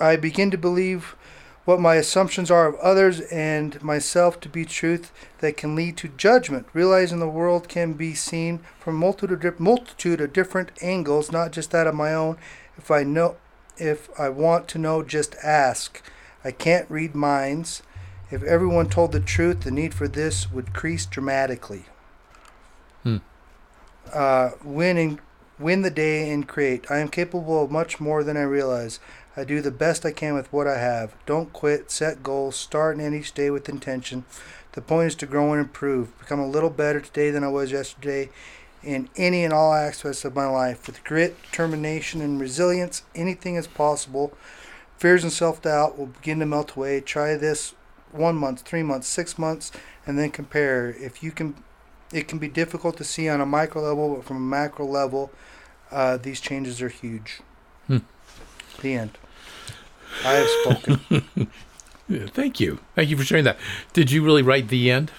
I 0.00 0.16
begin 0.16 0.50
to 0.50 0.58
believe 0.58 1.16
what 1.64 1.80
my 1.80 1.96
assumptions 1.96 2.50
are 2.50 2.66
of 2.66 2.76
others 2.76 3.20
and 3.20 3.82
myself 3.82 4.40
to 4.40 4.48
be 4.48 4.64
truth 4.64 5.12
that 5.40 5.56
can 5.56 5.74
lead 5.74 5.98
to 5.98 6.08
judgment. 6.08 6.66
Realizing 6.72 7.18
the 7.18 7.28
world 7.28 7.68
can 7.68 7.92
be 7.92 8.14
seen 8.14 8.60
from 8.78 8.96
multitude 8.96 9.44
of, 9.44 9.60
multitude 9.60 10.20
of 10.20 10.32
different 10.32 10.70
angles, 10.80 11.30
not 11.30 11.52
just 11.52 11.70
that 11.72 11.86
of 11.86 11.94
my 11.94 12.14
own. 12.14 12.38
If 12.78 12.90
I 12.90 13.02
know, 13.02 13.36
if 13.76 14.08
I 14.18 14.30
want 14.30 14.66
to 14.68 14.78
know, 14.78 15.02
just 15.02 15.34
ask. 15.44 16.00
I 16.48 16.50
can't 16.50 16.90
read 16.90 17.14
minds. 17.14 17.82
If 18.30 18.42
everyone 18.42 18.88
told 18.88 19.12
the 19.12 19.20
truth, 19.20 19.60
the 19.60 19.70
need 19.70 19.92
for 19.92 20.08
this 20.08 20.50
would 20.50 20.68
increase 20.68 21.04
dramatically. 21.04 21.84
Hmm. 23.02 23.18
Uh, 24.10 24.52
win 24.64 24.96
and 24.96 25.18
win 25.58 25.82
the 25.82 25.90
day 25.90 26.30
and 26.30 26.48
create. 26.48 26.90
I 26.90 27.00
am 27.00 27.08
capable 27.08 27.62
of 27.62 27.70
much 27.70 28.00
more 28.00 28.24
than 28.24 28.38
I 28.38 28.44
realize. 28.44 28.98
I 29.36 29.44
do 29.44 29.60
the 29.60 29.70
best 29.70 30.06
I 30.06 30.10
can 30.10 30.32
with 30.32 30.50
what 30.50 30.66
I 30.66 30.78
have. 30.78 31.14
Don't 31.26 31.52
quit. 31.52 31.90
Set 31.90 32.22
goals. 32.22 32.56
Start 32.56 32.96
and 32.96 33.04
end 33.04 33.14
each 33.14 33.34
day 33.34 33.50
with 33.50 33.68
intention. 33.68 34.24
The 34.72 34.80
point 34.80 35.08
is 35.08 35.14
to 35.16 35.26
grow 35.26 35.52
and 35.52 35.60
improve. 35.60 36.18
Become 36.18 36.40
a 36.40 36.48
little 36.48 36.70
better 36.70 37.02
today 37.02 37.30
than 37.30 37.44
I 37.44 37.48
was 37.48 37.72
yesterday 37.72 38.30
in 38.82 39.10
any 39.16 39.44
and 39.44 39.52
all 39.52 39.74
aspects 39.74 40.24
of 40.24 40.34
my 40.34 40.46
life. 40.46 40.86
With 40.86 41.04
grit, 41.04 41.36
determination, 41.42 42.22
and 42.22 42.40
resilience, 42.40 43.02
anything 43.14 43.56
is 43.56 43.66
possible. 43.66 44.32
Fears 44.98 45.22
and 45.22 45.32
self 45.32 45.62
doubt 45.62 45.96
will 45.98 46.06
begin 46.06 46.40
to 46.40 46.46
melt 46.46 46.76
away. 46.76 47.00
Try 47.00 47.36
this 47.36 47.74
one 48.12 48.34
month, 48.36 48.62
three 48.62 48.82
months, 48.82 49.06
six 49.06 49.38
months, 49.38 49.70
and 50.06 50.18
then 50.18 50.30
compare. 50.30 50.90
If 50.90 51.22
you 51.22 51.30
can, 51.30 51.54
it 52.12 52.26
can 52.28 52.38
be 52.38 52.48
difficult 52.48 52.96
to 52.98 53.04
see 53.04 53.28
on 53.28 53.40
a 53.40 53.46
micro 53.46 53.82
level, 53.82 54.16
but 54.16 54.24
from 54.24 54.36
a 54.38 54.40
macro 54.40 54.86
level, 54.86 55.30
uh, 55.92 56.16
these 56.16 56.40
changes 56.40 56.82
are 56.82 56.88
huge. 56.88 57.40
Hmm. 57.86 57.98
The 58.80 58.94
end. 58.94 59.18
I 60.24 60.32
have 60.32 60.48
spoken. 60.48 61.50
Yeah, 62.10 62.24
thank 62.28 62.58
you. 62.58 62.78
Thank 62.94 63.10
you 63.10 63.18
for 63.18 63.22
sharing 63.22 63.44
that. 63.44 63.58
Did 63.92 64.10
you 64.10 64.24
really 64.24 64.40
write 64.40 64.68
the 64.68 64.90
end? 64.90 65.10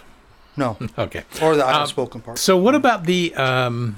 no, 0.58 0.76
Okay. 0.98 1.24
or 1.40 1.56
the 1.56 1.64
I 1.64 1.72
have 1.74 1.96
Um, 2.00 2.08
part. 2.22 2.40
So, 2.40 2.58
what 2.58 2.74
about 2.74 3.04
the 3.04 3.32
um, 3.36 3.98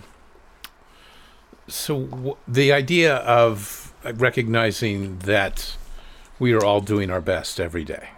so 1.70 2.02
w- 2.02 2.36
the 2.50 2.74
idea 2.74 3.16
of 3.16 3.91
recognizing 4.04 5.20
that 5.20 5.76
we 6.40 6.54
are 6.54 6.64
all 6.64 6.82
doing 6.82 7.10
our 7.10 7.22
best 7.22 7.60
every 7.60 7.84
day, 7.84 8.10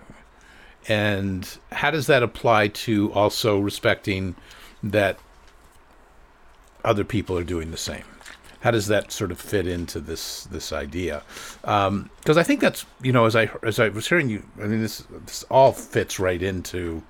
and 0.87 1.57
how 1.71 1.91
does 1.91 2.07
that 2.07 2.23
apply 2.23 2.69
to 2.69 3.11
also 3.13 3.59
respecting 3.59 4.35
that 4.81 5.17
other 6.83 7.03
people 7.03 7.37
are 7.37 7.43
doing 7.43 7.71
the 7.71 7.77
same? 7.77 8.03
How 8.61 8.71
does 8.71 8.87
that 8.87 9.11
sort 9.11 9.31
of 9.31 9.39
fit 9.39 9.67
into 9.67 9.99
this 9.99 10.45
this 10.45 10.71
idea? 10.71 11.23
Um, 11.65 12.09
because 12.19 12.37
I 12.37 12.43
think 12.43 12.61
that's 12.61 12.85
you 13.01 13.11
know 13.11 13.25
as 13.25 13.35
I 13.35 13.49
as 13.61 13.79
I 13.79 13.89
was 13.89 14.07
hearing 14.07 14.29
you, 14.29 14.43
I 14.57 14.67
mean 14.67 14.81
this 14.81 15.03
this 15.25 15.43
all 15.51 15.73
fits 15.73 16.19
right 16.19 16.41
into 16.41 17.03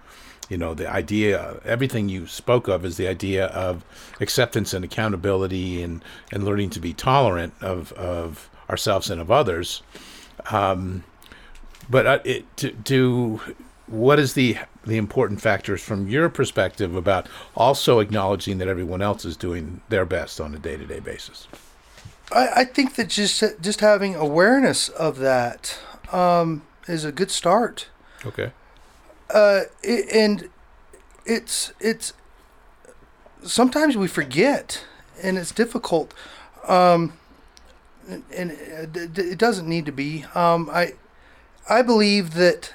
you 0.49 0.57
know 0.57 0.73
the 0.73 0.89
idea 0.89 1.59
everything 1.63 2.09
you 2.09 2.27
spoke 2.27 2.67
of 2.67 2.83
is 2.85 2.97
the 2.97 3.07
idea 3.07 3.45
of 3.47 3.85
acceptance 4.19 4.73
and 4.73 4.83
accountability 4.83 5.81
and 5.83 6.03
and 6.31 6.43
learning 6.43 6.71
to 6.71 6.79
be 6.79 6.93
tolerant 6.93 7.53
of 7.61 7.91
of 7.93 8.49
ourselves 8.69 9.09
and 9.09 9.19
of 9.21 9.31
others 9.31 9.81
um, 10.51 11.03
but 11.89 12.25
it, 12.25 12.57
to, 12.57 12.71
to 12.71 13.41
what 13.87 14.19
is 14.19 14.33
the 14.33 14.57
the 14.85 14.97
important 14.97 15.39
factors 15.39 15.81
from 15.81 16.07
your 16.07 16.27
perspective 16.29 16.95
about 16.95 17.27
also 17.55 17.99
acknowledging 17.99 18.57
that 18.57 18.67
everyone 18.67 19.01
else 19.01 19.23
is 19.23 19.37
doing 19.37 19.81
their 19.89 20.05
best 20.05 20.41
on 20.41 20.53
a 20.53 20.59
day-to-day 20.59 20.99
basis 20.99 21.47
I, 22.31 22.47
I 22.57 22.65
think 22.65 22.95
that 22.95 23.09
just 23.09 23.43
just 23.61 23.79
having 23.81 24.15
awareness 24.15 24.89
of 24.89 25.19
that 25.19 25.79
um, 26.11 26.63
is 26.87 27.05
a 27.05 27.11
good 27.11 27.31
start. 27.31 27.87
okay 28.25 28.51
uh, 29.33 29.61
it, 29.81 30.13
and 30.13 30.49
it's 31.25 31.73
it's 31.79 32.13
sometimes 33.43 33.97
we 33.97 34.07
forget, 34.07 34.85
and 35.21 35.37
it's 35.37 35.51
difficult. 35.51 36.13
Um, 36.67 37.13
and, 38.07 38.51
it, 38.51 39.37
doesn't 39.37 39.67
need 39.67 39.85
to 39.85 39.91
be. 39.91 40.25
Um, 40.35 40.69
I 40.71 40.93
I 41.69 41.81
believe 41.81 42.33
that. 42.33 42.73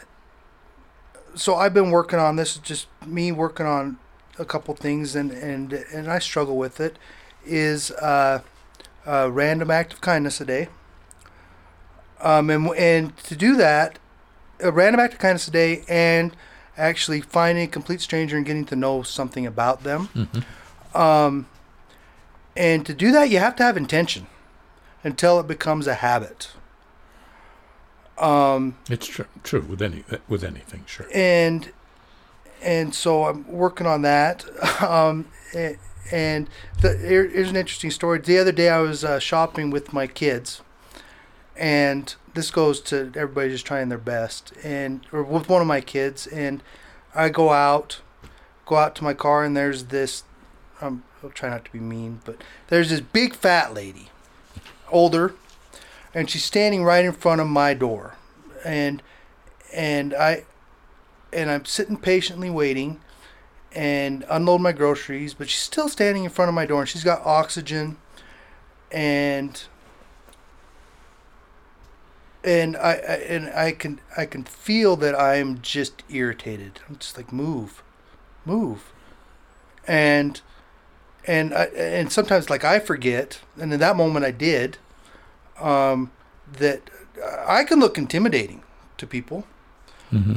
So 1.35 1.55
I've 1.55 1.74
been 1.74 1.91
working 1.91 2.18
on 2.18 2.37
this. 2.37 2.57
Just 2.59 2.89
me 3.07 3.33
working 3.33 3.66
on 3.66 3.99
a 4.39 4.45
couple 4.45 4.74
things, 4.74 5.14
and 5.14 5.31
and 5.31 5.72
and 5.72 6.11
I 6.11 6.18
struggle 6.18 6.57
with 6.57 6.81
it. 6.81 6.97
Is 7.45 7.91
uh, 7.93 8.41
a 9.07 9.31
random 9.31 9.70
act 9.70 9.93
of 9.93 10.01
kindness 10.01 10.41
a 10.41 10.45
day. 10.45 10.68
Um, 12.20 12.51
and 12.51 12.68
and 12.76 13.16
to 13.18 13.37
do 13.37 13.57
that, 13.57 13.99
a 14.61 14.72
random 14.72 15.01
act 15.01 15.14
of 15.14 15.20
kindness 15.20 15.49
a 15.49 15.53
day, 15.53 15.85
and 15.89 16.35
actually 16.76 17.20
finding 17.20 17.64
a 17.64 17.68
complete 17.68 18.01
stranger 18.01 18.37
and 18.37 18.47
getting 18.47 18.64
to 18.66 18.76
know 18.76 19.03
something 19.03 19.47
about 19.47 19.83
them. 19.83 20.09
Um, 20.95 21.47
and 22.57 22.85
to 22.87 22.95
do 22.95 23.12
that, 23.12 23.31
you 23.31 23.39
have 23.39 23.55
to 23.57 23.62
have 23.62 23.76
intention 23.76 24.26
until 25.05 25.38
it 25.40 25.46
becomes 25.46 25.86
a 25.86 25.94
habit. 25.94 26.51
Um, 28.18 28.76
it's 28.90 29.07
true 29.07 29.26
true 29.44 29.61
with 29.61 29.80
any 29.80 30.03
with 30.28 30.42
anything 30.42 30.84
sure 30.86 31.07
and 31.14 31.70
and 32.61 32.92
so 32.92 33.26
I'm 33.26 33.46
working 33.46 33.86
on 33.86 34.03
that. 34.03 34.44
Um, 34.80 35.26
and 36.12 36.49
the, 36.80 36.96
here- 36.99 37.28
here's 37.28 37.51
an 37.51 37.57
interesting 37.57 37.90
story. 37.90 38.18
The 38.20 38.38
other 38.38 38.53
day, 38.53 38.68
I 38.70 38.78
was 38.80 39.03
uh, 39.05 39.18
shopping 39.18 39.70
with 39.70 39.92
my 39.92 40.07
kids, 40.07 40.61
and 41.57 42.14
this 42.34 42.51
goes 42.51 42.80
to 42.82 43.12
everybody 43.16 43.51
just 43.51 43.66
trying 43.66 43.88
their 43.88 43.99
best, 43.99 44.53
and 44.62 45.01
or 45.12 45.22
with 45.22 45.49
one 45.49 45.61
of 45.61 45.66
my 45.68 45.80
kids, 45.80 46.26
and 46.26 46.62
I 47.14 47.28
go 47.28 47.51
out, 47.51 48.01
go 48.66 48.76
out 48.76 48.94
to 48.96 49.05
my 49.05 49.14
car, 49.14 49.42
and 49.44 49.57
there's 49.57 49.84
this. 49.86 50.22
Um, 50.80 51.03
I'll 51.22 51.30
try 51.30 51.49
not 51.51 51.64
to 51.64 51.72
be 51.72 51.80
mean, 51.80 52.20
but 52.24 52.36
there's 52.68 52.90
this 52.90 53.01
big 53.01 53.34
fat 53.34 53.74
lady, 53.74 54.09
older, 54.91 55.34
and 56.14 56.28
she's 56.28 56.45
standing 56.45 56.84
right 56.84 57.05
in 57.05 57.12
front 57.12 57.41
of 57.41 57.47
my 57.47 57.74
door, 57.74 58.16
and 58.64 59.03
and 59.72 60.14
I 60.14 60.45
and 61.32 61.51
I'm 61.51 61.64
sitting 61.64 61.97
patiently 61.97 62.51
waiting 62.51 63.01
and 63.72 64.24
unload 64.30 64.61
my 64.61 64.72
groceries, 64.72 65.34
but 65.34 65.49
she's 65.49 65.61
still 65.61 65.89
standing 65.89 66.24
in 66.24 66.30
front 66.30 66.49
of 66.49 66.55
my 66.55 66.66
door 66.66 66.80
and 66.80 66.89
she's 66.89 67.05
got 67.05 67.24
oxygen 67.24 67.99
and 68.91 69.64
and 72.45 72.76
I, 72.76 72.93
I 72.93 73.14
and 73.28 73.51
I 73.51 73.72
can 73.72 74.01
I 74.16 74.24
can 74.24 74.45
feel 74.45 74.97
that 74.97 75.18
I'm 75.18 75.61
just 75.61 76.03
irritated. 76.09 76.80
I'm 76.89 76.97
just 76.97 77.16
like 77.16 77.32
move, 77.32 77.82
move, 78.45 78.93
and 79.86 80.41
and 81.27 81.55
I, 81.55 81.64
and 81.64 82.12
sometimes 82.12 82.49
like 82.51 82.64
I 82.64 82.79
forget, 82.79 83.41
and 83.61 83.73
in 83.73 83.81
that 83.81 83.97
moment 83.97 84.25
I 84.25 84.31
did, 84.31 84.79
um, 85.61 86.11
that 86.53 86.83
I 87.47 87.64
can 87.64 87.81
look 87.81 87.99
intimidating 87.99 88.62
to 88.97 89.07
people 89.07 89.45
mm-hmm. 90.12 90.37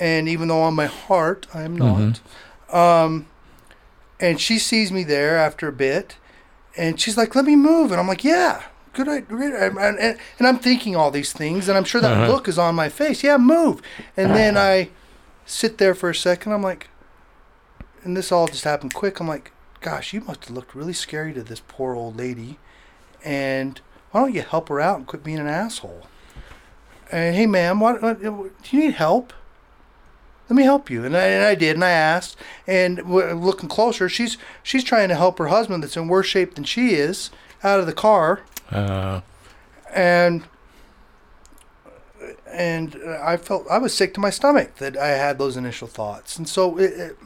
and 0.00 0.28
even 0.28 0.48
though 0.48 0.62
on 0.62 0.74
my 0.74 0.86
heart 0.86 1.46
I 1.54 1.62
am 1.62 1.76
not. 1.76 2.20
Um, 2.72 3.26
and 4.18 4.40
she 4.40 4.58
sees 4.58 4.90
me 4.90 5.04
there 5.04 5.36
after 5.36 5.68
a 5.68 5.72
bit, 5.72 6.16
and 6.76 6.98
she's 7.00 7.16
like, 7.16 7.34
"Let 7.34 7.44
me 7.44 7.54
move," 7.56 7.90
and 7.92 8.00
I'm 8.00 8.08
like, 8.08 8.24
"Yeah." 8.24 8.62
Good, 8.94 9.08
idea. 9.08 9.68
And, 9.68 9.78
and, 9.78 10.18
and 10.38 10.46
I'm 10.48 10.58
thinking 10.58 10.96
all 10.96 11.10
these 11.10 11.30
things, 11.34 11.68
and 11.68 11.76
I'm 11.76 11.84
sure 11.84 12.00
that 12.00 12.12
Uh-huh. 12.12 12.32
look 12.32 12.48
is 12.48 12.58
on 12.58 12.74
my 12.74 12.88
face. 12.88 13.22
Yeah, 13.22 13.36
move. 13.36 13.82
And 14.16 14.34
then 14.34 14.56
I 14.56 14.88
sit 15.44 15.76
there 15.76 15.94
for 15.94 16.08
a 16.08 16.14
second. 16.14 16.52
I'm 16.52 16.62
like, 16.62 16.88
and 18.02 18.16
this 18.16 18.32
all 18.32 18.46
just 18.46 18.64
happened 18.64 18.94
quick. 18.94 19.20
I'm 19.20 19.28
like, 19.28 19.52
gosh, 19.86 20.12
you 20.12 20.20
must 20.20 20.46
have 20.46 20.50
looked 20.56 20.74
really 20.74 20.92
scary 20.92 21.32
to 21.32 21.44
this 21.44 21.62
poor 21.68 21.94
old 21.94 22.16
lady. 22.16 22.58
And 23.24 23.80
why 24.10 24.20
don't 24.22 24.34
you 24.34 24.42
help 24.42 24.68
her 24.68 24.80
out 24.80 24.98
and 24.98 25.06
quit 25.06 25.22
being 25.22 25.38
an 25.38 25.46
asshole? 25.46 26.08
And 27.12 27.36
hey, 27.36 27.46
ma'am, 27.46 27.78
what, 27.78 28.02
what 28.02 28.20
do 28.20 28.50
you 28.72 28.80
need 28.80 28.94
help? 28.94 29.32
Let 30.50 30.56
me 30.56 30.64
help 30.64 30.90
you. 30.90 31.04
And 31.04 31.16
I, 31.16 31.26
and 31.26 31.44
I 31.44 31.54
did, 31.54 31.76
and 31.76 31.84
I 31.84 31.90
asked. 31.90 32.36
And 32.66 32.98
looking 33.08 33.68
closer, 33.68 34.08
she's 34.08 34.36
she's 34.64 34.82
trying 34.82 35.08
to 35.08 35.14
help 35.14 35.38
her 35.38 35.46
husband 35.46 35.84
that's 35.84 35.96
in 35.96 36.08
worse 36.08 36.26
shape 36.26 36.56
than 36.56 36.64
she 36.64 36.94
is 36.94 37.30
out 37.62 37.78
of 37.78 37.86
the 37.86 37.92
car. 37.92 38.40
uh, 38.72 39.20
And 39.94 40.42
and 42.50 42.96
I 43.22 43.36
felt 43.36 43.66
I 43.70 43.78
was 43.78 43.94
sick 43.94 44.14
to 44.14 44.20
my 44.20 44.30
stomach 44.30 44.76
that 44.76 44.96
I 44.96 45.08
had 45.08 45.38
those 45.38 45.56
initial 45.56 45.86
thoughts. 45.86 46.36
And 46.36 46.48
so 46.48 46.76
it, 46.76 46.92
it 46.92 47.18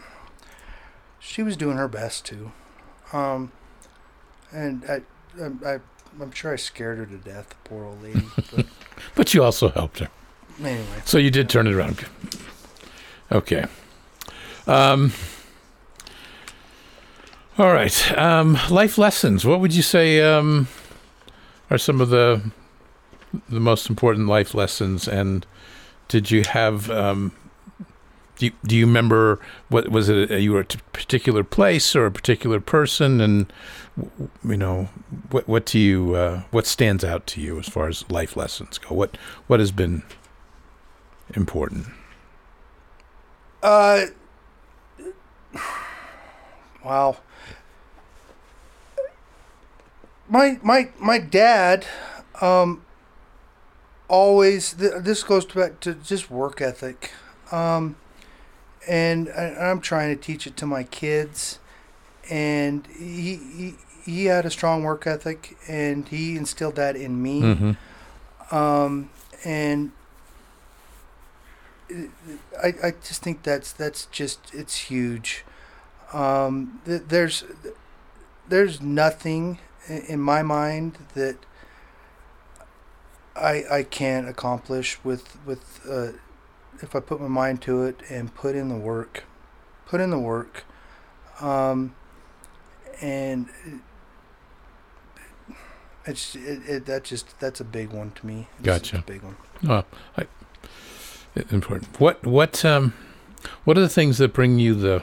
she 1.21 1.43
was 1.43 1.57
doing 1.57 1.77
her 1.77 1.87
best 1.87 2.25
too. 2.27 2.51
Um, 3.13 3.53
and 4.53 4.85
I, 4.89 5.03
I, 5.41 5.75
I 5.75 5.81
I'm 6.21 6.33
sure 6.33 6.53
I 6.53 6.57
scared 6.57 6.99
her 6.99 7.07
to 7.07 7.17
death, 7.19 7.51
the 7.51 7.57
poor 7.65 7.85
old 7.85 8.03
lady. 8.03 8.27
But 8.57 8.67
but 9.15 9.35
you 9.35 9.45
also 9.45 9.69
helped 9.69 10.01
her 10.01 10.09
anyway, 10.59 10.85
So 11.05 11.19
you 11.19 11.31
did 11.31 11.49
turn 11.49 11.67
it 11.67 11.75
around. 11.75 12.05
Okay. 13.31 13.67
Um, 14.67 15.13
all 17.59 17.73
right. 17.73 18.19
Um, 18.19 18.59
life 18.71 18.99
lessons. 18.99 19.45
What 19.45 19.61
would 19.61 19.75
you 19.75 19.83
say 19.83 20.21
um, 20.21 20.69
are 21.71 21.79
some 21.79 22.01
of 22.01 22.09
the 22.11 22.51
the 23.49 23.61
most 23.61 23.89
important 23.89 24.27
life 24.27 24.55
lessons? 24.55 25.07
And 25.07 25.47
did 26.09 26.31
you 26.31 26.43
have? 26.43 26.91
Um, 26.91 27.33
do 28.41 28.47
you, 28.47 28.53
do 28.65 28.75
you 28.75 28.87
remember 28.87 29.39
what 29.69 29.91
was 29.91 30.09
it? 30.09 30.31
You 30.31 30.53
were 30.55 30.61
at 30.61 30.75
a 30.75 30.79
particular 30.95 31.45
place 31.45 31.95
or 31.95 32.07
a 32.07 32.11
particular 32.11 32.59
person, 32.59 33.21
and 33.21 33.53
you 34.43 34.57
know 34.57 34.89
what? 35.31 35.47
What 35.47 35.67
do 35.67 35.79
you? 35.79 36.15
Uh, 36.15 36.43
what 36.51 36.67
stands 36.67 37.05
out 37.05 37.27
to 37.29 37.41
you 37.43 37.59
as 37.59 37.69
far 37.69 37.87
as 37.89 38.11
life 38.11 38.39
lessons 38.39 38.79
go? 38.79 38.95
What 38.95 39.19
What 39.47 39.61
has 39.61 39.73
been 39.73 40.05
important? 41.35 41.89
Uh, 43.63 44.07
wow. 46.83 47.19
My 50.31 50.59
my 50.63 50.89
my 50.99 51.19
dad, 51.19 51.85
um, 52.41 52.87
always 54.09 54.73
th- 54.73 54.95
this 55.01 55.23
goes 55.23 55.45
back 55.45 55.81
to 55.81 55.93
just 55.93 56.31
work 56.31 56.63
ethic, 56.63 57.13
um, 57.53 57.97
and 58.89 59.29
I, 59.31 59.55
I'm 59.71 59.81
trying 59.81 60.17
to 60.17 60.21
teach 60.21 60.47
it 60.47 60.57
to 60.59 60.67
my 60.67 60.85
kids, 60.85 61.59
and 62.31 62.87
he 62.87 63.37
he 63.37 63.75
he 64.05 64.25
had 64.27 64.47
a 64.47 64.51
strong 64.51 64.83
work 64.83 65.07
ethic, 65.07 65.57
and 65.69 66.09
he 66.09 66.37
instilled 66.37 66.77
that 66.77 66.97
in 66.97 67.23
me 67.23 67.43
Mm-hmm. 67.43 68.55
um, 68.55 69.11
and 69.45 69.93
I, 72.63 72.75
I 72.83 72.91
just 73.03 73.23
think 73.23 73.43
that's 73.43 73.73
that's 73.73 74.07
just 74.07 74.41
it's 74.55 74.77
huge. 74.77 75.45
Um, 76.13 76.81
th- 76.85 77.03
there's 77.09 77.45
there's 78.49 78.81
nothing 78.81 79.59
in 79.89 80.21
my 80.21 80.43
mind 80.43 80.99
that 81.15 81.37
I 83.37 83.65
I 83.71 83.83
can't 83.83 84.29
accomplish 84.29 84.99
with 85.05 85.37
with 85.45 85.81
uh, 85.89 86.13
if 86.83 86.95
I 86.97 87.01
put 87.01 87.21
my 87.21 87.29
mind 87.29 87.61
to 87.63 87.83
it 87.85 88.01
and 88.11 88.35
put 88.35 88.55
in 88.55 88.69
the 88.69 88.77
work, 88.77 89.25
put 89.87 90.01
in 90.01 90.11
the 90.11 90.19
work, 90.19 90.65
um, 91.41 91.95
and 93.01 93.49
It's 96.07 96.35
it, 96.35 96.63
it 96.67 96.87
that 96.87 97.05
just 97.05 97.39
that's 97.41 97.61
a 97.61 97.65
big 97.65 97.91
one 97.91 98.11
to 98.13 98.27
me. 98.27 98.49
It's 98.59 98.67
Gotcha. 98.67 98.99
a 98.99 99.03
big 99.03 99.23
one. 99.23 99.37
Oh, 99.69 99.85
I, 100.17 100.27
important. 101.51 102.01
What 102.01 102.25
what 102.27 102.65
um, 102.65 102.95
what 103.65 103.77
are 103.77 103.83
the 103.83 103.89
things 103.89 104.19
that 104.19 104.33
bring 104.33 104.59
you 104.59 104.75
the 104.75 105.03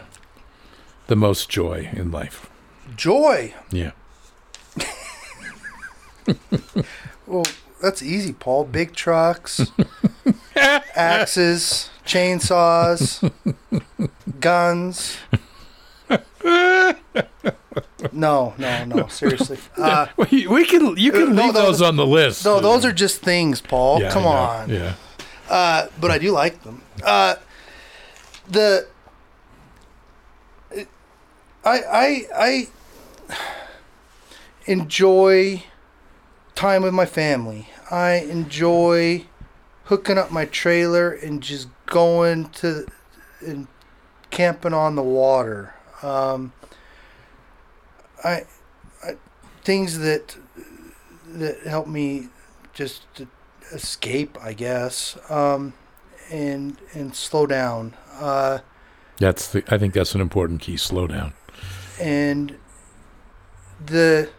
the 1.08 1.16
most 1.16 1.50
joy 1.50 1.90
in 1.94 2.12
life? 2.12 2.50
Joy. 2.96 3.54
Yeah. 3.72 3.92
Well, 7.26 7.46
that's 7.82 8.02
easy, 8.02 8.32
Paul. 8.32 8.64
Big 8.64 8.94
trucks, 8.94 9.70
axes, 10.58 11.89
chainsaws, 12.05 13.32
guns. 14.39 15.18
No, 18.12 18.53
no, 18.58 18.86
no. 18.86 19.08
Seriously. 19.08 19.58
Uh, 19.78 20.08
we, 20.32 20.47
we 20.47 20.66
can 20.66 20.95
you 20.97 21.12
can 21.12 21.36
no, 21.36 21.45
leave 21.45 21.53
those- 21.53 21.80
those 21.80 21.82
on 21.82 21.95
the 21.95 22.05
list. 22.05 22.45
no, 22.45 22.60
those 22.60 22.86
are 22.86 22.91
just 22.91 23.22
things, 23.22 23.62
Paul. 23.62 24.01
Yeah, 24.01 24.12
Come 24.12 24.24
know. 24.24 24.30
on. 24.30 24.70
Yeah. 24.70 24.93
Uh, 25.49 25.88
but 25.99 26.12
I 26.12 26.18
do 26.18 26.32
like 26.32 26.64
them. 26.64 26.82
Uh, 27.03 27.36
the 28.49 28.88
I 31.66 31.80
I 31.91 32.26
I 32.36 32.68
enjoy 34.66 35.64
time 36.55 36.84
with 36.84 36.93
my 36.93 37.05
family. 37.05 37.70
I 37.91 38.16
enjoy 38.30 39.26
hooking 39.88 40.18
up 40.18 40.32
my 40.32 40.46
trailer 40.46 41.12
and 41.12 41.42
just 41.42 41.68
going 41.86 42.50
to 42.50 42.86
and 43.42 43.68
camping 44.30 44.74
on 44.74 44.96
the 44.96 45.04
water. 45.04 45.74
Um, 46.04 46.54
I, 48.24 48.44
I 49.04 49.16
things 49.64 50.00
that 50.00 50.38
that 51.30 51.60
help 51.62 51.88
me 51.88 52.30
just 52.74 53.14
to 53.16 53.28
escape, 53.72 54.38
I 54.42 54.54
guess, 54.54 55.18
um, 55.30 55.74
and 56.32 56.78
and 56.94 57.16
slow 57.16 57.46
down. 57.48 57.94
Uh, 58.14 58.60
That's 59.20 59.48
the. 59.48 59.64
I 59.70 59.78
think 59.78 59.94
that's 59.94 60.16
an 60.16 60.22
important 60.22 60.62
key. 60.62 60.78
Slow 60.78 61.08
down. 61.08 61.34
and 62.00 62.58
the 63.86 64.30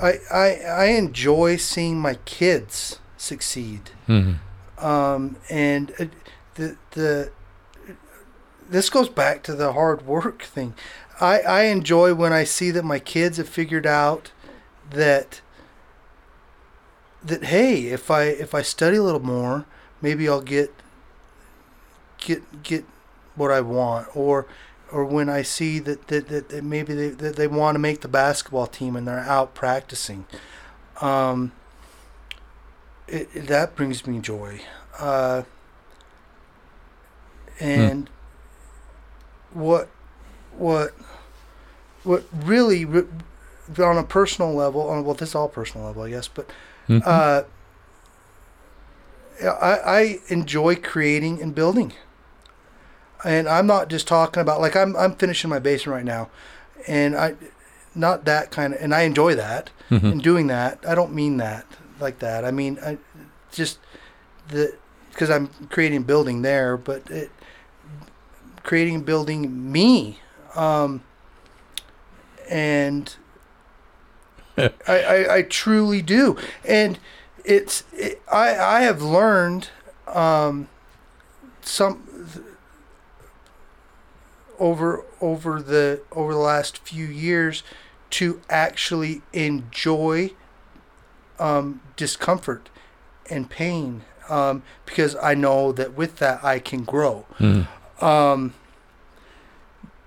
I, 0.00 0.14
I 0.32 0.46
I 0.68 0.84
enjoy 0.86 1.56
seeing 1.56 1.98
my 1.98 2.14
kids 2.24 2.98
succeed. 3.16 3.90
Mm-hmm. 4.08 4.34
Um, 4.78 5.36
and 5.48 5.92
uh, 5.98 6.06
the 6.54 6.76
the 6.92 7.30
this 8.68 8.90
goes 8.90 9.08
back 9.08 9.42
to 9.44 9.54
the 9.54 9.72
hard 9.72 10.06
work 10.06 10.42
thing. 10.42 10.74
I 11.20 11.40
I 11.40 11.62
enjoy 11.62 12.14
when 12.14 12.32
I 12.32 12.44
see 12.44 12.70
that 12.72 12.84
my 12.84 12.98
kids 12.98 13.38
have 13.38 13.48
figured 13.48 13.86
out 13.86 14.32
that 14.90 15.40
that 17.22 17.44
hey, 17.44 17.86
if 17.86 18.10
I 18.10 18.24
if 18.24 18.54
I 18.54 18.62
study 18.62 18.96
a 18.96 19.02
little 19.02 19.24
more, 19.24 19.66
maybe 20.00 20.28
I'll 20.28 20.40
get 20.40 20.72
get 22.18 22.62
get 22.62 22.84
what 23.34 23.50
I 23.50 23.60
want 23.60 24.14
or 24.16 24.46
or 24.92 25.04
when 25.04 25.28
I 25.28 25.42
see 25.42 25.78
that 25.80 26.08
that, 26.08 26.28
that, 26.28 26.48
that 26.50 26.64
maybe 26.64 26.94
they 26.94 27.08
that 27.08 27.36
they 27.36 27.46
want 27.46 27.74
to 27.74 27.78
make 27.78 28.00
the 28.02 28.08
basketball 28.08 28.66
team 28.66 28.96
and 28.96 29.06
they're 29.06 29.20
out 29.20 29.54
practicing. 29.54 30.26
Um, 31.00 31.52
it, 33.08 33.28
it- 33.34 33.46
that 33.46 33.74
brings 33.76 34.06
me 34.06 34.18
joy. 34.20 34.60
Uh, 34.98 35.42
and 37.60 38.10
what 39.52 39.88
what 40.56 40.90
what 42.04 42.24
really 42.34 42.84
re- 42.84 43.06
on 43.78 43.96
a 43.98 44.02
personal 44.02 44.52
level 44.54 44.88
on 44.88 45.04
well 45.04 45.14
this 45.14 45.30
is 45.30 45.34
all 45.34 45.48
personal 45.48 45.86
level 45.86 46.02
I 46.02 46.10
guess 46.10 46.28
but 46.28 46.50
Mhm. 46.88 47.02
uh, 47.04 47.42
I, 49.42 49.78
I 49.98 50.18
enjoy 50.28 50.76
creating 50.76 51.42
and 51.42 51.54
building 51.54 51.92
and 53.24 53.48
I'm 53.48 53.66
not 53.66 53.88
just 53.88 54.06
talking 54.06 54.40
about 54.40 54.60
like 54.60 54.76
I'm 54.76 54.94
I'm 54.96 55.14
finishing 55.16 55.50
my 55.50 55.58
basement 55.58 55.94
right 55.96 56.04
now 56.04 56.28
and 56.86 57.16
I 57.16 57.34
not 57.94 58.24
that 58.26 58.50
kind 58.50 58.74
of 58.74 58.80
and 58.82 58.94
I 58.94 59.02
enjoy 59.02 59.34
that 59.34 59.70
Mhm. 59.90 60.12
in 60.12 60.18
doing 60.18 60.46
that. 60.48 60.78
I 60.86 60.94
don't 60.94 61.12
mean 61.14 61.36
that 61.38 61.64
like 62.00 62.18
that. 62.20 62.44
I 62.44 62.50
mean, 62.50 62.78
I 62.84 62.98
just 63.52 63.78
the 64.48 64.74
because 65.10 65.30
I'm 65.30 65.48
creating 65.70 66.02
building 66.02 66.42
there, 66.42 66.76
but 66.76 67.10
it, 67.10 67.30
creating 68.62 69.02
building 69.02 69.72
me, 69.72 70.18
um, 70.54 71.02
and 72.50 73.14
I, 74.58 74.70
I 74.88 75.34
I 75.36 75.42
truly 75.42 76.02
do, 76.02 76.36
and 76.64 76.98
it's 77.44 77.84
it, 77.92 78.20
I 78.30 78.56
I 78.56 78.80
have 78.82 79.02
learned 79.02 79.70
um, 80.06 80.68
some 81.62 82.02
over 84.58 85.04
over 85.20 85.60
the 85.62 86.00
over 86.12 86.32
the 86.32 86.38
last 86.38 86.78
few 86.78 87.06
years 87.06 87.62
to 88.10 88.40
actually 88.48 89.22
enjoy 89.32 90.30
um, 91.38 91.80
discomfort 91.96 92.68
and 93.30 93.48
pain 93.50 94.02
um, 94.28 94.62
because 94.86 95.16
I 95.22 95.34
know 95.34 95.72
that 95.72 95.94
with 95.94 96.16
that 96.16 96.42
I 96.44 96.58
can 96.58 96.84
grow. 96.84 97.26
Mhm. 97.38 97.66
Um, 98.02 98.54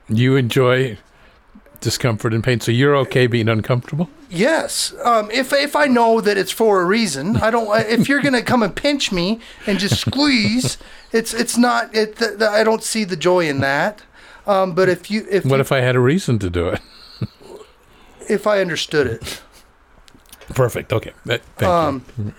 You 0.07 0.35
enjoy 0.35 0.97
discomfort 1.81 2.33
and 2.33 2.43
pain, 2.43 2.59
so 2.59 2.71
you're 2.71 2.95
okay 2.97 3.27
being 3.27 3.47
uncomfortable. 3.47 4.09
yes, 4.29 4.93
um, 5.03 5.29
if 5.31 5.53
if 5.53 5.75
I 5.75 5.85
know 5.87 6.19
that 6.21 6.37
it's 6.37 6.51
for 6.51 6.81
a 6.81 6.85
reason, 6.85 7.37
I 7.37 7.51
don't. 7.51 7.67
If 7.89 8.09
you're 8.09 8.21
gonna 8.21 8.41
come 8.41 8.63
and 8.63 8.75
pinch 8.75 9.11
me 9.11 9.39
and 9.67 9.79
just 9.79 9.99
squeeze, 10.01 10.77
it's 11.11 11.33
it's 11.33 11.57
not. 11.57 11.95
It, 11.95 12.17
th- 12.17 12.37
th- 12.39 12.49
I 12.49 12.63
don't 12.63 12.83
see 12.83 13.03
the 13.05 13.15
joy 13.15 13.47
in 13.47 13.59
that. 13.61 14.01
Um, 14.47 14.73
but 14.73 14.89
if 14.89 15.09
you 15.11 15.25
if 15.29 15.45
What 15.45 15.55
you- 15.57 15.61
if 15.61 15.71
I 15.71 15.81
had 15.81 15.95
a 15.95 15.99
reason 15.99 16.39
to 16.39 16.49
do 16.49 16.69
it? 16.69 16.81
if 18.27 18.45
I 18.47 18.59
understood 18.61 19.07
it. 19.07 19.41
Perfect. 20.55 20.91
Okay. 20.93 21.11
Thank 21.25 21.63
Um, 21.63 22.05
you. 22.17 22.33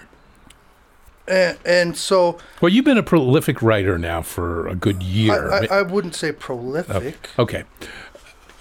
And, 1.29 1.59
and 1.65 1.97
so 1.97 2.39
Well, 2.61 2.73
you've 2.73 2.85
been 2.85 2.99
a 2.99 3.03
prolific 3.05 3.63
writer 3.63 3.99
now 3.99 4.21
for 4.23 4.67
a 4.67 4.75
good 4.75 5.03
year. 5.03 5.53
I, 5.53 5.67
I 5.71 5.83
wouldn't 5.83 6.15
say 6.17 6.33
prolific. 6.33 7.31
okay. 7.39 7.65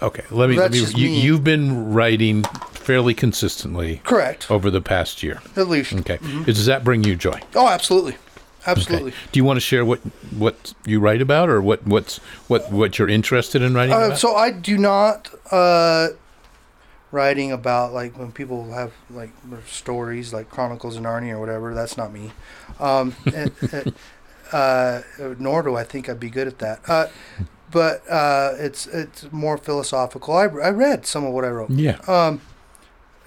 Okay. 0.01 0.23
Let 0.31 0.49
me. 0.49 0.55
Let 0.57 0.71
me 0.71 0.80
you, 0.95 1.09
you've 1.09 1.43
been 1.43 1.91
writing 1.93 2.43
fairly 2.71 3.13
consistently 3.13 4.01
Correct. 4.05 4.49
over 4.49 4.69
the 4.71 4.81
past 4.81 5.23
year. 5.23 5.41
At 5.57 5.67
least. 5.67 5.91
Okay. 5.93 6.19
Does 6.45 6.65
that 6.67 6.84
bring 6.85 7.03
you 7.03 7.15
joy? 7.17 7.39
Oh, 7.55 7.67
absolutely. 7.67 8.15
Absolutely. 8.65 9.11
Okay. 9.11 9.17
Do 9.31 9.39
you 9.39 9.43
want 9.43 9.57
to 9.57 9.61
share 9.61 9.84
what 9.84 9.99
what 10.38 10.73
you 10.85 10.99
write 11.01 11.21
about, 11.21 11.49
or 11.49 11.61
what 11.61 11.85
what's 11.88 12.17
what 12.47 12.71
what 12.71 12.97
you're 12.99 13.09
interested 13.09 13.61
in 13.61 13.73
writing 13.73 13.93
Uh, 13.93 13.97
about? 14.07 14.19
so 14.19 14.35
I 14.35 14.51
do 14.51 14.77
not 14.77 15.30
uh, 15.51 16.09
writing 17.11 17.52
about 17.52 17.94
like 17.94 18.18
when 18.18 18.31
people 18.31 18.72
have 18.72 18.94
like 19.10 19.31
stories 19.65 20.34
like 20.34 20.49
Chronicles 20.49 20.95
of 20.95 21.03
Narnia 21.03 21.34
or 21.34 21.40
whatever. 21.40 21.73
That's 21.73 21.98
not 21.98 22.14
me. 22.14 22.31
Um, 22.80 23.15
and, 23.34 23.52
and, 23.72 23.94
uh, 24.52 25.02
nor 25.38 25.64
do 25.64 25.76
I 25.76 25.84
think 25.84 26.10
I'd 26.10 26.19
be 26.19 26.30
good 26.30 26.48
at 26.48 26.60
that. 26.60 26.81
Uh, 26.88 27.07
but 27.72 28.07
uh, 28.10 28.53
it's 28.57 28.88
it's 28.88 29.31
more 29.31 29.57
philosophical. 29.57 30.36
I, 30.36 30.44
I 30.44 30.69
read 30.69 31.06
some 31.06 31.26
of 31.26 31.34
what 31.34 31.45
I 31.45 31.49
wrote 31.49 31.69
yeah. 31.69 31.99
um, 32.07 32.41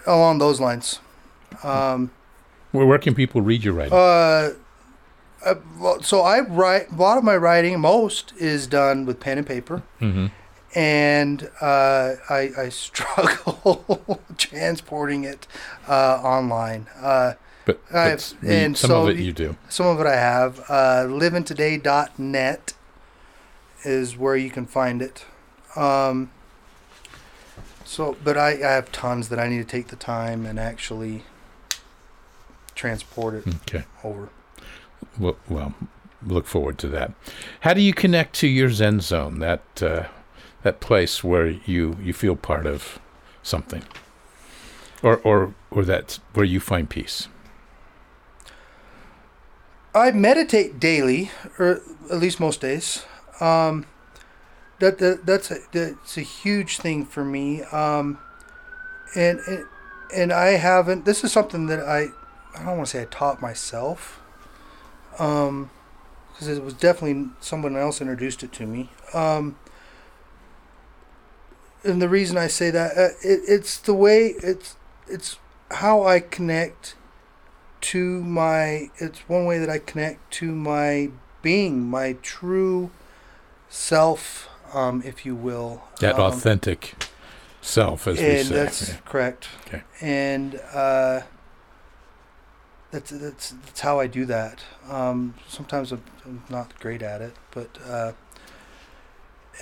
along 0.06 0.38
those 0.38 0.60
lines. 0.60 0.98
Um, 1.62 2.10
Where, 2.72 2.86
where 2.86 2.98
can 2.98 3.14
people 3.14 3.40
read 3.40 3.62
your 3.62 3.74
writing? 3.74 3.92
Uh, 3.92 4.54
uh, 5.44 6.00
so 6.00 6.22
I 6.22 6.40
write 6.40 6.90
a 6.90 6.94
lot 6.94 7.18
of 7.18 7.24
my 7.24 7.36
writing. 7.36 7.78
Most 7.80 8.32
is 8.36 8.66
done 8.66 9.06
with 9.06 9.20
pen 9.20 9.38
and 9.38 9.46
paper, 9.46 9.82
hmm 9.98 10.28
and 10.74 11.50
uh, 11.60 12.14
I, 12.30 12.50
I 12.58 12.68
struggle 12.70 14.20
transporting 14.38 15.24
it 15.24 15.46
uh, 15.88 16.20
online. 16.22 16.86
Uh, 17.00 17.34
But, 17.64 17.80
but 17.92 18.34
the- 18.40 18.54
and 18.64 18.76
some 18.76 18.88
so 18.90 19.02
of 19.02 19.08
it 19.10 19.18
you 19.18 19.32
do. 19.32 19.56
some 19.68 19.86
of 19.86 20.00
it 20.00 20.06
I 20.06 20.16
have. 20.16 20.60
Uh, 20.68 21.04
livingtoday.net 21.08 22.72
is 23.84 24.16
where 24.16 24.36
you 24.36 24.50
can 24.50 24.66
find 24.66 25.02
it. 25.02 25.24
Um, 25.76 26.30
so, 27.84 28.16
but 28.24 28.36
I, 28.38 28.50
I 28.52 28.72
have 28.72 28.90
tons 28.92 29.28
that 29.28 29.38
I 29.38 29.48
need 29.48 29.58
to 29.58 29.64
take 29.64 29.88
the 29.88 29.96
time 29.96 30.46
and 30.46 30.58
actually 30.58 31.24
transport 32.74 33.34
it 33.34 33.46
Okay. 33.66 33.84
over. 34.02 34.28
Well, 35.18 35.36
well, 35.48 35.74
look 36.26 36.46
forward 36.46 36.78
to 36.78 36.88
that. 36.88 37.12
How 37.60 37.74
do 37.74 37.80
you 37.80 37.92
connect 37.92 38.34
to 38.36 38.46
your 38.48 38.70
Zen 38.70 39.00
zone? 39.00 39.40
That 39.40 39.62
uh, 39.82 40.04
that 40.62 40.80
place 40.80 41.24
where 41.24 41.48
you 41.48 41.96
you 42.02 42.12
feel 42.12 42.36
part 42.36 42.66
of 42.66 42.98
something, 43.42 43.82
or 45.02 45.18
or 45.18 45.54
or 45.70 45.84
that's 45.84 46.20
where 46.34 46.46
you 46.46 46.60
find 46.60 46.88
peace. 46.88 47.28
I 49.94 50.10
meditate 50.10 50.80
daily, 50.80 51.30
or 51.58 51.82
at 52.10 52.18
least 52.18 52.40
most 52.40 52.60
days. 52.60 53.04
Um, 53.40 53.86
that, 54.78 54.98
that 54.98 55.26
that's 55.26 55.50
a 55.50 55.58
that's 55.72 56.16
a 56.16 56.22
huge 56.22 56.78
thing 56.78 57.04
for 57.04 57.24
me. 57.24 57.62
Um, 57.64 58.18
and 59.14 59.40
and 59.40 59.66
and 60.14 60.32
I 60.32 60.52
haven't. 60.52 61.04
This 61.04 61.24
is 61.24 61.32
something 61.32 61.66
that 61.66 61.80
I 61.80 62.08
I 62.54 62.64
don't 62.64 62.78
want 62.78 62.86
to 62.86 62.86
say 62.86 63.02
I 63.02 63.06
taught 63.06 63.42
myself, 63.42 64.20
um, 65.18 65.70
because 66.32 66.48
it 66.48 66.64
was 66.64 66.74
definitely 66.74 67.30
someone 67.40 67.76
else 67.76 68.00
introduced 68.00 68.42
it 68.42 68.52
to 68.52 68.66
me. 68.66 68.90
Um, 69.12 69.56
and 71.84 72.00
the 72.00 72.08
reason 72.08 72.36
I 72.36 72.46
say 72.46 72.70
that 72.70 72.96
uh, 72.96 73.08
it, 73.22 73.40
it's 73.48 73.78
the 73.78 73.94
way 73.94 74.34
it's 74.42 74.76
it's 75.08 75.38
how 75.70 76.04
I 76.04 76.20
connect 76.20 76.94
to 77.82 78.22
my. 78.24 78.90
It's 78.98 79.20
one 79.28 79.44
way 79.46 79.58
that 79.58 79.70
I 79.70 79.78
connect 79.78 80.30
to 80.34 80.52
my 80.52 81.10
being, 81.42 81.82
my 81.82 82.14
true 82.22 82.90
self, 83.68 84.48
um, 84.72 85.02
if 85.04 85.26
you 85.26 85.34
will. 85.34 85.82
That 86.00 86.14
Um, 86.16 86.32
authentic 86.32 86.94
self, 87.60 88.06
as 88.06 88.18
we 88.18 88.24
and 88.24 88.46
say. 88.46 88.54
that's 88.54 88.88
Yeah. 88.88 88.96
correct. 89.04 89.48
Okay. 89.66 89.82
And 90.00 90.60
uh, 90.72 91.22
that's 92.90 93.10
that's 93.10 93.50
that's 93.64 93.80
how 93.80 93.98
I 93.98 94.06
do 94.06 94.24
that. 94.26 94.60
Um, 94.88 95.34
sometimes 95.48 95.92
I'm, 95.92 96.02
I'm 96.24 96.44
not 96.48 96.78
great 96.78 97.02
at 97.02 97.20
it, 97.20 97.34
but 97.50 97.68
uh, 97.86 98.12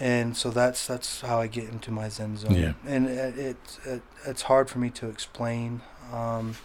and 0.01 0.37
so 0.37 0.51
that's 0.51 0.87
that's 0.87 1.21
how 1.21 1.41
I 1.41 1.47
get 1.47 1.65
into 1.69 1.91
my 1.91 2.09
Zen 2.09 2.37
zone. 2.37 2.55
Yeah. 2.55 2.73
And 2.87 3.07
it, 3.07 3.39
it, 3.39 3.57
it 3.85 4.03
it's 4.27 4.43
hard 4.43 4.69
for 4.71 4.79
me 4.79 4.91
to 4.91 5.09
explain. 5.09 5.83
Um, 6.13 6.57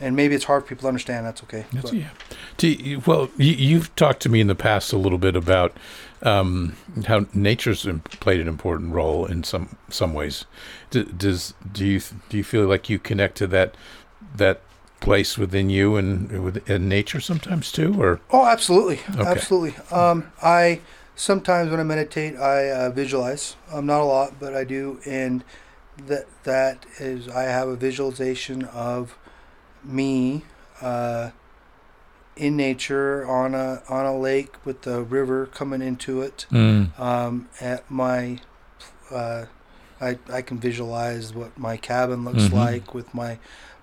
and 0.00 0.14
maybe 0.14 0.34
it's 0.34 0.44
hard 0.44 0.62
for 0.62 0.68
people 0.68 0.82
to 0.82 0.88
understand. 0.88 1.26
That's 1.26 1.42
okay. 1.44 1.64
That's, 1.72 1.92
yeah. 1.92 2.10
You, 2.60 3.00
well, 3.04 3.30
you, 3.36 3.52
you've 3.52 3.94
talked 3.96 4.20
to 4.22 4.28
me 4.28 4.40
in 4.40 4.46
the 4.46 4.54
past 4.54 4.92
a 4.92 4.98
little 4.98 5.18
bit 5.18 5.34
about 5.34 5.76
um, 6.22 6.76
how 7.06 7.26
nature's 7.32 7.86
played 8.20 8.40
an 8.40 8.48
important 8.48 8.92
role 8.92 9.24
in 9.26 9.42
some 9.44 9.76
some 9.88 10.14
ways. 10.14 10.44
D- 10.90 11.04
does 11.04 11.54
do 11.72 11.86
you 11.86 12.00
do 12.28 12.36
you 12.36 12.44
feel 12.44 12.66
like 12.66 12.88
you 12.88 12.98
connect 12.98 13.36
to 13.38 13.46
that 13.48 13.74
that 14.36 14.60
place 15.00 15.38
within 15.38 15.70
you 15.70 15.96
and 15.96 16.44
with 16.44 16.68
in 16.68 16.88
nature 16.88 17.20
sometimes 17.20 17.72
too, 17.72 18.00
or 18.00 18.20
Oh, 18.30 18.46
absolutely, 18.46 19.00
Okay. 19.10 19.22
absolutely. 19.30 19.74
Um, 19.92 20.30
I 20.42 20.80
sometimes 21.18 21.70
when 21.70 21.80
I 21.80 21.82
meditate, 21.82 22.36
I 22.36 22.70
uh, 22.70 22.90
visualize. 22.90 23.56
Um, 23.72 23.84
not 23.86 24.00
a 24.00 24.04
lot, 24.04 24.34
but 24.40 24.54
I 24.54 24.64
do, 24.64 25.00
and 25.04 25.44
that 26.06 26.26
that 26.44 26.86
is 26.98 27.28
I 27.28 27.42
have 27.42 27.68
a 27.68 27.76
visualization 27.76 28.64
of 28.64 29.18
me 29.84 30.44
uh, 30.80 31.30
in 32.36 32.56
nature 32.56 33.26
on 33.28 33.54
a 33.54 33.82
on 33.88 34.06
a 34.06 34.16
lake 34.16 34.54
with 34.64 34.82
the 34.82 35.02
river 35.02 35.46
coming 35.46 35.82
into 35.82 36.22
it. 36.22 36.46
Um, 36.98 37.48
at 37.60 37.90
my, 37.90 38.38
uh, 39.10 39.46
I 40.00 40.18
I 40.32 40.40
can 40.42 40.58
visualize 40.58 41.34
what 41.34 41.58
my 41.58 41.76
cabin 41.76 42.24
looks 42.24 42.44
Mhm. 42.44 42.52
like 42.52 42.94
with 42.94 43.12
my 43.12 43.38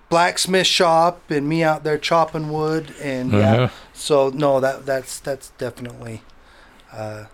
blacksmith 0.08 0.66
shop 0.68 1.20
and 1.30 1.48
me 1.48 1.62
out 1.64 1.82
there 1.84 1.98
chopping 1.98 2.48
wood 2.50 2.94
and 3.02 3.32
yeah. 3.32 3.54
Uh-huh. 3.54 3.68
So 3.92 4.30
no, 4.30 4.58
that 4.60 4.86
that's 4.86 5.18
that's 5.18 5.50
definitely 5.58 6.22
uh, 6.96 7.26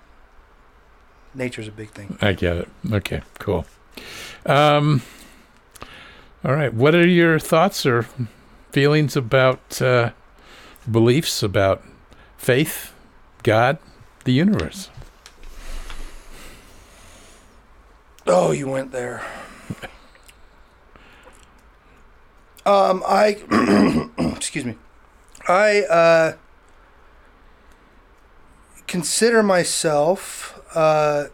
nature's 1.34 1.68
a 1.68 1.72
big 1.72 1.90
thing. 1.90 2.18
I 2.20 2.32
get 2.32 2.56
it. 2.56 2.68
Okay, 2.90 3.22
cool. 3.38 3.64
Um, 4.44 5.02
all 6.44 6.54
right. 6.54 6.72
What 6.74 6.94
are 6.94 7.06
your 7.06 7.38
thoughts 7.38 7.86
or 7.86 8.06
feelings 8.72 9.16
about 9.16 9.80
uh, 9.80 10.10
beliefs 10.90 11.42
about 11.42 11.82
faith, 12.36 12.92
God, 13.42 13.78
the 14.24 14.32
universe? 14.32 14.90
Oh, 18.26 18.52
you 18.52 18.68
went 18.68 18.92
there. 18.92 19.22
Um, 22.64 23.02
I 23.06 23.38
excuse 24.36 24.64
me. 24.64 24.76
I 25.48 25.82
uh, 25.82 26.36
consider 28.86 29.42
myself 29.42 30.60
uh, 30.74 31.26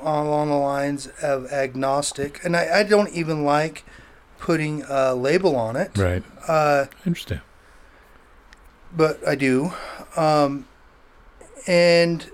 along 0.00 0.48
the 0.48 0.54
lines 0.56 1.08
of 1.22 1.50
agnostic, 1.52 2.44
and 2.44 2.56
I, 2.56 2.80
I 2.80 2.82
don't 2.82 3.12
even 3.12 3.44
like 3.44 3.84
putting 4.38 4.82
a 4.88 5.14
label 5.14 5.56
on 5.56 5.76
it. 5.76 5.96
Right. 5.96 6.22
Uh, 6.46 6.86
Interesting. 7.06 7.40
but 8.96 9.26
I 9.26 9.34
do. 9.34 9.72
Um, 10.16 10.66
and 11.66 12.30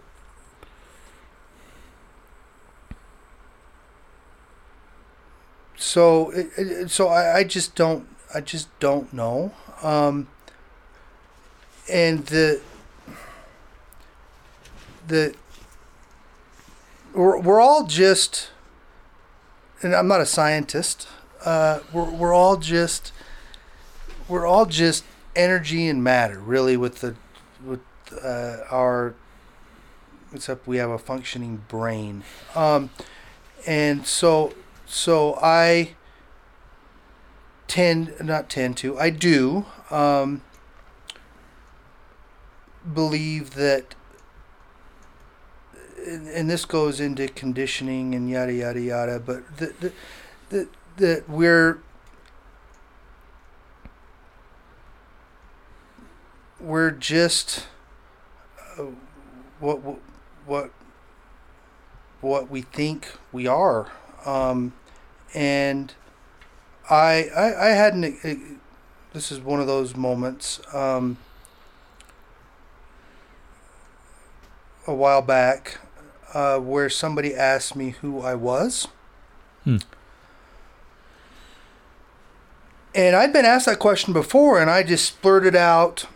so, 5.77 6.31
it, 6.31 6.51
it, 6.57 6.91
so 6.91 7.09
I, 7.09 7.39
I 7.39 7.45
just 7.45 7.75
don't, 7.75 8.07
I 8.35 8.41
just 8.41 8.69
don't 8.81 9.13
know. 9.13 9.53
Um, 9.83 10.29
and 11.91 12.27
the, 12.27 12.61
the, 15.07 15.35
we're, 17.15 17.39
we're 17.39 17.61
all 17.61 17.87
just, 17.87 18.51
and 19.83 19.95
I'm 19.95 20.09
not 20.09 20.21
a 20.21 20.27
scientist. 20.27 21.09
Uh, 21.45 21.81
we're, 21.93 22.11
we're 22.11 22.35
all 22.35 22.57
just, 22.57 23.13
we're 24.29 24.47
all 24.47 24.67
just 24.67 25.05
energy 25.37 25.89
and 25.89 26.03
matter 26.03 26.39
really 26.39 26.77
with 26.77 27.01
the 27.01 27.15
with 27.65 27.81
uh, 28.23 28.59
our 28.71 29.15
except 30.33 30.67
we 30.67 30.77
have 30.77 30.91
a 30.91 30.99
functioning 30.99 31.63
brain 31.69 32.23
um, 32.55 32.91
and 33.67 34.07
so 34.07 34.53
so 34.87 35.35
i 35.43 35.95
tend 37.67 38.15
not 38.23 38.49
tend 38.49 38.77
to 38.77 38.99
i 38.99 39.11
do 39.11 39.65
um, 39.91 40.43
believe 42.93 43.55
that 43.55 43.95
and, 46.07 46.29
and 46.29 46.51
this 46.51 46.65
goes 46.65 47.01
into 47.01 47.29
conditioning 47.29 48.15
and 48.15 48.29
yada 48.29 48.53
yada 48.53 48.81
yada 48.81 49.19
but 49.19 49.57
that 49.59 49.93
that, 50.51 50.69
that 50.97 51.29
we're 51.29 51.79
we're 56.65 56.91
just 56.91 57.67
uh, 58.79 58.85
what 59.61 59.81
what 60.47 60.71
what 62.21 62.51
we 62.51 62.63
think 62.63 63.13
we 63.33 63.47
are. 63.47 63.89
Um, 64.25 64.73
and 65.35 65.93
I, 66.89 67.29
I 67.37 67.67
I 67.67 67.69
had 67.71 67.95
an 67.95 68.19
uh, 68.25 68.59
this 69.13 69.31
is 69.31 69.41
one 69.41 69.61
of 69.61 69.67
those 69.67 69.95
moments 69.95 70.61
um, 70.75 71.19
a 74.87 74.95
while 74.95 75.23
back 75.23 75.79
uh, 76.35 76.59
where 76.59 76.91
somebody 76.91 77.35
asked 77.35 77.75
me 77.77 77.91
who 78.01 78.21
I 78.21 78.35
was 78.35 78.89
Hmm. 79.65 79.77
and 82.95 83.17
I'd 83.17 83.33
been 83.33 83.45
asked 83.45 83.67
that 83.67 83.79
question 83.79 84.13
before 84.13 84.61
and 84.61 84.71
I 84.71 84.83
just 84.83 85.21
splurted 85.21 85.55
out 85.55 86.07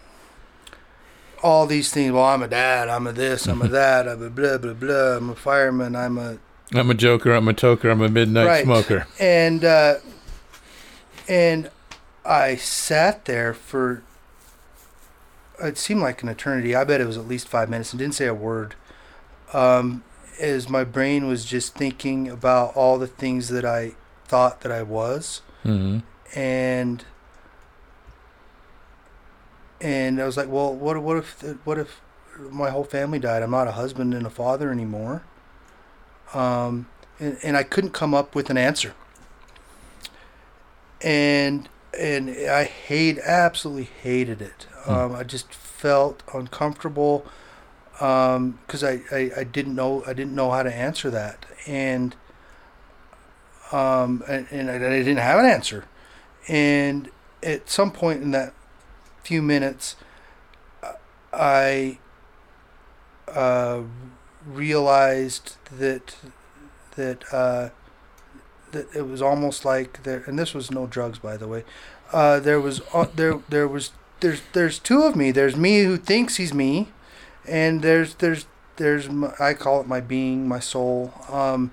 all 1.42 1.66
these 1.66 1.92
things. 1.92 2.12
Well, 2.12 2.24
I'm 2.24 2.42
a 2.42 2.48
dad. 2.48 2.88
I'm 2.88 3.06
a 3.06 3.12
this. 3.12 3.46
I'm 3.46 3.62
a 3.62 3.68
that. 3.78 4.08
I'm 4.08 4.22
a 4.22 4.30
blah 4.30 4.58
blah 4.58 4.72
blah. 4.74 5.16
I'm 5.16 5.30
a 5.30 5.34
fireman. 5.34 5.94
I'm 5.96 6.18
a 6.18 6.38
I'm 6.74 6.90
a 6.90 6.94
joker. 6.94 7.32
I'm 7.32 7.48
a 7.48 7.54
toker. 7.54 7.90
I'm 7.90 8.02
a 8.02 8.08
midnight 8.08 8.46
Right. 8.46 8.64
smoker. 8.64 9.06
and 9.18 9.64
uh, 9.64 9.94
and 11.28 11.70
I 12.24 12.56
sat 12.56 13.24
there 13.24 13.54
for 13.54 14.02
it 15.62 15.78
seemed 15.78 16.00
like 16.02 16.22
an 16.22 16.28
eternity. 16.28 16.74
I 16.76 16.84
bet 16.84 17.00
it 17.00 17.06
was 17.06 17.16
at 17.18 17.26
least 17.26 17.48
five 17.48 17.68
minutes 17.70 17.92
and 17.92 17.98
didn't 17.98 18.14
say 18.14 18.26
a 18.26 18.34
word. 18.34 18.74
Um, 19.52 20.04
as 20.38 20.68
my 20.68 20.84
brain 20.84 21.26
was 21.26 21.44
just 21.44 21.74
thinking 21.74 22.28
about 22.28 22.76
all 22.76 22.98
the 22.98 23.06
things 23.06 23.48
that 23.48 23.64
I 23.64 23.92
thought 24.24 24.60
that 24.60 24.72
I 24.72 24.82
was, 24.82 25.42
hmm 25.62 25.98
and 26.34 27.04
and 29.80 30.20
I 30.20 30.26
was 30.26 30.36
like, 30.36 30.48
well, 30.48 30.74
what 30.74 31.00
what 31.02 31.16
if 31.16 31.42
what 31.64 31.78
if 31.78 32.00
my 32.38 32.70
whole 32.70 32.84
family 32.84 33.18
died? 33.18 33.42
I'm 33.42 33.50
not 33.50 33.68
a 33.68 33.72
husband 33.72 34.14
and 34.14 34.26
a 34.26 34.30
father 34.30 34.70
anymore. 34.70 35.22
Um, 36.34 36.88
and, 37.18 37.38
and 37.42 37.56
I 37.56 37.62
couldn't 37.62 37.90
come 37.90 38.14
up 38.14 38.34
with 38.34 38.50
an 38.50 38.58
answer. 38.58 38.94
And 41.00 41.68
and 41.98 42.30
I 42.30 42.64
hate 42.64 43.18
absolutely 43.18 43.84
hated 43.84 44.42
it. 44.42 44.66
Hmm. 44.82 44.90
Um, 44.90 45.14
I 45.14 45.22
just 45.22 45.52
felt 45.52 46.22
uncomfortable 46.34 47.24
because 47.98 48.84
I, 48.84 49.00
I, 49.10 49.30
I 49.38 49.44
didn't 49.44 49.74
know 49.74 50.04
I 50.06 50.12
didn't 50.12 50.34
know 50.34 50.50
how 50.50 50.62
to 50.62 50.74
answer 50.74 51.10
that 51.10 51.44
and 51.66 52.14
um 53.72 54.22
and, 54.28 54.46
and 54.50 54.70
I, 54.70 54.76
I 54.76 54.78
didn't 54.78 55.16
have 55.16 55.38
an 55.40 55.46
answer 55.46 55.84
and 56.46 57.10
at 57.42 57.68
some 57.68 57.90
point 57.90 58.22
in 58.22 58.30
that 58.30 58.54
few 59.24 59.42
minutes 59.42 59.96
I 61.32 61.98
uh, 63.28 63.82
realized 64.46 65.56
that 65.76 66.16
that 66.96 67.24
uh, 67.32 67.70
that 68.72 68.94
it 68.94 69.06
was 69.06 69.22
almost 69.22 69.64
like 69.64 70.02
there, 70.02 70.24
and 70.26 70.38
this 70.38 70.54
was 70.54 70.70
no 70.70 70.86
drugs, 70.86 71.18
by 71.18 71.36
the 71.36 71.46
way. 71.46 71.64
Uh, 72.12 72.40
there 72.40 72.60
was 72.60 72.80
uh, 72.92 73.06
there 73.14 73.40
there 73.48 73.68
was 73.68 73.92
there's 74.20 74.42
there's 74.52 74.78
two 74.78 75.02
of 75.02 75.14
me. 75.16 75.30
There's 75.30 75.56
me 75.56 75.82
who 75.84 75.96
thinks 75.96 76.36
he's 76.36 76.54
me, 76.54 76.88
and 77.48 77.82
there's 77.82 78.14
there's 78.16 78.46
there's 78.76 79.08
my, 79.08 79.32
I 79.40 79.54
call 79.54 79.80
it 79.80 79.86
my 79.86 80.00
being, 80.00 80.46
my 80.48 80.60
soul. 80.60 81.12
Um, 81.30 81.72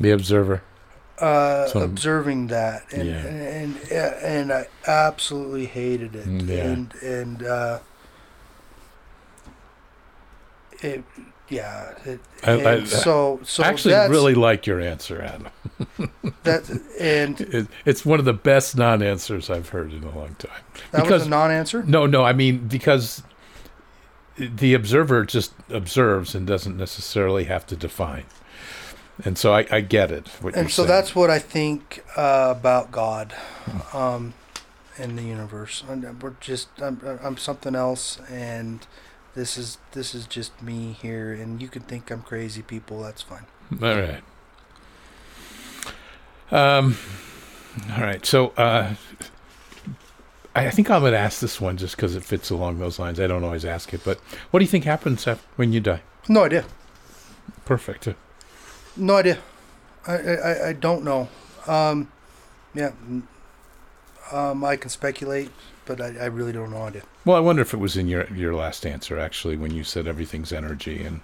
The 0.00 0.10
observer. 0.10 0.62
uh, 1.18 1.66
So- 1.68 1.80
observing 1.80 2.48
that, 2.48 2.84
and 2.92 3.08
Yeah. 3.08 3.14
and 3.26 3.76
and, 3.90 4.14
and 4.22 4.52
I 4.52 4.66
absolutely 4.86 5.66
hated 5.66 6.14
it, 6.16 6.26
Mm, 6.26 6.48
yeah. 6.48 6.64
and 6.64 6.94
and 7.02 7.42
uh, 7.42 7.78
it, 10.82 11.04
yeah. 11.48 11.92
It, 12.04 12.20
I- 12.44 12.64
I- 12.66 12.84
so 12.84 13.40
so 13.44 13.62
I 13.62 13.68
actually 13.68 13.94
really 14.08 14.34
like 14.34 14.66
your 14.66 14.80
answer, 14.80 15.22
Adam. 15.22 15.48
that 16.42 16.68
and 16.98 17.40
It, 17.54 17.66
it's 17.84 18.04
one 18.04 18.18
of 18.18 18.24
the 18.24 18.32
best 18.32 18.76
non-answers 18.76 19.50
I've 19.50 19.68
heard 19.68 19.92
in 19.92 20.02
a 20.04 20.10
long 20.16 20.34
time. 20.38 20.50
that 20.90 21.02
because 21.02 21.20
was 21.20 21.26
a 21.26 21.30
non-answer. 21.30 21.82
no, 21.84 22.06
no, 22.06 22.24
I 22.24 22.32
mean 22.32 22.66
because 22.68 23.22
the 24.36 24.74
observer 24.74 25.24
just 25.24 25.52
observes 25.68 26.34
and 26.34 26.46
doesn't 26.46 26.76
necessarily 26.76 27.44
have 27.44 27.66
to 27.66 27.76
define. 27.76 28.24
And 29.24 29.36
so 29.36 29.54
I, 29.54 29.66
I 29.70 29.80
get 29.82 30.10
it. 30.10 30.28
What 30.40 30.56
And 30.56 30.70
so 30.70 30.82
saying. 30.82 30.88
that's 30.88 31.14
what 31.14 31.30
I 31.30 31.38
think 31.38 32.02
uh, 32.16 32.54
about 32.56 32.90
God, 32.90 33.34
um, 33.92 34.34
and 34.98 35.18
the 35.18 35.22
universe. 35.22 35.84
And 35.88 36.22
we're 36.22 36.34
just 36.40 36.68
I'm, 36.80 37.00
I'm 37.22 37.36
something 37.36 37.74
else, 37.74 38.18
and 38.30 38.86
this 39.34 39.56
is 39.58 39.78
this 39.92 40.14
is 40.14 40.26
just 40.26 40.62
me 40.62 40.96
here. 41.00 41.32
And 41.32 41.60
you 41.60 41.68
can 41.68 41.82
think 41.82 42.10
I'm 42.10 42.22
crazy, 42.22 42.62
people. 42.62 43.02
That's 43.02 43.22
fine. 43.22 43.46
All 43.82 44.00
right. 44.00 44.22
Um, 46.50 46.96
all 47.94 48.02
right. 48.02 48.24
So 48.26 48.48
uh, 48.56 48.94
I 50.54 50.66
I 50.66 50.70
think 50.70 50.90
I'm 50.90 51.00
going 51.00 51.12
to 51.12 51.18
ask 51.18 51.40
this 51.40 51.60
one 51.60 51.76
just 51.76 51.96
because 51.96 52.14
it 52.16 52.24
fits 52.24 52.50
along 52.50 52.78
those 52.78 52.98
lines. 52.98 53.18
I 53.20 53.26
don't 53.26 53.44
always 53.44 53.64
ask 53.64 53.92
it, 53.94 54.02
but 54.04 54.18
what 54.50 54.60
do 54.60 54.64
you 54.64 54.70
think 54.70 54.84
happens 54.84 55.24
when 55.56 55.72
you 55.72 55.80
die? 55.80 56.02
No 56.28 56.44
idea. 56.44 56.64
Perfect. 57.64 58.08
No 58.96 59.16
idea. 59.16 59.38
I 60.06 60.14
I, 60.16 60.68
I- 60.68 60.72
don't 60.72 61.04
know. 61.04 61.28
Um, 61.66 62.10
yeah. 62.74 62.92
Um, 64.30 64.64
I 64.64 64.76
can 64.76 64.88
speculate, 64.90 65.50
but 65.84 66.00
I, 66.00 66.06
I 66.16 66.24
really 66.26 66.52
don't 66.52 66.70
know 66.70 66.82
idea. 66.84 67.02
Well, 67.24 67.36
I 67.36 67.40
wonder 67.40 67.62
if 67.62 67.74
it 67.74 67.78
was 67.78 67.96
in 67.96 68.08
your 68.08 68.26
your 68.32 68.54
last 68.54 68.84
answer 68.86 69.18
actually 69.18 69.56
when 69.56 69.72
you 69.74 69.84
said 69.84 70.06
everything's 70.06 70.52
energy 70.52 71.02
and 71.04 71.20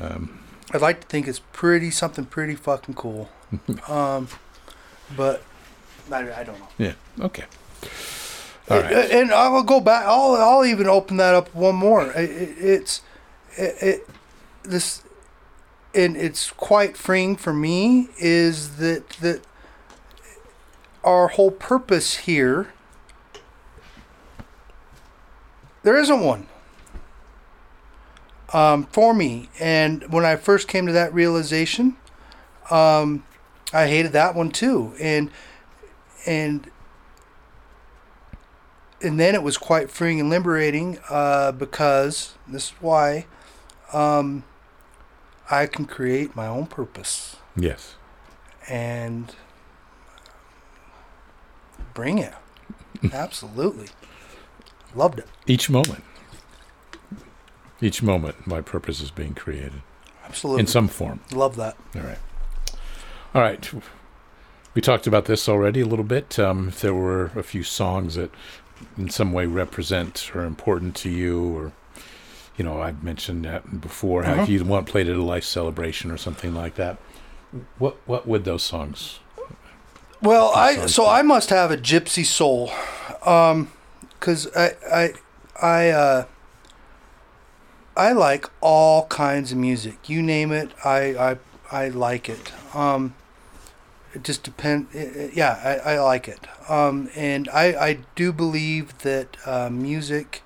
um, 0.00 0.40
I'd 0.72 0.80
like 0.80 1.00
to 1.02 1.06
think 1.06 1.28
it's 1.28 1.40
pretty 1.52 1.90
something 1.90 2.24
pretty 2.24 2.54
fucking 2.54 2.94
cool. 2.94 3.28
um, 3.88 4.28
but 5.16 5.42
I, 6.10 6.40
I 6.40 6.44
don't 6.44 6.58
know. 6.58 6.68
yeah. 6.78 6.94
Okay. 7.20 7.44
Right. 8.68 8.84
And- 8.92 9.12
And 9.12 9.32
I 9.32 9.48
will 9.48 9.62
go 9.62 9.80
back. 9.80 10.04
I'll 10.06 10.34
I'll 10.36 10.64
even 10.64 10.86
open 10.88 11.16
that 11.18 11.34
up 11.34 11.54
one 11.54 11.74
more. 11.76 12.10
It, 12.12 12.30
it, 12.30 12.54
it's 12.58 13.02
it, 13.56 13.76
it 13.82 14.08
this 14.62 15.02
and 15.94 16.16
it's 16.16 16.50
quite 16.50 16.96
freeing 16.96 17.36
for 17.36 17.52
me 17.52 18.08
is 18.18 18.76
that 18.78 19.08
that 19.20 19.42
our 21.04 21.28
whole 21.28 21.50
purpose 21.50 22.16
here 22.16 22.72
there 25.82 25.96
isn't 25.98 26.20
one 26.20 26.46
um, 28.52 28.84
for 28.86 29.12
me 29.14 29.50
and 29.60 30.10
when 30.12 30.24
i 30.24 30.34
first 30.34 30.66
came 30.66 30.86
to 30.86 30.92
that 30.92 31.12
realization 31.12 31.96
um, 32.70 33.22
i 33.72 33.86
hated 33.86 34.12
that 34.12 34.34
one 34.34 34.50
too 34.50 34.94
and 34.98 35.30
and 36.26 36.70
and 39.04 39.20
then 39.20 39.34
it 39.34 39.42
was 39.42 39.56
quite 39.58 39.90
freeing 39.90 40.18
and 40.20 40.30
liberating 40.30 40.98
uh, 41.10 41.52
because 41.52 42.34
this 42.48 42.64
is 42.64 42.70
why 42.80 43.26
um, 43.92 44.44
I 45.50 45.66
can 45.66 45.84
create 45.84 46.34
my 46.34 46.46
own 46.46 46.66
purpose 46.66 47.36
Yes. 47.56 47.94
and 48.68 49.34
bring 51.92 52.18
it. 52.18 52.34
Absolutely. 53.12 53.88
Loved 54.94 55.18
it. 55.18 55.28
Each 55.46 55.68
moment. 55.68 56.02
Each 57.80 58.02
moment, 58.02 58.46
my 58.46 58.60
purpose 58.60 59.00
is 59.00 59.10
being 59.10 59.34
created 59.34 59.82
Absolutely. 60.24 60.60
in 60.60 60.66
some 60.66 60.88
form. 60.88 61.20
Love 61.32 61.56
that. 61.56 61.76
All 61.94 62.02
right. 62.02 62.18
All 63.34 63.42
right. 63.42 63.70
We 64.74 64.80
talked 64.80 65.06
about 65.06 65.26
this 65.26 65.48
already 65.48 65.80
a 65.80 65.86
little 65.86 66.04
bit. 66.04 66.38
Um, 66.38 66.72
there 66.80 66.94
were 66.94 67.26
a 67.36 67.42
few 67.42 67.62
songs 67.62 68.14
that 68.14 68.30
in 68.98 69.10
some 69.10 69.32
way 69.32 69.46
represent 69.46 70.30
or 70.34 70.44
important 70.44 70.94
to 70.96 71.08
you, 71.08 71.56
or, 71.56 71.72
you 72.56 72.64
know, 72.64 72.80
I've 72.80 73.02
mentioned 73.02 73.44
that 73.44 73.80
before, 73.80 74.22
how 74.24 74.32
Uh-huh. 74.32 74.42
if 74.42 74.48
you 74.48 74.64
want 74.64 74.86
played 74.86 75.08
at 75.08 75.16
a 75.16 75.22
life 75.22 75.44
celebration 75.44 76.10
or 76.10 76.16
something 76.16 76.54
like 76.54 76.74
that, 76.76 76.96
what 77.78 77.96
what 78.06 78.26
would 78.26 78.44
those 78.44 78.62
songs? 78.62 79.20
Well, 80.22 80.52
I 80.54 80.86
so. 80.86 81.06
I 81.06 81.22
must 81.22 81.50
have 81.50 81.70
a 81.70 81.76
gypsy 81.76 82.24
soul, 82.24 82.70
um, 83.24 83.70
because 84.18 84.48
I 84.56 84.72
I 84.92 85.12
I 85.62 85.88
uh, 85.90 86.24
I 87.96 88.12
like 88.12 88.48
all 88.60 89.06
kinds 89.06 89.52
of 89.52 89.58
music. 89.58 90.08
You 90.08 90.22
name 90.22 90.50
it, 90.50 90.70
I 90.84 90.98
I 91.30 91.38
I 91.70 91.88
like 91.88 92.28
it. 92.28 92.52
Um, 92.74 93.14
it 94.14 94.22
just 94.22 94.42
depend. 94.42 94.88
Yeah, 95.34 95.60
I, 95.84 95.94
I 95.94 96.00
like 96.00 96.28
it. 96.28 96.40
Um, 96.68 97.10
and 97.14 97.48
I 97.48 97.64
I 97.88 97.98
do 98.14 98.32
believe 98.32 98.98
that 98.98 99.36
uh, 99.44 99.68
music 99.70 100.42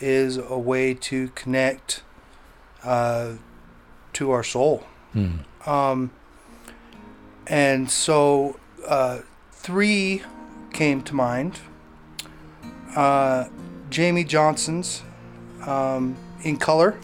is 0.00 0.36
a 0.36 0.58
way 0.58 0.94
to 0.94 1.28
connect 1.28 2.02
uh, 2.84 3.34
to 4.12 4.30
our 4.30 4.44
soul. 4.44 4.84
Hmm. 5.12 5.38
Um, 5.66 6.10
and 7.46 7.90
so 7.90 8.60
uh, 8.86 9.20
three 9.52 10.22
came 10.72 11.02
to 11.02 11.14
mind. 11.14 11.60
Uh, 12.94 13.48
Jamey 13.90 14.26
Johnson's 14.26 15.02
um, 15.66 16.16
In 16.42 16.56
Color. 16.56 16.98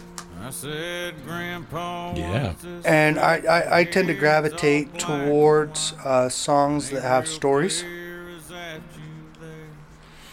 I 0.45 0.49
said, 0.51 1.15
Grandpa. 1.25 2.13
Yeah. 2.15 2.53
And 2.85 3.17
I, 3.17 3.37
I, 3.37 3.77
I 3.79 3.83
tend 3.83 4.09
to 4.09 4.13
gravitate 4.13 4.99
towards 4.99 5.93
uh, 6.03 6.29
songs 6.29 6.91
that 6.91 7.01
have 7.01 7.27
stories. 7.27 7.81
clear, 7.81 8.29
is 8.29 8.47
that 8.49 8.79
you 8.95 9.01
there? 9.41 9.49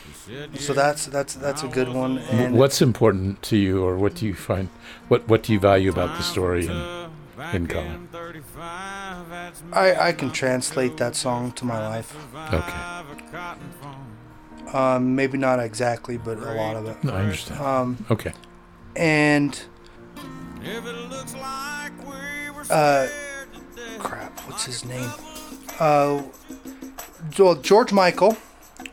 He 0.06 0.12
said, 0.12 0.60
So 0.60 0.74
that's 0.74 1.06
that's 1.06 1.34
that's 1.34 1.62
a 1.62 1.68
good 1.68 1.88
one. 1.88 2.18
And 2.18 2.58
What's 2.58 2.82
important 2.82 3.40
to 3.44 3.56
you, 3.56 3.82
or 3.82 3.96
what 3.96 4.14
do 4.14 4.26
you 4.26 4.34
find? 4.34 4.68
What 5.08 5.26
what 5.28 5.44
do 5.44 5.54
you 5.54 5.58
value 5.60 5.90
about 5.90 6.14
the 6.18 6.22
story? 6.22 6.66
And 6.66 7.10
in 7.54 7.66
color. 7.66 7.98
I, 9.72 9.94
I 10.08 10.12
can 10.12 10.30
translate 10.30 10.96
that 10.98 11.16
song 11.16 11.52
to 11.52 11.64
my 11.64 11.78
life. 11.88 12.14
Okay. 12.52 14.76
Um, 14.76 15.16
maybe 15.16 15.38
not 15.38 15.58
exactly, 15.58 16.18
but 16.18 16.36
a 16.38 16.52
lot 16.52 16.76
of 16.76 16.86
it. 16.86 17.02
no, 17.04 17.12
I 17.14 17.20
understand. 17.22 17.60
Um, 17.60 18.06
Okay. 18.10 18.32
and 18.96 19.58
Uh, 22.70 23.06
scared 23.06 23.48
to 23.52 23.60
death, 23.76 23.98
crap, 23.98 24.38
what's 24.40 24.64
his 24.64 24.84
name? 24.84 25.10
Uh, 25.80 26.22
well, 27.36 27.56
George 27.56 27.92
Michael, 27.92 28.36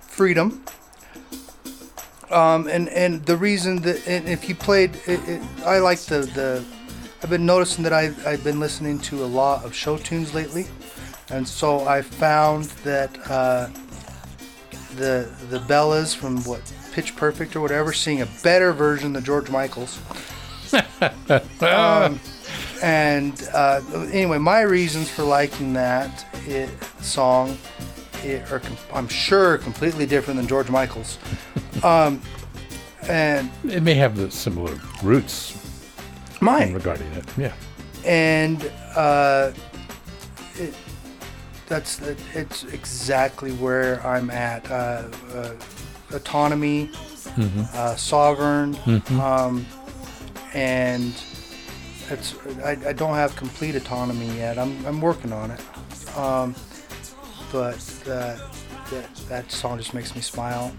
Freedom. 0.01 0.63
Um, 2.31 2.67
and 2.67 2.89
and 2.89 3.25
the 3.25 3.37
reason 3.37 3.77
that 3.83 4.07
and 4.07 4.27
if 4.27 4.49
you 4.49 4.55
played, 4.55 4.95
it, 5.07 5.19
it, 5.27 5.41
I 5.65 5.79
like 5.79 5.99
the 5.99 6.21
the. 6.21 6.65
I've 7.21 7.29
been 7.29 7.45
noticing 7.45 7.83
that 7.83 7.93
I 7.93 8.13
I've 8.25 8.43
been 8.43 8.59
listening 8.59 8.99
to 8.99 9.23
a 9.23 9.27
lot 9.27 9.63
of 9.63 9.73
show 9.73 9.97
tunes 9.97 10.33
lately, 10.33 10.65
and 11.29 11.47
so 11.47 11.87
I 11.87 12.01
found 12.01 12.65
that 12.83 13.15
uh, 13.29 13.69
the 14.95 15.29
the 15.49 15.59
Bellas 15.59 16.15
from 16.15 16.43
what 16.43 16.61
Pitch 16.91 17.15
Perfect 17.15 17.55
or 17.55 17.61
whatever 17.61 17.93
sing 17.93 18.21
a 18.21 18.27
better 18.43 18.73
version 18.73 19.13
than 19.13 19.23
George 19.23 19.49
Michael's. 19.49 19.99
um, 21.61 22.19
and 22.81 23.49
uh, 23.53 23.81
anyway, 24.11 24.37
my 24.37 24.61
reasons 24.61 25.09
for 25.09 25.23
liking 25.23 25.73
that 25.73 26.25
it, 26.47 26.69
song 27.01 27.57
it, 28.23 28.49
are 28.51 28.61
I'm 28.93 29.07
sure 29.07 29.57
completely 29.57 30.05
different 30.05 30.37
than 30.37 30.47
George 30.47 30.69
Michael's. 30.69 31.17
Um, 31.83 32.21
and 33.07 33.49
It 33.63 33.81
may 33.83 33.93
have 33.95 34.15
the 34.17 34.29
similar 34.29 34.77
roots 35.03 35.55
mine. 36.41 36.73
regarding 36.73 37.11
it. 37.13 37.23
Yeah. 37.37 37.53
and 38.05 38.71
uh, 38.95 39.51
it, 40.55 40.73
that's 41.67 42.01
it's 42.33 42.63
exactly 42.65 43.51
where 43.53 44.05
I'm 44.05 44.29
at. 44.29 44.69
Uh, 44.69 45.07
uh, 45.33 45.53
autonomy, 46.11 46.89
uh, 47.73 47.95
sovereign, 47.95 48.75
um, 49.21 49.65
and 50.53 51.13
it's 52.09 52.35
I, 52.63 52.77
I 52.87 52.93
don't 52.93 53.15
have 53.15 53.35
complete 53.35 53.75
autonomy 53.75 54.27
yet. 54.37 54.57
I'm 54.57 54.85
I'm 54.85 55.01
working 55.01 55.31
on 55.31 55.51
it. 55.51 56.17
Um, 56.17 56.55
but 57.51 57.83
uh, 58.07 58.37
that 58.91 59.15
that 59.27 59.51
song 59.51 59.77
just 59.77 59.93
makes 59.93 60.15
me 60.15 60.21
smile, 60.21 60.73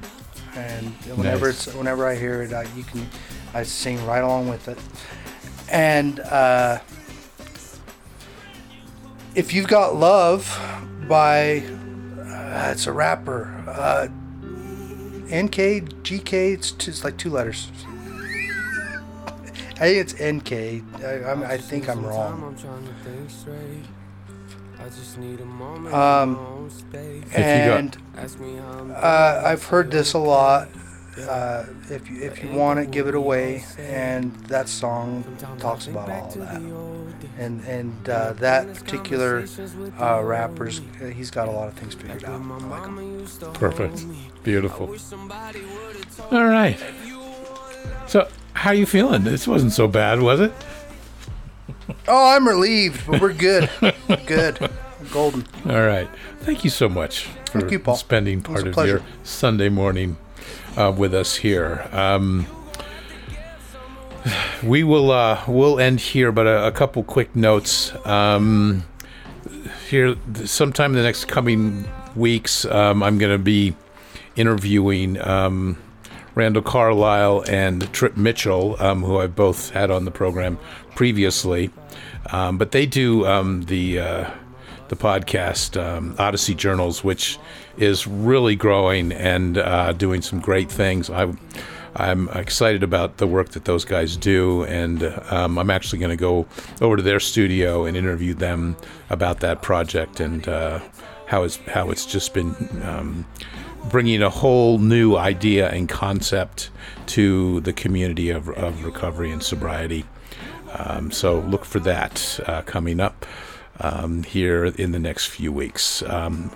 and 0.55 0.87
whenever 1.17 1.47
Nice. 1.47 1.67
it's 1.67 1.77
whenever 1.77 2.07
I 2.07 2.15
hear 2.17 2.43
it, 2.43 2.53
I, 2.53 2.63
you 2.77 2.85
can 2.85 3.07
I 3.55 3.63
sing 3.63 4.05
right 4.07 4.23
along 4.23 4.49
with 4.49 4.69
it, 4.69 4.79
and. 5.71 6.21
Uh, 6.21 6.81
if 9.35 9.55
you've 9.55 9.69
got 9.69 9.95
love 9.95 10.59
by 11.09 11.61
uh, 12.19 12.71
it's 12.73 12.89
a 12.89 12.93
rapper 12.93 13.45
uh, 13.69 14.09
nk 15.29 15.89
gk 16.03 16.33
it's, 16.55 16.73
t- 16.73 16.91
it's 16.91 17.05
like 17.05 17.17
two 17.17 17.31
letters 17.31 17.71
i 19.81 19.85
think 19.85 19.99
it's 20.05 20.15
nk 20.15 20.53
i, 21.05 21.31
I'm, 21.31 21.43
I 21.43 21.57
think 21.57 21.89
i'm 21.89 22.05
wrong. 22.05 22.57
Um, 25.93 26.37
If 27.27 27.33
you 27.37 27.71
got- 27.71 27.79
and 27.81 27.99
uh, 28.97 29.43
i've 29.45 29.65
heard 29.65 29.91
this 29.91 30.13
a 30.15 30.19
lot. 30.19 30.69
Uh, 31.29 31.67
if 31.91 32.09
you 32.09 32.23
if 32.23 32.43
you 32.43 32.51
want 32.51 32.79
it 32.79 32.91
give 32.91 33.07
it 33.07 33.15
away 33.15 33.63
and 33.79 34.33
that 34.47 34.69
song 34.69 35.25
talks 35.59 35.87
about 35.87 36.09
all 36.09 36.29
of 36.29 36.35
that. 36.39 36.63
and 37.39 37.61
and 37.67 38.09
uh, 38.09 38.33
that 38.35 38.73
particular 38.75 39.45
uh, 40.01 40.23
rapper's 40.23 40.81
uh, 41.03 41.07
he's 41.07 41.31
got 41.31 41.47
a 41.49 41.51
lot 41.51 41.69
of 41.69 41.75
things 41.75 41.95
figured 41.95 42.25
out. 42.25 42.41
Like. 42.71 43.55
Perfect. 43.55 44.05
Beautiful. 44.45 44.87
All 46.31 46.45
right. 46.47 46.79
So, 48.07 48.29
how 48.55 48.73
you 48.73 48.87
feeling? 48.87 49.25
This 49.25 49.47
wasn't 49.47 49.73
so 49.73 49.89
bad, 49.89 50.21
was 50.21 50.41
it? 50.41 50.53
Oh, 52.07 52.35
I'm 52.37 52.47
relieved, 52.47 53.07
but 53.07 53.21
we're 53.21 53.33
good. 53.33 53.69
good. 54.27 54.71
Golden. 55.13 55.45
All 55.67 55.83
right. 55.87 56.09
Thank 56.41 56.63
you 56.65 56.71
so 56.71 56.89
much 56.89 57.25
for 57.51 57.61
Thank 57.61 57.73
you, 57.73 57.79
Paul. 57.79 57.97
spending 57.97 58.43
part 58.43 58.67
of 58.67 58.75
pleasure. 58.75 58.99
your 58.99 59.03
Sunday 59.25 59.69
morning 59.69 60.17
uh, 60.77 60.93
with 60.97 61.15
us 61.15 61.37
here. 61.37 61.89
Um, 61.93 62.47
we 64.63 64.85
will 64.85 65.11
uh, 65.11 65.43
we'll 65.49 65.81
end 65.81 66.01
here, 66.01 66.31
but 66.33 66.47
a, 66.47 66.67
a 66.67 66.73
couple 66.73 67.03
quick 67.03 67.35
notes. 67.35 67.93
Um, 68.07 68.85
here, 69.89 70.17
sometime 70.45 70.93
in 70.93 70.97
the 70.99 71.03
next 71.03 71.25
coming 71.27 71.89
weeks, 72.15 72.65
um, 72.67 73.03
I'm 73.03 73.19
going 73.19 73.33
to 73.33 73.43
be 73.43 73.75
interviewing 74.37 75.21
um, 75.21 75.79
Randall 76.35 76.63
Carlisle 76.63 77.45
and 77.49 77.93
Trip 77.93 78.17
Mitchell, 78.17 78.77
um, 78.81 79.03
who 79.03 79.19
I've 79.19 79.35
both 79.35 79.71
had 79.71 79.91
on 79.91 80.05
the 80.05 80.11
program 80.11 80.59
previously. 80.95 81.71
Um, 82.31 82.59
but 82.59 82.73
they 82.73 82.87
do 82.87 83.27
um, 83.27 83.63
the 83.63 83.99
uh, 83.99 84.31
the 84.89 84.97
podcast 84.97 85.81
um, 85.81 86.15
Odyssey 86.19 86.55
Journals, 86.55 87.03
which 87.05 87.39
is 87.79 88.07
really 88.07 88.57
growing 88.57 89.13
and 89.13 89.57
uh, 89.59 89.93
doing 89.93 90.21
some 90.21 90.41
great 90.41 90.71
things. 90.71 91.09
I, 91.09 91.33
I'm 91.97 92.29
excited 92.31 92.83
about 92.83 93.17
the 93.17 93.27
work 93.27 93.51
that 93.51 93.65
those 93.65 93.85
guys 93.85 94.17
do, 94.17 94.65
and 94.65 95.03
um, 95.31 95.59
I'm 95.59 95.71
actually 95.71 95.99
going 95.99 96.11
to 96.11 96.17
go 96.17 96.47
over 96.81 96.97
to 96.97 97.03
their 97.03 97.21
studio 97.21 97.85
and 97.85 97.97
interview 97.97 98.35
them 98.35 98.77
about 99.11 99.41
that 99.41 99.63
project 99.63 100.21
and 100.21 100.47
uh, 100.47 100.81
how 101.27 101.45
it's 101.45 101.57
how 101.69 101.91
it's 101.91 102.07
just 102.07 102.35
been 102.35 102.55
um, 102.85 103.27
bringing 103.89 104.23
a 104.23 104.31
whole 104.31 104.79
new 104.79 105.17
idea 105.17 105.69
and 105.71 105.89
concept 105.89 106.71
to 107.07 107.61
the 107.61 107.73
community 107.73 108.31
of, 108.31 108.49
of 108.51 108.85
recovery 108.85 109.31
and 109.31 109.43
sobriety. 109.43 110.05
Um, 110.73 111.11
so 111.11 111.41
look 111.41 111.65
for 111.65 111.81
that 111.81 112.41
uh, 112.47 112.63
coming 112.63 113.01
up 113.01 113.27
um, 113.81 114.23
here 114.23 114.65
in 114.67 114.93
the 114.93 114.99
next 114.99 115.27
few 115.27 115.53
weeks. 115.53 116.03
Um, 116.03 116.51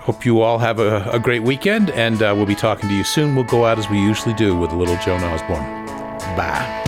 hope 0.00 0.24
you 0.24 0.40
all 0.40 0.58
have 0.58 0.78
a, 0.78 1.08
a 1.10 1.18
great 1.18 1.42
weekend, 1.42 1.90
and 1.90 2.22
uh, 2.22 2.32
we'll 2.34 2.46
be 2.46 2.54
talking 2.54 2.88
to 2.88 2.94
you 2.94 3.04
soon. 3.04 3.34
We'll 3.34 3.44
go 3.44 3.66
out 3.66 3.78
as 3.78 3.88
we 3.90 3.98
usually 3.98 4.34
do 4.34 4.56
with 4.56 4.72
a 4.72 4.76
little 4.76 4.96
Joan 4.96 5.22
Osborne. 5.22 5.86
Bye. 6.36 6.81